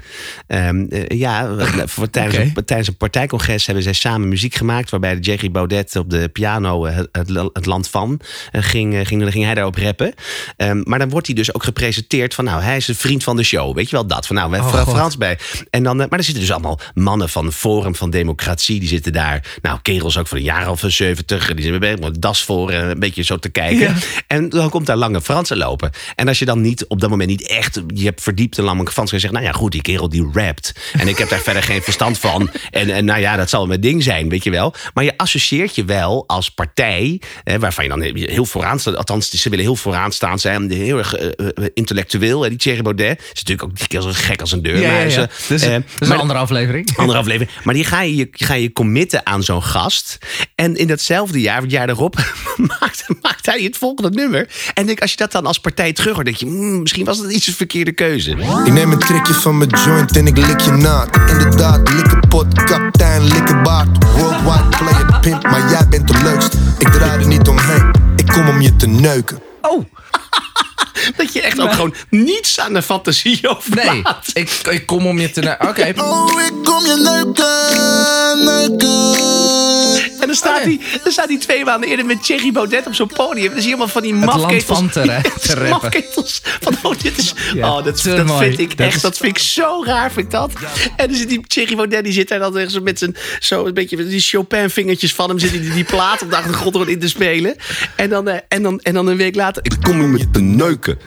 Ehm, 0.47 0.85
eh, 0.89 1.19
ja, 1.19 1.57
voor, 1.87 2.11
tijdens, 2.11 2.37
een, 2.37 2.65
tijdens 2.65 2.89
een 2.89 2.97
partijcongres 2.97 3.67
hebben 3.67 3.85
zij 3.85 3.93
samen 3.93 4.29
muziek 4.29 4.55
gemaakt. 4.55 4.91
Waarbij 4.91 5.15
de 5.15 5.21
Thierry 5.21 5.51
Baudet 5.51 5.97
op 5.97 6.11
de 6.11 6.29
piano 6.29 6.87
het, 6.87 7.09
het, 7.53 7.67
land 7.67 7.89
van 7.89 8.21
ging, 8.53 9.09
ging, 9.09 9.33
ging 9.33 9.45
hij 9.45 9.55
daarop 9.55 9.77
rappen. 9.77 10.15
Ehm, 10.57 10.81
maar 10.85 10.99
dan 10.99 11.09
wordt 11.09 11.27
hij 11.27 11.37
dus 11.37 11.55
ook 11.55 11.65
gepresenteerd 11.65 12.35
van, 12.35 12.45
nou, 12.45 12.63
hij 12.63 12.77
is 12.77 12.89
een 12.89 12.95
vriend 12.95 13.25
van 13.25 13.37
de 13.37 13.43
show. 13.43 13.75
Weet 13.77 13.91
je 13.91 13.97
wel 13.97 14.07
dat? 14.07 14.27
Van, 14.27 14.37
nou, 14.37 14.51
we 14.51 14.57
hebben 14.57 14.73
Oh. 14.81 14.89
Frans 14.89 15.17
bij. 15.17 15.39
En 15.71 15.83
dan, 15.83 15.97
maar 15.97 16.09
er 16.11 16.23
zitten 16.25 16.43
dus 16.43 16.53
allemaal 16.53 16.81
mannen 16.95 17.29
van 17.29 17.53
Forum 17.83 17.97
van 17.97 18.11
Democratie. 18.11 18.81
Die 18.81 18.88
zitten 18.88 19.12
daar. 19.12 19.45
Nou, 19.62 19.79
kerels 19.83 20.18
ook 20.18 20.29
van 20.29 20.38
een 20.38 20.42
jaar 20.45 20.71
of 20.71 20.83
een 20.83 20.92
70. 20.92 21.47
Die 21.55 21.62
zitten 21.64 21.81
met 21.81 22.05
een 22.05 22.21
das 22.21 22.42
voor 22.45 22.71
en 22.71 22.90
een 22.90 22.99
beetje 22.99 23.23
zo 23.23 23.37
te 23.38 23.49
kijken. 23.49 23.79
Ja. 23.79 23.95
En 24.27 24.49
dan 24.49 24.71
komt 24.71 24.87
daar 24.87 24.97
Lange 24.97 25.21
Fransen 25.21 25.57
lopen. 25.57 25.90
En 26.14 26.29
als 26.29 26.38
je 26.38 26.45
dan 26.45 26.61
niet 26.61 26.87
op 26.87 27.01
dat 27.01 27.11
moment 27.11 27.29
niet 27.29 27.47
echt 27.49 27.81
je 27.95 28.05
hebt 28.05 28.23
verdiept 28.23 28.59
in 28.59 28.64
Lange 28.64 28.90
Frans. 28.90 29.12
En 29.12 29.21
zegt, 29.21 29.33
nou 29.33 29.45
ja, 29.45 29.53
goed, 29.53 29.73
die 29.73 29.83
kerel 29.83 30.09
die 30.09 30.31
rapt. 30.33 30.73
En 30.92 31.09
ik 31.09 31.18
heb 31.18 31.29
daar 31.29 31.38
verder 31.49 31.62
geen 31.62 31.83
verstand 31.83 32.18
van. 32.18 32.51
En, 32.71 32.90
en 32.90 33.05
nou 33.05 33.21
ja, 33.21 33.37
dat 33.37 33.51
zal 33.51 33.66
mijn 33.66 33.81
ding 33.81 34.03
zijn, 34.03 34.29
weet 34.29 34.45
je 34.45 34.51
wel. 34.51 34.75
Maar 34.95 35.05
je 35.05 35.16
associeert 35.16 35.75
je 35.75 35.85
wel 35.85 36.25
als 36.27 36.49
partij. 36.51 37.21
Hè, 37.45 37.59
waarvan 37.59 37.85
je 37.85 37.90
dan 37.90 38.03
heel 38.14 38.45
vooraan 38.47 38.79
staat. 38.81 38.97
Althans, 38.97 39.31
ze 39.31 39.49
willen 39.49 39.64
heel 39.64 39.77
vooraan 39.77 40.12
staan 40.12 40.38
zijn. 40.38 40.71
Heel 40.71 40.99
erg 40.99 41.14
eh, 41.14 41.27
eh, 41.29 41.47
intellectueel. 41.75 42.42
Hè, 42.42 42.49
die 42.49 42.59
Thierry 42.59 42.83
Baudet. 42.83 43.21
Is 43.21 43.27
natuurlijk 43.29 43.62
ook 43.62 43.79
die 43.79 43.87
kerel 43.87 44.09
is 44.09 44.16
gek 44.16 44.40
als 44.40 44.53
een 44.53 44.62
deur. 44.62 44.79
ja, 44.81 44.99
eh, 44.99 45.05
Dus, 45.05 45.14
eh, 45.16 45.73
dat 45.73 45.83
is 46.01 46.09
maar- 46.09 46.11
een 46.11 46.21
andere 46.23 46.38
aflevering. 46.38 46.90
andere 46.97 47.18
aflevering. 47.18 47.51
Maar 47.64 47.72
die 47.75 47.85
ga 47.85 48.01
je, 48.01 48.17
je 48.17 48.29
ga 48.31 48.55
je 48.55 48.73
committen 48.73 49.27
aan 49.27 49.43
zo'n 49.43 49.63
gast. 49.63 50.19
En 50.55 50.77
in 50.77 50.87
datzelfde 50.87 51.41
jaar, 51.41 51.63
het 51.63 51.71
jaar 51.71 51.87
daarop, 51.87 52.17
maakt, 52.81 53.05
maakt 53.23 53.47
hij 53.47 53.61
het 53.61 53.77
volgende 53.77 54.11
nummer. 54.11 54.49
En 54.75 54.87
denk, 54.87 55.01
als 55.01 55.11
je 55.11 55.17
dat 55.17 55.33
dan 55.33 55.47
als 55.47 55.59
partij 55.59 55.93
terug 55.93 56.15
hoort, 56.15 56.25
denk 56.25 56.37
je, 56.37 56.47
hmm, 56.47 56.81
misschien 56.81 57.05
was 57.05 57.23
dat 57.23 57.33
iets 57.33 57.47
een 57.47 57.55
verkeerde 57.55 57.93
keuze. 57.93 58.31
Ik 58.65 58.73
neem 58.73 58.93
een 58.93 58.99
trekje 58.99 59.35
van 59.35 59.59
mijn 59.59 59.71
joint 59.85 60.17
en 60.17 60.27
ik 60.27 60.37
lik 60.37 60.61
je 60.61 60.71
naad. 60.71 61.17
Inderdaad, 61.31 61.93
likken 61.93 62.29
pot, 62.29 62.63
kaptein, 62.65 63.23
likken 63.23 63.63
baard. 63.63 64.05
Worldwide 64.17 64.77
player, 64.79 65.21
pimp, 65.21 65.43
maar 65.43 65.71
jij 65.71 65.89
bent 65.89 66.09
de 66.09 66.23
leukst. 66.23 66.55
Ik 66.79 66.89
draai 66.89 67.21
er 67.21 67.27
niet 67.27 67.49
omheen, 67.49 67.91
ik 68.17 68.27
kom 68.27 68.49
om 68.49 68.61
je 68.61 68.77
te 68.77 68.87
neuken. 68.87 69.43
Oh, 69.63 69.85
Dat 71.17 71.33
je 71.33 71.41
echt 71.41 71.61
ook 71.61 71.73
gewoon 71.73 71.95
niets 72.11 72.61
aan 72.61 72.73
de 72.73 72.83
fantasie 72.83 73.49
overlaat. 73.57 74.31
nee. 74.35 74.45
Ik, 74.45 74.51
ik 74.71 74.87
kom 74.87 75.07
om 75.07 75.19
je 75.19 75.31
te... 75.31 75.57
Oké. 75.59 75.93
Oh, 75.97 76.41
ik 76.41 76.53
kom 76.65 76.85
je 76.85 76.97
neuken, 76.97 78.45
neuken. 78.45 79.82
En 80.23 80.29
dan 80.29 80.37
staat, 80.37 80.63
hij, 80.63 80.81
dan 81.03 81.13
staat 81.13 81.29
hij 81.29 81.39
twee 81.39 81.65
maanden 81.65 81.89
eerder 81.89 82.07
met 82.07 82.23
Thierry 82.25 82.53
Baudet 82.53 82.87
op 82.87 82.95
zo'n 82.95 83.11
podium. 83.15 83.51
Dan 83.53 83.55
zie 83.61 83.63
je 83.63 83.69
allemaal 83.69 83.89
van 83.93 84.03
die 84.03 84.15
mafketels. 84.15 84.79
van 84.79 84.89
te 84.89 85.03
ra- 85.05 85.21
te 85.47 85.55
rappen. 85.55 85.69
mafketels. 85.69 86.41
Van, 86.61 86.77
oh, 86.83 86.93
dit 87.03 87.19
is, 87.19 87.35
Ja, 87.55 87.77
oh, 87.77 87.85
dat, 87.85 88.01
vind 88.01 88.59
ik 88.59 88.77
Dat 88.77 88.87
echt, 88.87 88.97
is- 88.97 89.03
dat 89.03 89.17
vind 89.17 89.37
ik 89.37 89.43
zo 89.43 89.83
raar, 89.87 90.13
vind 90.13 90.27
ik 90.27 90.33
dat. 90.33 90.53
En 90.97 91.07
dan 91.09 91.17
zit 91.17 91.29
die 91.29 91.41
Thierry 91.47 91.77
Baudet, 91.77 92.05
die 92.05 92.13
zit 92.13 92.29
daar 92.29 92.39
dan 92.39 92.71
zo 92.71 92.81
met 92.81 92.99
zijn, 92.99 93.17
zo 93.41 93.67
een 93.67 93.75
beetje 93.75 93.97
met 93.97 94.11
die 94.11 94.21
Chopin-vingertjes 94.21 95.15
van 95.15 95.29
hem, 95.29 95.39
zit 95.39 95.51
hij 95.51 95.61
die, 95.61 95.73
die 95.73 95.85
plaat 95.85 96.23
op 96.23 96.31
de 96.31 96.37
achtergrond 96.37 96.89
in 96.89 96.99
te 97.01 97.09
spelen. 97.09 97.57
En 97.97 98.09
dan, 98.11 98.29
eh, 98.29 98.39
en 98.49 98.63
dan, 98.63 98.81
en 98.81 98.95
dan 98.95 99.07
een 99.07 99.17
week 99.17 99.35
later, 99.35 99.65
ik 99.65 99.73
kom 99.83 100.01
om 100.01 100.17
je 100.17 100.31
te 100.31 100.41
neuken. 100.41 100.99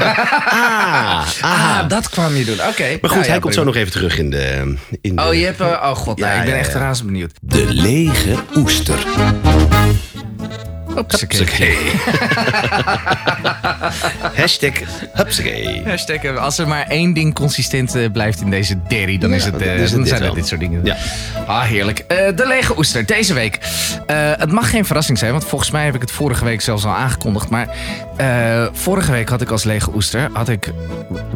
ah, 0.00 1.26
ah. 1.40 1.78
Ah, 1.80 1.88
dat 1.88 2.08
kwam 2.08 2.36
je 2.36 2.44
doen. 2.44 2.54
Oké. 2.54 2.82
Maar 2.82 2.90
goed, 2.90 3.10
Nou 3.10 3.22
ja, 3.24 3.30
hij 3.30 3.38
komt 3.40 3.54
zo 3.54 3.64
nog 3.64 3.76
even 3.76 3.92
terug 3.92 4.18
in 4.18 4.30
de... 4.30 4.74
In 5.00 5.16
de 5.16 5.22
Oh, 5.22 5.34
je 5.34 5.44
hebt... 5.44 5.60
eh, 5.60 5.66
oh 5.66 5.90
god, 5.96 6.18
nou, 6.18 6.32
Ja, 6.32 6.38
ik 6.38 6.44
ben 6.44 6.54
ja, 6.54 6.58
echt 6.60 6.72
ja. 6.72 6.78
razend 6.78 7.06
benieuwd. 7.08 7.32
De 7.40 7.64
lege 7.68 8.34
oester. 8.54 8.98
Hupsakee. 10.96 11.76
Hashtag 14.34 14.72
hupsakee. 15.12 15.82
Hashtag, 15.86 16.16
eh, 16.24 16.36
als 16.36 16.58
er 16.58 16.68
maar 16.68 16.86
één 16.88 17.12
ding 17.12 17.34
consistent 17.34 17.94
eh, 17.94 18.10
blijft 18.12 18.40
in 18.40 18.50
deze 18.50 18.76
derry, 18.88 19.18
dan, 19.18 19.32
is 19.32 19.44
het, 19.44 19.56
eh, 19.56 19.66
dan 19.66 19.76
is 19.76 19.80
het 19.80 19.90
dan 19.90 20.00
dit 20.00 20.08
zijn 20.08 20.22
het 20.22 20.34
dit 20.34 20.46
soort 20.46 20.60
dingen. 20.60 20.80
Ja. 20.84 20.96
Ah, 21.46 21.62
heerlijk. 21.62 21.98
Eh, 21.98 22.16
de 22.36 22.46
lege 22.46 22.76
oester, 22.78 23.06
deze 23.06 23.34
week. 23.34 23.58
Eh, 24.06 24.16
het 24.36 24.52
mag 24.52 24.70
geen 24.70 24.84
verrassing 24.84 25.18
zijn, 25.18 25.32
want 25.32 25.44
volgens 25.44 25.70
mij 25.70 25.84
heb 25.84 25.94
ik 25.94 26.00
het 26.00 26.10
vorige 26.10 26.44
week 26.44 26.60
zelfs 26.60 26.84
al 26.84 26.92
aangekondigd. 26.94 27.48
Maar 27.48 27.68
eh, 28.16 28.66
vorige 28.72 29.10
week 29.12 29.28
had 29.28 29.40
ik 29.40 29.50
als 29.50 29.64
lege 29.64 29.90
oester, 29.94 30.28
had 30.32 30.48
ik 30.48 30.70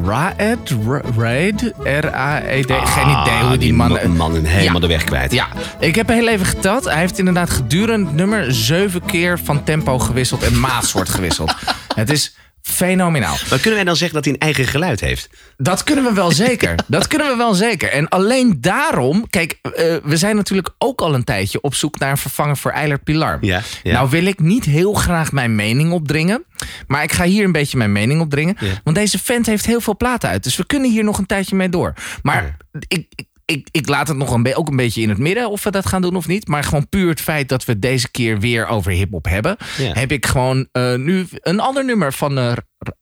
Raed, 0.07 0.75
Ra- 0.87 1.03
Raed, 1.19 1.73
R-A-E-D, 1.85 2.71
geen 2.85 3.09
idee 3.21 3.49
hoe 3.49 3.57
die 3.59 3.73
man... 3.75 3.99
Ah, 3.99 4.03
man, 4.05 4.17
man 4.17 4.45
helemaal 4.45 4.75
Ja. 4.75 4.81
de 4.81 4.87
weg 4.87 5.05
kwijt. 5.05 5.33
Ja, 5.33 5.47
ik 5.79 5.95
heb 5.95 6.09
heel 6.09 6.29
even 6.29 6.47
geteld. 6.47 6.85
Hij 6.85 6.99
heeft 6.99 7.19
inderdaad 7.19 7.51
gedurende 7.51 8.11
nummer 8.13 8.55
zeven 8.55 9.03
keer 9.07 9.39
van 9.55 9.65
tempo 9.65 9.99
gewisseld 9.99 10.43
en 10.43 10.61
maatsoort 10.61 11.09
gewisseld. 11.09 11.55
Het 11.95 12.11
is 12.11 12.37
fenomenaal. 12.63 13.37
Maar 13.49 13.59
kunnen 13.59 13.75
wij 13.75 13.85
dan 13.85 13.97
zeggen 13.97 14.15
dat 14.15 14.25
hij 14.25 14.35
een 14.35 14.41
eigen 14.41 14.67
geluid 14.67 15.01
heeft? 15.01 15.31
Dat 15.57 15.85
kunnen 15.85 16.05
we 16.05 16.13
wel 16.13 16.31
zeker. 16.31 16.75
Dat 16.87 17.07
kunnen 17.07 17.29
we 17.29 17.37
wel 17.37 17.55
zeker. 17.55 17.91
En 17.91 18.09
alleen 18.09 18.61
daarom, 18.61 19.29
kijk, 19.31 19.59
eh, 19.63 19.97
we 20.03 20.17
zijn 20.17 20.37
natuurlijk 20.37 20.69
ook 20.79 21.01
al 21.01 21.15
een 21.15 21.25
tijdje 21.25 21.61
op 21.61 21.75
zoek 21.75 21.99
naar 21.99 22.11
een 22.11 22.17
vervanger 22.17 22.57
voor 22.57 22.71
Eilert 22.71 23.05
Pilar. 23.05 23.39
Ja, 23.41 23.63
ja. 23.83 23.93
Nou 23.93 24.11
wil 24.11 24.25
ik 24.25 24.41
niet 24.41 24.65
heel 24.65 24.93
graag 24.93 25.33
mijn 25.33 25.55
mening 25.55 25.93
opdringen. 25.93 26.45
Maar 26.87 27.03
ik 27.03 27.13
ga 27.13 27.25
hier 27.25 27.45
een 27.45 27.53
beetje 27.53 27.77
mijn 27.77 27.93
mening 27.93 28.21
opdringen. 28.21 28.57
Ja. 28.59 28.81
Want 28.85 28.97
deze 28.97 29.19
vent 29.19 29.47
heeft 29.47 29.67
heel 29.67 29.81
veel 29.81 29.97
platen 29.97 30.29
uit. 30.29 30.43
Dus 30.43 30.57
we 30.57 30.67
kunnen 30.67 30.91
hier 30.91 31.05
nog 31.05 31.19
een 31.19 31.27
tijdje 31.27 31.57
mee 31.57 31.69
door. 31.69 31.95
Maar 32.23 32.57
ik, 32.89 33.07
ik, 33.15 33.27
ik, 33.51 33.69
ik 33.71 33.89
laat 33.89 34.09
het 34.09 34.17
nog 34.17 34.31
een 34.33 34.55
ook 34.55 34.69
een 34.69 34.77
beetje 34.77 35.03
in 35.03 35.09
het 35.09 35.19
midden 35.19 35.51
of 35.51 35.65
we 35.65 35.71
dat 35.71 35.87
gaan 35.87 36.03
doen 36.03 36.17
of 36.17 36.27
niet. 36.27 36.49
Maar 36.49 36.65
gewoon 36.65 36.89
puur 36.89 37.09
het 37.09 37.21
feit 37.21 37.49
dat 37.49 37.65
we 37.65 37.79
deze 37.79 38.11
keer 38.11 38.39
weer 38.41 38.67
over 38.67 38.93
hip-hop 38.93 39.25
hebben. 39.29 39.57
Ja. 39.79 39.93
Heb 39.93 40.13
ik 40.13 40.27
gewoon 40.27 40.69
eh, 40.73 40.95
nu 40.95 41.27
een 41.41 41.61
ander 41.61 41.85
nummer 41.85 42.13
van 42.13 42.39
eh, 42.39 42.53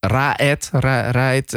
Raed. 0.00 0.70
Ra, 0.72 1.10
Raed. 1.10 1.52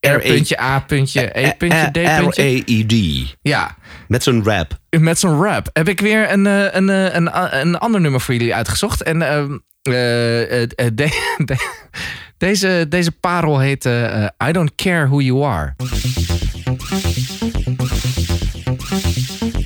R. 0.00 0.18
puntje, 0.18 0.60
A. 0.60 0.78
puntje, 0.80 1.54
puntje, 1.58 1.88
D. 1.92 1.96
R-A-E-D. 1.96 2.94
Ja. 3.42 3.76
Met 4.08 4.22
zo'n 4.22 4.44
rap. 4.44 4.78
Met 5.00 5.18
zo'n 5.18 5.42
rap 5.42 5.68
heb 5.72 5.88
ik 5.88 6.00
weer 6.00 6.32
een, 6.32 6.46
eh, 6.46 6.66
een, 6.74 6.88
een, 6.88 7.30
een 7.60 7.78
ander 7.78 8.00
nummer 8.00 8.20
voor 8.20 8.34
jullie 8.34 8.54
uitgezocht. 8.54 9.02
En 9.02 9.22
ehm, 9.22 9.58
eh, 9.82 10.62
eh, 10.62 10.68
eh, 10.74 10.86
de- 10.94 11.34
de- 11.44 11.82
deze, 12.38 12.86
deze 12.88 13.12
parel 13.12 13.58
heet 13.58 13.84
I 14.48 14.52
Don't 14.52 14.74
Care 14.74 15.06
Who 15.08 15.20
You 15.20 15.44
Are. 15.44 15.74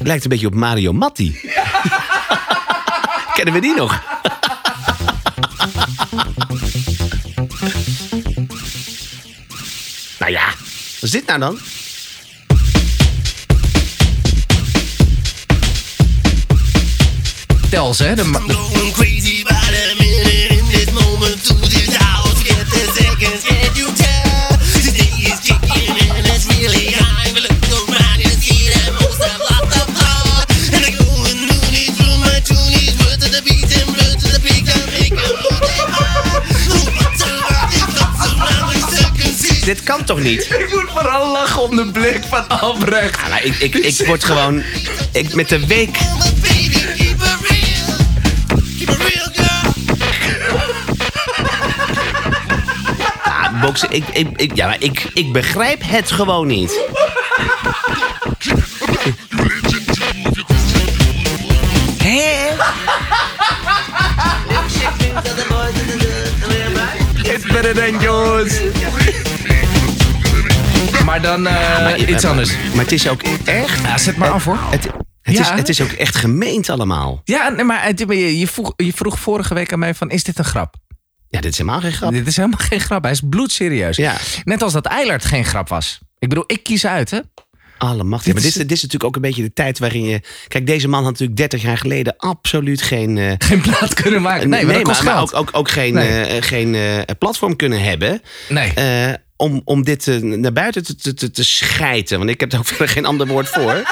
Lijkt 0.08 0.24
een 0.24 0.30
beetje 0.30 0.46
op 0.46 0.54
Mario 0.54 0.92
Matti. 0.92 1.40
Kennen 3.34 3.54
we 3.54 3.60
die 3.60 3.74
nog? 3.74 4.02
nou 10.18 10.32
ja, 10.32 10.46
wat 10.46 11.02
is 11.02 11.10
dit 11.10 11.26
nou 11.26 11.38
dan? 11.38 11.58
Tels, 17.70 17.98
hè? 17.98 18.14
De 18.14 18.24
Dit 39.68 39.82
kan 39.82 40.04
toch 40.04 40.20
niet? 40.20 40.42
Ik 40.64 40.74
moet 40.74 40.90
vooral 40.90 41.32
lachen 41.32 41.62
om 41.62 41.76
de 41.76 41.90
blik 41.90 42.22
van 42.28 42.48
Albrecht. 42.48 43.20
Ja, 43.20 43.28
nou, 43.28 43.42
ik, 43.42 43.56
ik, 43.58 43.74
ik 43.74 44.06
word 44.06 44.24
gewoon... 44.24 44.62
Ik, 45.12 45.34
met 45.34 45.48
de 45.48 45.66
week... 45.66 45.98
Ah, 53.22 53.60
boksen, 53.60 53.90
ik, 53.90 54.04
ik, 54.12 54.28
ik, 54.36 54.56
ja, 54.56 54.66
maar 54.66 54.76
ik, 54.78 55.06
ik 55.14 55.32
begrijp 55.32 55.80
het 55.84 56.10
gewoon 56.10 56.46
niet. 56.46 56.80
Hé? 61.98 62.48
It's 67.22 67.44
better 67.44 67.74
than 67.74 68.00
yours. 68.00 68.77
Maar 71.08 71.22
dan 71.22 71.46
eh, 71.46 71.52
Maar- 71.82 71.98
iets 71.98 72.24
anders. 72.24 72.50
Maar 72.74 72.84
het 72.84 72.92
is 72.92 73.08
ook 73.08 73.22
echt... 73.44 73.80
Ja, 73.82 73.98
zet 73.98 74.16
maar 74.16 74.30
af 74.30 74.44
hoor. 74.44 74.58
Het, 74.70 74.84
het, 75.22 75.38
is, 75.38 75.48
Ja. 75.48 75.56
het 75.56 75.68
is 75.68 75.80
ook 75.80 75.90
echt 75.90 76.16
gemeend 76.16 76.68
allemaal. 76.70 77.20
Ja, 77.24 77.48
nee, 77.48 77.64
maar 77.64 77.92
je, 78.14 78.46
vroeg, 78.46 78.72
je 78.76 78.92
vroeg 78.92 79.18
vorige 79.18 79.54
week 79.54 79.72
aan 79.72 79.78
mij 79.78 79.94
van, 79.94 80.10
is 80.10 80.24
dit 80.24 80.38
een 80.38 80.44
grap? 80.44 80.74
Ja, 81.28 81.40
dit 81.40 81.52
is 81.52 81.58
helemaal 81.58 81.80
geen 81.80 81.92
grap. 81.92 82.12
Dit 82.12 82.26
is 82.26 82.36
helemaal 82.36 82.58
geen 82.62 82.80
grap. 82.80 83.02
Hij 83.02 83.12
is 83.12 83.20
bloedserieus. 83.28 83.96
Ja. 83.96 84.16
Net 84.44 84.62
als 84.62 84.72
dat 84.72 84.86
Eilert 84.86 85.24
geen 85.24 85.44
grap 85.44 85.68
was. 85.68 85.98
Ik 86.18 86.28
bedoel, 86.28 86.44
ik 86.46 86.62
kies 86.62 86.86
uit, 86.86 87.10
hè? 87.10 87.18
Allemachtig. 87.78 88.24
Dit 88.24 88.34
Maar 88.34 88.42
dit 88.42 88.52
is- 88.52 88.62
dit 88.66 88.72
is 88.72 88.82
natuurlijk 88.82 89.04
ook 89.04 89.16
een 89.16 89.28
beetje 89.28 89.42
de 89.42 89.52
tijd 89.52 89.78
waarin 89.78 90.04
je... 90.04 90.20
Kijk, 90.48 90.66
deze 90.66 90.88
man 90.88 91.02
had 91.02 91.10
natuurlijk 91.10 91.38
30 91.38 91.62
jaar 91.62 91.78
geleden 91.78 92.16
absoluut 92.16 92.82
geen... 92.82 93.18
eh, 93.18 93.32
Geen 93.38 93.60
plaat 93.60 93.94
kunnen 93.94 94.22
maken. 94.22 94.48
Nee, 94.48 94.66
maar 94.66 94.82
kost 94.82 95.02
maar, 95.02 95.20
ook, 95.20 95.34
ook, 95.34 95.48
ook 95.52 95.70
geen, 95.70 95.94
Nee. 95.94 96.24
eh, 96.24 96.42
geen 96.42 96.76
platform 97.18 97.56
kunnen 97.56 97.82
hebben. 97.82 98.22
Nee. 98.48 98.72
Om, 99.38 99.60
om 99.64 99.84
dit 99.84 100.08
eh, 100.08 100.16
naar 100.16 100.52
buiten 100.52 100.84
te, 100.84 100.96
te, 100.96 101.14
te, 101.14 101.30
te 101.30 101.44
schijten. 101.44 102.18
Want 102.18 102.30
ik 102.30 102.40
heb 102.40 102.52
er 102.52 102.58
ook 102.58 102.66
verder 102.66 102.88
geen 102.88 103.06
ander 103.06 103.26
woord 103.26 103.48
voor. 103.48 103.82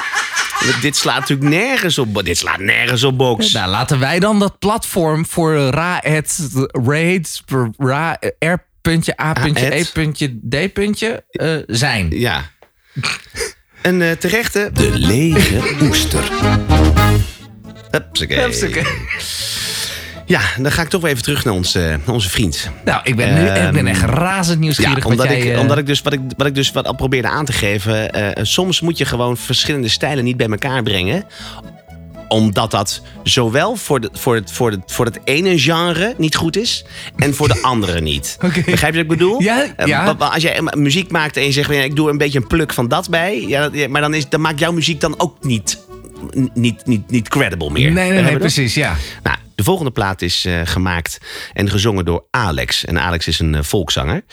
Dit 0.80 0.96
slaat 0.96 1.20
natuurlijk 1.20 1.48
nergens 1.48 1.98
op. 1.98 2.24
Dit 2.24 2.38
slaat 2.38 2.58
nergens 2.58 3.02
op 3.04 3.18
box. 3.18 3.52
Nou, 3.52 3.70
laten 3.70 3.98
wij 3.98 4.18
dan 4.18 4.38
dat 4.38 4.58
platform 4.58 5.26
voor 5.26 5.56
Raed, 5.56 6.48
Raid, 6.86 7.42
Ra, 7.76 8.18
R. 8.38 8.54
puntje, 8.82 9.20
A. 9.20 9.34
E. 9.54 9.84
puntje, 9.92 10.38
D. 10.48 10.72
puntje 10.72 11.24
eh, 11.30 11.56
zijn. 11.66 12.10
Ja. 12.10 12.50
Een 13.82 14.02
eh, 14.02 14.10
terechte... 14.12 14.70
De 14.72 14.90
lege 14.98 15.74
oester. 15.82 16.30
Hupsakee. 17.90 18.38
Hupsakee. 18.38 18.84
Ja, 20.26 20.40
dan 20.58 20.72
ga 20.72 20.82
ik 20.82 20.88
toch 20.88 21.02
weer 21.02 21.10
even 21.10 21.22
terug 21.22 21.44
naar 21.44 21.54
onze, 21.54 21.98
onze 22.06 22.30
vriend. 22.30 22.70
Nou, 22.84 23.00
ik 23.04 23.16
ben, 23.16 23.34
nu, 23.34 23.46
ik 23.66 23.72
ben 23.72 23.86
echt 23.86 24.02
razend 24.02 24.60
nieuwsgierig 24.60 25.04
Ja, 25.04 25.10
omdat, 25.10 25.26
jij... 25.26 25.38
ik, 25.38 25.52
eh, 25.52 25.60
omdat 25.60 25.78
ik 25.78 25.86
dus 25.86 26.02
wat 26.02 26.12
ik, 26.12 26.20
wat 26.36 26.46
ik 26.46 26.54
dus 26.54 26.72
wat 26.72 26.86
al 26.86 26.94
probeerde 26.94 27.28
aan 27.28 27.44
te 27.44 27.52
geven. 27.52 28.12
eh, 28.12 28.44
soms 28.44 28.80
moet 28.80 28.98
je 28.98 29.04
gewoon 29.04 29.36
verschillende 29.36 29.88
stijlen 29.88 30.24
niet 30.24 30.36
bij 30.36 30.46
elkaar 30.48 30.82
brengen 30.82 31.24
omdat 32.28 32.70
dat 32.70 33.02
zowel 33.22 33.76
voor, 33.76 34.00
de, 34.00 34.08
voor, 34.12 34.34
het, 34.34 34.52
voor, 34.52 34.70
het, 34.70 34.80
voor 34.86 35.04
het 35.04 35.18
ene 35.24 35.58
genre 35.58 36.14
niet 36.18 36.36
goed 36.36 36.56
is 36.56 36.84
en 37.16 37.34
voor 37.34 37.48
de 37.48 37.62
andere 37.62 38.00
niet. 38.00 38.36
Begrijp 38.66 38.80
je 38.80 38.86
wat 38.86 38.94
ik 38.94 39.08
bedoel? 39.08 39.42
Ja, 39.42 39.64
Eh, 39.76 40.18
Als 40.18 40.42
jij 40.42 40.56
eh, 40.56 40.72
muziek 40.72 41.10
maakt 41.10 41.36
en 41.36 41.42
je 41.44 41.52
zegt, 41.52 41.70
ik 41.70 41.96
doe 41.96 42.10
een 42.10 42.18
beetje 42.18 42.38
een 42.38 42.46
pluk 42.46 42.72
van 42.72 42.88
dat 42.88 43.10
bij. 43.10 43.44
Ja, 43.46 43.70
maar 43.88 44.00
dan, 44.00 44.14
is, 44.14 44.28
dan 44.28 44.40
maakt 44.40 44.58
jouw 44.58 44.72
muziek 44.72 45.00
dan 45.00 45.14
ook 45.20 45.36
niet, 45.44 45.78
niet, 46.54 46.86
niet, 46.86 47.10
niet 47.10 47.28
credible 47.28 47.70
meer. 47.70 47.92
Nee, 47.92 48.10
nee, 48.10 48.22
nee, 48.22 48.38
precies, 48.38 48.74
ja. 48.74 48.96
Nou, 49.22 49.36
de 49.56 49.64
volgende 49.64 49.90
plaat 49.90 50.22
is 50.22 50.44
eh, 50.44 50.60
gemaakt 50.64 51.18
en 51.52 51.70
gezongen 51.70 52.04
door 52.04 52.24
Alex. 52.30 52.84
En 52.84 53.00
Alex 53.00 53.26
is 53.26 53.38
een 53.38 53.54
eh, 53.54 53.62
volkszanger. 53.62 54.24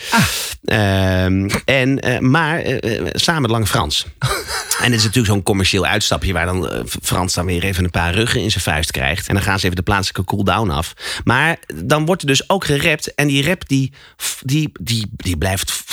Ehm, 0.63 1.49
en, 1.65 1.99
eh, 1.99 2.19
maar 2.19 2.63
samen 3.11 3.41
met 3.41 3.51
Lang 3.51 3.67
Frans. 3.67 4.05
en 4.83 4.91
het 4.91 4.93
is 4.93 5.03
natuurlijk 5.03 5.33
zo'n 5.33 5.43
commercieel 5.43 5.85
uitstapje... 5.85 6.33
waar 6.33 6.45
dan 6.45 6.85
Frans 7.01 7.33
dan 7.33 7.45
weer 7.45 7.63
even 7.63 7.83
een 7.83 7.89
paar 7.89 8.13
ruggen 8.13 8.41
in 8.41 8.51
zijn 8.51 8.63
vuist 8.63 8.91
krijgt. 8.91 9.27
En 9.27 9.33
dan 9.33 9.43
gaan 9.43 9.59
ze 9.59 9.65
even 9.65 9.77
de 9.77 9.83
plaatselijke 9.83 10.35
cooldown 10.35 10.69
af. 10.69 10.93
Maar 11.23 11.57
dan 11.73 12.05
wordt 12.05 12.21
er 12.21 12.27
dus 12.27 12.49
ook 12.49 12.65
gerapt. 12.65 13.15
En 13.15 13.27
die 13.27 13.45
rap 13.45 13.67
die, 13.67 13.93
die, 14.41 14.71
die, 14.81 15.09
die 15.15 15.37
blijft... 15.37 15.83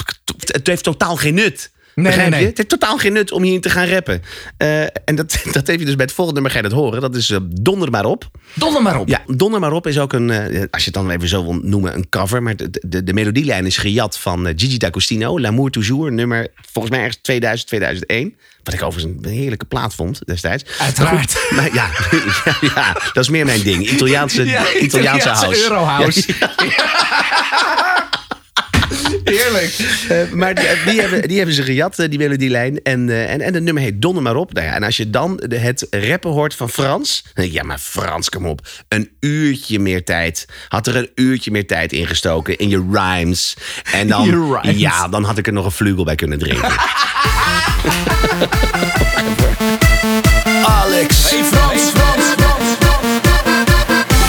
Het 0.44 0.66
heeft 0.66 0.84
totaal 0.84 1.16
geen 1.16 1.34
nut. 1.34 1.70
Nee, 2.02 2.16
nee, 2.16 2.28
nee. 2.28 2.46
Het 2.46 2.56
heeft 2.56 2.68
totaal 2.68 2.98
geen 2.98 3.12
nut 3.12 3.32
om 3.32 3.42
hierin 3.42 3.60
te 3.60 3.70
gaan 3.70 3.86
rappen. 3.86 4.22
Eh, 4.56 4.82
en 4.82 5.14
dat, 5.14 5.40
dat 5.52 5.66
heeft 5.66 5.78
je 5.78 5.84
dus 5.84 5.96
bij 5.96 6.04
het 6.04 6.14
volgende 6.14 6.40
nummer 6.40 6.50
ga 6.50 6.66
je 6.66 6.74
dat 6.74 6.78
horen. 6.78 7.00
Dat 7.00 7.16
is 7.16 7.30
eh, 7.30 7.38
Donder 7.42 7.90
maar 7.90 8.04
op. 8.04 8.30
Donder 8.54 8.82
maar 8.82 8.98
op. 8.98 9.08
Ja, 9.08 9.22
Donder 9.26 9.60
maar 9.60 9.72
op 9.72 9.86
is 9.86 9.98
ook 9.98 10.12
een, 10.12 10.30
eh, 10.30 10.64
als 10.70 10.84
je 10.84 10.90
het 10.90 10.94
dan 10.94 11.10
even 11.10 11.28
zo 11.28 11.42
wil 11.42 11.60
noemen, 11.62 11.94
een 11.94 12.08
cover. 12.08 12.42
Maar 12.42 12.56
de, 12.56 12.70
de, 12.86 13.04
de 13.04 13.12
melodielijn 13.12 13.66
is 13.66 13.76
gejat 13.76 14.18
van 14.18 14.46
Gigi 14.56 14.76
D'Agostino. 14.76 15.40
L'amour 15.40 15.70
toujours, 15.70 16.10
nummer 16.10 16.48
volgens 16.72 16.94
mij 16.94 17.04
ergens 17.04 17.22
2000, 17.22 17.68
2001. 17.68 18.34
Wat 18.62 18.74
ik 18.74 18.82
overigens 18.82 19.16
een 19.22 19.32
heerlijke 19.32 19.64
plaat 19.64 19.94
vond 19.94 20.20
destijds. 20.26 20.64
Uiteraard. 20.78 21.46
Maar 21.50 21.74
ja, 21.74 21.90
ja, 22.44 22.56
ja, 22.60 22.92
dat 22.92 23.24
is 23.24 23.28
meer 23.28 23.44
mijn 23.44 23.62
ding. 23.62 23.90
Italiaanse, 23.90 24.44
Ja, 24.44 24.60
Italiaanse 24.60 24.84
Italiaanse 24.84 25.28
house. 25.28 25.62
Eurohouse. 25.62 26.24
Ja, 26.38 26.52
ja. 26.76 28.08
Heerlijk. 29.24 29.76
Eh, 30.08 30.30
maar 30.32 30.54
die, 30.54 30.68
die 30.86 31.00
hebben, 31.00 31.28
die 31.28 31.36
hebben 31.36 31.54
ze 31.54 31.62
gejat, 31.62 31.98
eh, 31.98 32.08
die 32.08 32.18
melodielijn. 32.18 32.82
En, 32.82 33.08
eh, 33.08 33.32
en, 33.32 33.40
en 33.40 33.54
het 33.54 33.62
nummer 33.62 33.82
heet 33.82 34.02
Donder 34.02 34.22
maar 34.22 34.36
op. 34.36 34.52
Nou 34.52 34.66
ja, 34.66 34.74
en 34.74 34.82
als 34.82 34.96
je 34.96 35.10
dan 35.10 35.42
de, 35.46 35.56
het 35.56 35.86
rappen 35.90 36.30
hoort 36.30 36.54
van 36.54 36.70
Frans... 36.70 37.24
Ja, 37.34 37.62
maar 37.62 37.78
Frans, 37.78 38.28
kom 38.28 38.46
op. 38.46 38.68
Een 38.88 39.10
uurtje 39.20 39.78
meer 39.78 40.04
tijd. 40.04 40.46
Had 40.68 40.86
er 40.86 40.96
een 40.96 41.10
uurtje 41.14 41.50
meer 41.50 41.66
tijd 41.66 41.92
ingestoken 41.92 42.58
in 42.58 42.68
je 42.68 42.88
rhymes. 42.92 43.56
En 43.92 44.08
dan, 44.08 44.24
Je 44.30 44.58
rhymes. 44.60 44.80
Ja, 44.80 45.08
dan 45.08 45.24
had 45.24 45.38
ik 45.38 45.46
er 45.46 45.52
nog 45.52 45.64
een 45.64 45.70
vlugel 45.72 46.04
bij 46.04 46.14
kunnen 46.14 46.38
drinken. 46.38 46.68
Alex. 50.64 51.30
Hey 51.30 51.44
Frans, 51.44 51.82
Frans, 51.82 52.24
Frans, 52.36 52.76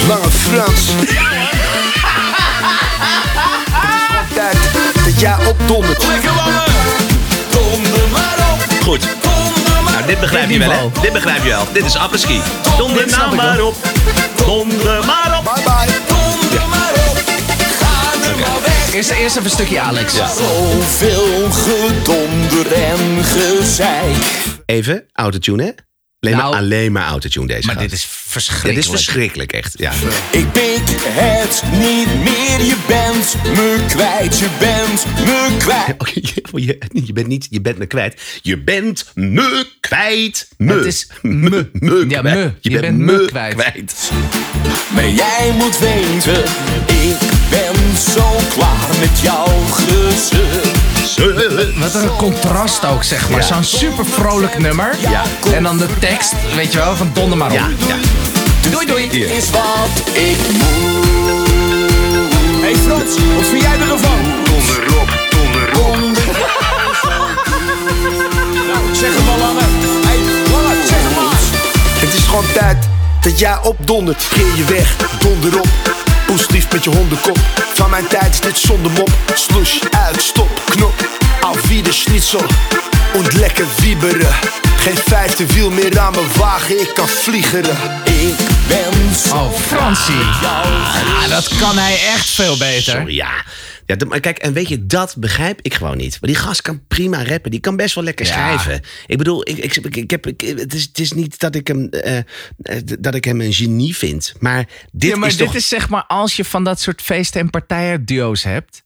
Lange 0.08 0.30
Frans. 0.30 1.31
Jij 5.22 5.48
opdondert. 5.48 6.08
Lekker 6.08 6.34
mannen. 6.34 6.64
Donder 7.50 8.08
maar 8.12 8.38
op. 8.54 8.84
Goed. 8.84 9.08
Nou, 9.92 10.06
dit 10.06 10.20
begrijp 10.20 10.50
je 10.50 10.60
wel, 10.60 10.72
hè? 10.72 10.90
Dit 11.02 11.14
begrijp 11.14 11.44
je 11.44 11.50
wel. 11.50 11.68
Dit 11.74 11.86
is 11.86 11.96
appeski. 11.96 12.42
Donder 12.78 13.08
nou 13.08 13.36
maar 13.36 13.62
op. 13.62 13.76
Donder 14.36 15.06
maar 15.06 15.38
op. 15.38 15.44
Bye 15.44 15.64
bye. 15.64 15.94
Donder 16.08 16.68
maar 16.70 16.94
op. 17.10 17.18
Ga 17.80 18.30
er 18.30 18.36
maar 18.40 18.62
weg. 18.62 18.94
Eerst, 18.94 19.10
eerst 19.10 19.36
even 19.36 19.44
een 19.44 19.50
stukje 19.50 19.80
Alex. 19.80 20.14
Zoveel 20.14 21.52
gedonder 21.52 22.74
en 22.74 23.24
gezeik. 23.24 24.16
Even, 24.66 25.06
autotune, 25.14 25.64
hè? 25.64 25.72
Alleen, 26.24 26.36
Nou, 26.38 26.50
maar, 26.52 26.60
alleen 26.60 26.92
maar 26.92 27.08
autotune 27.08 27.48
deze 27.48 27.66
Maar 27.66 27.76
gast. 27.76 27.90
dit 27.90 27.98
is 28.00 28.06
verschrikkelijk. 28.06 28.76
dit 28.76 28.84
is 28.86 28.90
verschrikkelijk, 29.04 29.52
echt. 29.54 29.74
Ja. 29.78 29.92
Ik 30.32 30.52
pik 30.52 30.82
het 30.88 31.64
niet 31.72 32.08
meer, 32.24 32.66
je 32.66 32.76
bent 32.88 33.36
me 33.56 33.86
kwijt, 33.88 34.40
je 34.40 34.48
bent 34.60 35.06
me 35.26 35.56
kwijt. 35.58 35.96
Oh, 36.02 36.08
je, 36.08 36.22
je, 36.66 37.06
je 37.06 37.14
bent 37.14 37.28
niet, 37.28 37.48
je 37.50 37.62
bent 37.62 37.78
me 37.78 37.86
kwijt. 37.86 38.22
Je 38.42 38.58
bent 38.60 39.12
me 39.16 39.66
kwijt. 39.80 40.48
Me. 40.58 40.74
Het 40.74 40.86
is 40.86 41.08
me. 41.22 41.70
me 41.74 42.06
Ja, 42.10 42.20
kwijt. 42.20 42.36
me. 42.36 42.42
Je, 42.60 42.70
Je 42.70 42.80
bent, 42.80 42.82
bent 42.82 42.98
me 42.98 43.12
me 43.22 43.26
kwijt. 43.26 43.54
kwijt. 43.54 44.12
Maar 44.94 45.10
jij 45.10 45.52
moet 45.58 45.80
weten, 45.80 46.44
ik 46.88 47.18
ben 47.52 47.98
zo 48.14 48.36
klaar 48.50 48.88
met 49.00 49.20
jouw 49.20 49.48
gezeur. 49.72 50.80
Wat 51.80 51.94
een 51.94 52.16
contrast 52.16 52.86
ook, 52.86 53.04
zeg 53.04 53.30
maar. 53.30 53.40
Ja. 53.40 53.46
Zo'n 53.46 53.64
super 53.64 54.06
vrolijk 54.06 54.60
nummer. 54.60 54.96
Ja. 55.00 55.24
En 55.54 55.64
dan 55.64 55.78
de 55.78 55.88
tekst, 56.00 56.34
weet 56.56 56.72
je 56.72 56.78
wel, 56.78 56.96
van 56.96 57.12
donder 57.14 57.38
maar 57.38 57.52
op. 57.52 57.54
Ja, 57.54 57.68
ja. 57.88 57.96
Doei, 58.70 58.86
doei. 58.86 59.10
Dit 59.10 59.30
is 59.30 59.50
wat 59.50 60.08
ik 60.14 60.38
moet. 60.52 61.50
Hey 62.62 62.76
Frans, 62.76 63.16
wat 63.36 63.46
vind 63.50 63.62
jij 63.62 63.80
ervan? 63.80 64.20
Donder 64.44 65.00
op, 65.02 65.10
donder 65.32 65.70
op. 65.80 65.96
Nou, 68.68 68.96
zeg 68.96 69.16
het 69.16 69.26
maar 69.26 69.38
lange. 69.38 69.66
Hey, 70.08 70.18
lange, 70.52 70.76
zeg 70.88 71.00
het 71.02 71.16
maar. 71.16 71.40
Het 72.00 72.14
is 72.14 72.24
gewoon 72.24 72.46
tijd 72.54 72.78
dat 73.22 73.40
jij 73.40 73.58
opdondert. 73.64 74.28
Keer 74.30 74.56
je 74.56 74.64
weg, 74.66 74.96
donder 75.20 75.60
op. 75.60 75.70
Poeslief 76.32 76.72
met 76.72 76.84
je 76.84 76.90
hondenkop. 76.90 77.40
Van 77.74 77.90
mijn 77.90 78.08
tijd 78.08 78.34
is 78.34 78.40
dit 78.40 78.58
zonder 78.58 78.92
mop. 78.92 79.10
Sloes, 79.34 79.80
uit, 79.92 80.22
stop, 80.22 80.62
knop. 80.66 80.94
Auf 81.42 81.68
wieder 81.68 81.94
schnitzel. 81.94 82.42
Und 83.14 83.34
lekker 83.34 83.66
wieberen. 83.82 84.34
Geen 84.78 84.98
vijfde 84.98 85.46
wiel 85.46 85.70
meer 85.70 86.00
aan 86.00 86.12
mijn 86.12 86.26
wagen, 86.38 86.80
ik 86.80 86.92
kan 86.94 87.08
vliegeren. 87.08 87.78
Ik 88.04 88.36
ben 88.68 89.16
zo 89.16 89.36
Oh, 89.36 89.54
Fransie. 89.68 90.22
Ah, 90.44 91.30
dat 91.30 91.48
kan 91.60 91.78
hij 91.78 92.00
echt 92.14 92.30
veel 92.30 92.58
beter. 92.58 92.94
Sorry, 92.94 93.16
ja. 93.16 93.32
Ja 94.00 94.06
maar 94.08 94.20
kijk, 94.20 94.38
en 94.38 94.54
weet 94.54 94.68
je, 94.68 94.86
dat 94.86 95.16
begrijp 95.18 95.60
ik 95.62 95.74
gewoon 95.74 95.98
niet. 95.98 96.18
Maar 96.22 96.30
die 96.30 96.40
gast 96.40 96.62
kan 96.62 96.88
prima 96.88 97.24
rappen. 97.24 97.52
Die 97.52 97.60
kan 97.60 97.76
best 97.76 97.96
wel 97.96 98.04
lekker 98.04 98.26
Ja. 98.26 98.32
schrijven. 98.32 98.82
Ik 99.06 99.18
bedoel, 99.18 99.50
ik, 99.50 99.58
ik, 99.58 99.76
ik, 99.96 100.12
heb, 100.12 100.28
ik- 100.28 100.42
het, 100.42 100.74
is, 100.74 100.84
het 100.84 101.00
is 101.00 101.12
niet 101.12 101.40
dat 101.40 101.56
ik, 101.56 101.68
hem, 101.68 101.90
eh, 101.90 102.18
eh, 102.18 102.24
dat 103.00 103.16
ik 103.16 103.24
hem 103.26 103.42
een 103.42 103.54
genie 103.54 103.96
vind. 103.96 104.34
Maar 104.40 104.68
dit 104.92 105.10
ja, 105.12 105.18
maar 105.18 105.28
is 105.30 105.38
dit 105.38 105.46
toch... 105.46 105.56
is 105.56 105.68
zeg 105.68 105.90
maar 105.90 106.04
als 106.08 106.36
je 106.36 106.46
van 106.46 106.64
dat 106.64 106.80
soort 106.82 107.02
feesten 107.02 107.42
en 107.42 107.50
partijen 107.50 108.06
duo's 108.06 108.44
hebt. 108.44 108.84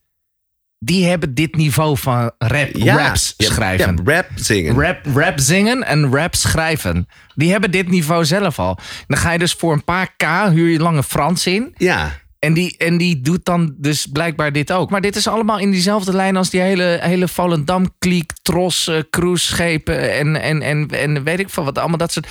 Die 0.79 1.05
hebben 1.05 1.33
dit 1.33 1.55
niveau 1.55 1.97
van 1.97 2.31
rap, 2.37 2.69
ja, 2.73 2.95
raps 2.95 3.33
schrijven. 3.37 3.99
Ja, 4.05 4.13
rap 4.13 4.27
zingen. 4.35 4.81
Rap, 4.81 5.05
rap 5.15 5.39
zingen 5.39 5.83
en 5.83 6.11
rap 6.15 6.35
schrijven. 6.35 7.07
Die 7.35 7.51
hebben 7.51 7.71
dit 7.71 7.87
niveau 7.89 8.25
zelf 8.25 8.59
al. 8.59 8.79
Dan 9.07 9.17
ga 9.17 9.31
je 9.31 9.39
dus 9.39 9.53
voor 9.53 9.73
een 9.73 9.83
paar 9.83 10.13
k 10.17 10.23
huur 10.51 10.69
je 10.69 10.79
lange 10.79 11.03
Frans 11.03 11.47
in. 11.47 11.73
Ja. 11.77 12.23
En 12.45 12.53
die, 12.53 12.77
en 12.77 12.97
die 12.97 13.21
doet 13.21 13.45
dan 13.45 13.75
dus 13.77 14.05
blijkbaar 14.05 14.51
dit 14.51 14.71
ook. 14.71 14.89
Maar 14.89 15.01
dit 15.01 15.15
is 15.15 15.27
allemaal 15.27 15.59
in 15.59 15.71
diezelfde 15.71 16.13
lijn 16.13 16.35
als 16.37 16.49
die 16.49 16.61
hele, 16.61 16.97
hele 17.01 17.27
Volendam-kliek, 17.27 18.31
tros, 18.41 18.87
eh, 18.87 18.99
cruiseschepen 19.09 20.13
en, 20.13 20.41
en, 20.41 20.61
en, 20.61 20.87
en 20.89 21.23
weet 21.23 21.39
ik 21.39 21.49
veel 21.49 21.63
wat. 21.63 21.77
Allemaal 21.77 21.97
dat 21.97 22.11
soort. 22.11 22.27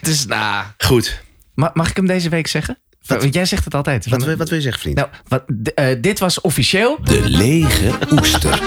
Het 0.00 0.08
is, 0.08 0.26
nou, 0.26 0.64
Goed. 0.78 1.22
ma- 1.54 1.70
mag 1.74 1.90
ik 1.90 1.96
hem 1.96 2.06
deze 2.06 2.28
week 2.28 2.46
zeggen? 2.46 2.78
Want 3.06 3.34
jij 3.34 3.44
zegt 3.44 3.64
het 3.64 3.74
altijd. 3.74 4.08
Wat, 4.08 4.24
wil- 4.24 4.36
wat 4.36 4.48
wil 4.48 4.56
je 4.58 4.62
zeggen, 4.64 4.80
vriend? 4.82 4.96
Nou, 4.96 5.08
wat, 5.28 5.44
eh, 5.74 5.86
dit 6.00 6.18
was 6.18 6.40
officieel. 6.40 6.98
de 7.04 7.28
lege 7.28 7.92
oester. 8.12 8.62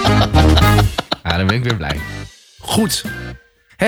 Ja, 1.24 1.36
dan 1.36 1.46
ben 1.46 1.56
ik 1.56 1.64
weer 1.64 1.76
blij. 1.76 2.00
Goed. 2.58 3.04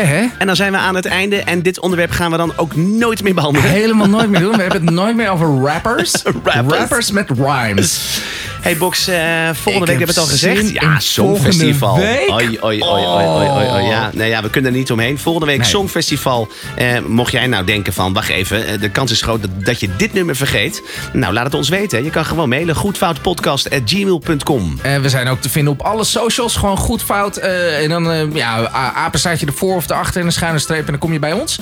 Hé. 0.01 0.27
En 0.39 0.47
dan 0.47 0.57
zijn 0.57 0.73
we 0.73 0.79
aan 0.79 0.95
het 0.95 1.07
einde. 1.07 1.37
En 1.37 1.63
dit 1.63 1.81
onderwerp 1.81 2.11
gaan 2.11 2.31
we 2.31 2.37
dan 2.37 2.53
ook 2.57 2.77
nooit 2.77 3.23
meer 3.23 3.35
behandelen. 3.35 3.69
Helemaal 3.69 4.09
nooit 4.09 4.31
meer 4.31 4.41
doen. 4.41 4.57
We 4.57 4.63
hebben 4.63 4.81
het 4.87 4.91
nooit 4.91 5.17
meer 5.17 5.31
over 5.31 5.47
rappers. 5.47 6.23
Rappers. 6.45 7.11
met 7.11 7.31
rhymes. 7.31 8.21
Hey 8.63 8.77
Box, 8.77 9.09
eh, 9.09 9.17
volgende 9.53 9.53
Ik 9.57 9.65
week 9.65 9.79
heb 9.79 9.89
hebben 9.89 10.07
we 10.07 10.13
het 10.13 10.19
al 10.19 10.27
gezegd. 10.27 10.71
Ja, 10.71 10.95
in 10.95 11.01
Songfestival. 11.01 11.97
Oi, 11.97 12.29
oi, 12.29 12.59
oi, 12.61 12.83
oi, 12.83 13.07
oi, 13.07 13.49
oi, 13.49 13.69
oi. 13.71 13.83
Ja, 13.85 14.11
nee, 14.15 14.29
ja, 14.29 14.43
we 14.43 14.51
kunnen 14.51 14.73
er 14.73 14.77
niet 14.79 14.91
omheen. 14.93 15.19
Volgende 15.19 15.47
week 15.47 15.59
Nee. 15.59 15.67
Songfestival. 15.67 16.49
Eh, 16.77 16.87
mocht 17.07 17.33
jij 17.33 17.47
nou 17.47 17.65
denken 17.65 17.93
van, 17.93 18.13
wacht 18.13 18.29
even, 18.29 18.67
eh, 18.67 18.81
de 18.81 18.91
kans 18.91 19.11
is 19.11 19.23
groot 19.23 19.41
dat, 19.41 19.51
dat 19.65 19.81
je 19.81 19.89
dit 19.97 20.13
nummer 20.13 20.37
vergeet. 20.37 20.83
Nou, 21.13 21.33
laat 21.33 21.45
het 21.45 21.55
ons 21.55 21.69
weten. 21.69 22.05
Je 22.05 22.11
kan 22.11 22.25
gewoon 22.25 22.49
mailen. 22.49 22.75
Goedfoutpodcast.gmail.com 22.75 24.79
Eh, 24.83 24.97
we 24.97 25.09
zijn 25.09 25.29
ook 25.29 25.41
te 25.41 25.49
vinden 25.49 25.73
op 25.73 25.81
alle 25.83 26.05
socials. 26.05 26.57
Gewoon 26.57 26.77
goed 26.77 27.03
fout. 27.03 27.37
eh, 27.37 27.83
en 27.83 27.89
dan 27.89 28.31
ja, 28.35 28.71
a- 28.75 28.93
apenstaartje 28.95 29.47
ervoor 29.47 29.77
of 29.77 29.91
erachter 29.91 30.21
en 30.21 30.27
een 30.27 30.33
schuine 30.33 30.59
streep. 30.59 30.85
En 30.85 30.91
dan 30.91 30.99
kom 30.99 31.13
je 31.13 31.19
bij 31.19 31.33
ons. 31.33 31.59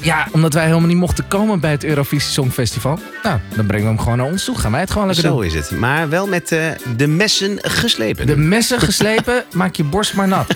Ja, 0.00 0.26
omdat 0.32 0.52
wij 0.54 0.64
helemaal 0.66 0.88
niet 0.88 0.96
mochten 0.96 1.28
komen 1.28 1.60
bij 1.60 1.70
het 1.70 1.84
Eurovisie 1.84 2.32
Songfestival. 2.32 2.98
Nou, 3.22 3.38
dan 3.56 3.66
brengen 3.66 3.84
we 3.86 3.92
hem 3.94 4.02
gewoon 4.02 4.16
naar 4.18 4.26
ons 4.26 4.44
toe. 4.44 4.58
Gaan 4.58 4.70
wij 4.72 4.80
het 4.80 4.90
gewoon 4.90 5.06
lekker 5.06 5.24
Zo 5.24 5.30
doen. 5.34 5.44
is 5.44 5.54
maar 5.70 6.08
wel 6.08 6.26
met 6.26 6.52
eh, 6.52 6.66
de 6.96 7.06
messen 7.06 7.58
geslepen. 7.62 8.26
De 8.26 8.36
messen 8.36 8.80
geslepen, 8.80 9.44
maak 9.52 9.76
je 9.76 9.84
borst 9.84 10.14
maar 10.14 10.28
nat. 10.28 10.46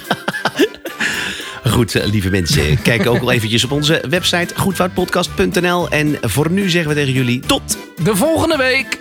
Goed, 1.64 1.94
eh, 1.94 2.06
lieve 2.06 2.30
mensen, 2.30 2.82
kijk 2.82 3.06
ook 3.06 3.18
wel 3.18 3.30
eventjes 3.30 3.64
op 3.64 3.70
onze 3.70 4.02
website 4.08 4.54
goedfoutpodcast.nl. 4.56 5.88
En 5.88 6.16
voor 6.20 6.50
nu 6.50 6.68
zeggen 6.70 6.90
we 6.90 6.96
tegen 6.96 7.12
jullie 7.12 7.40
tot 7.40 7.76
de 8.02 8.16
volgende 8.16 8.56
week. 8.56 8.98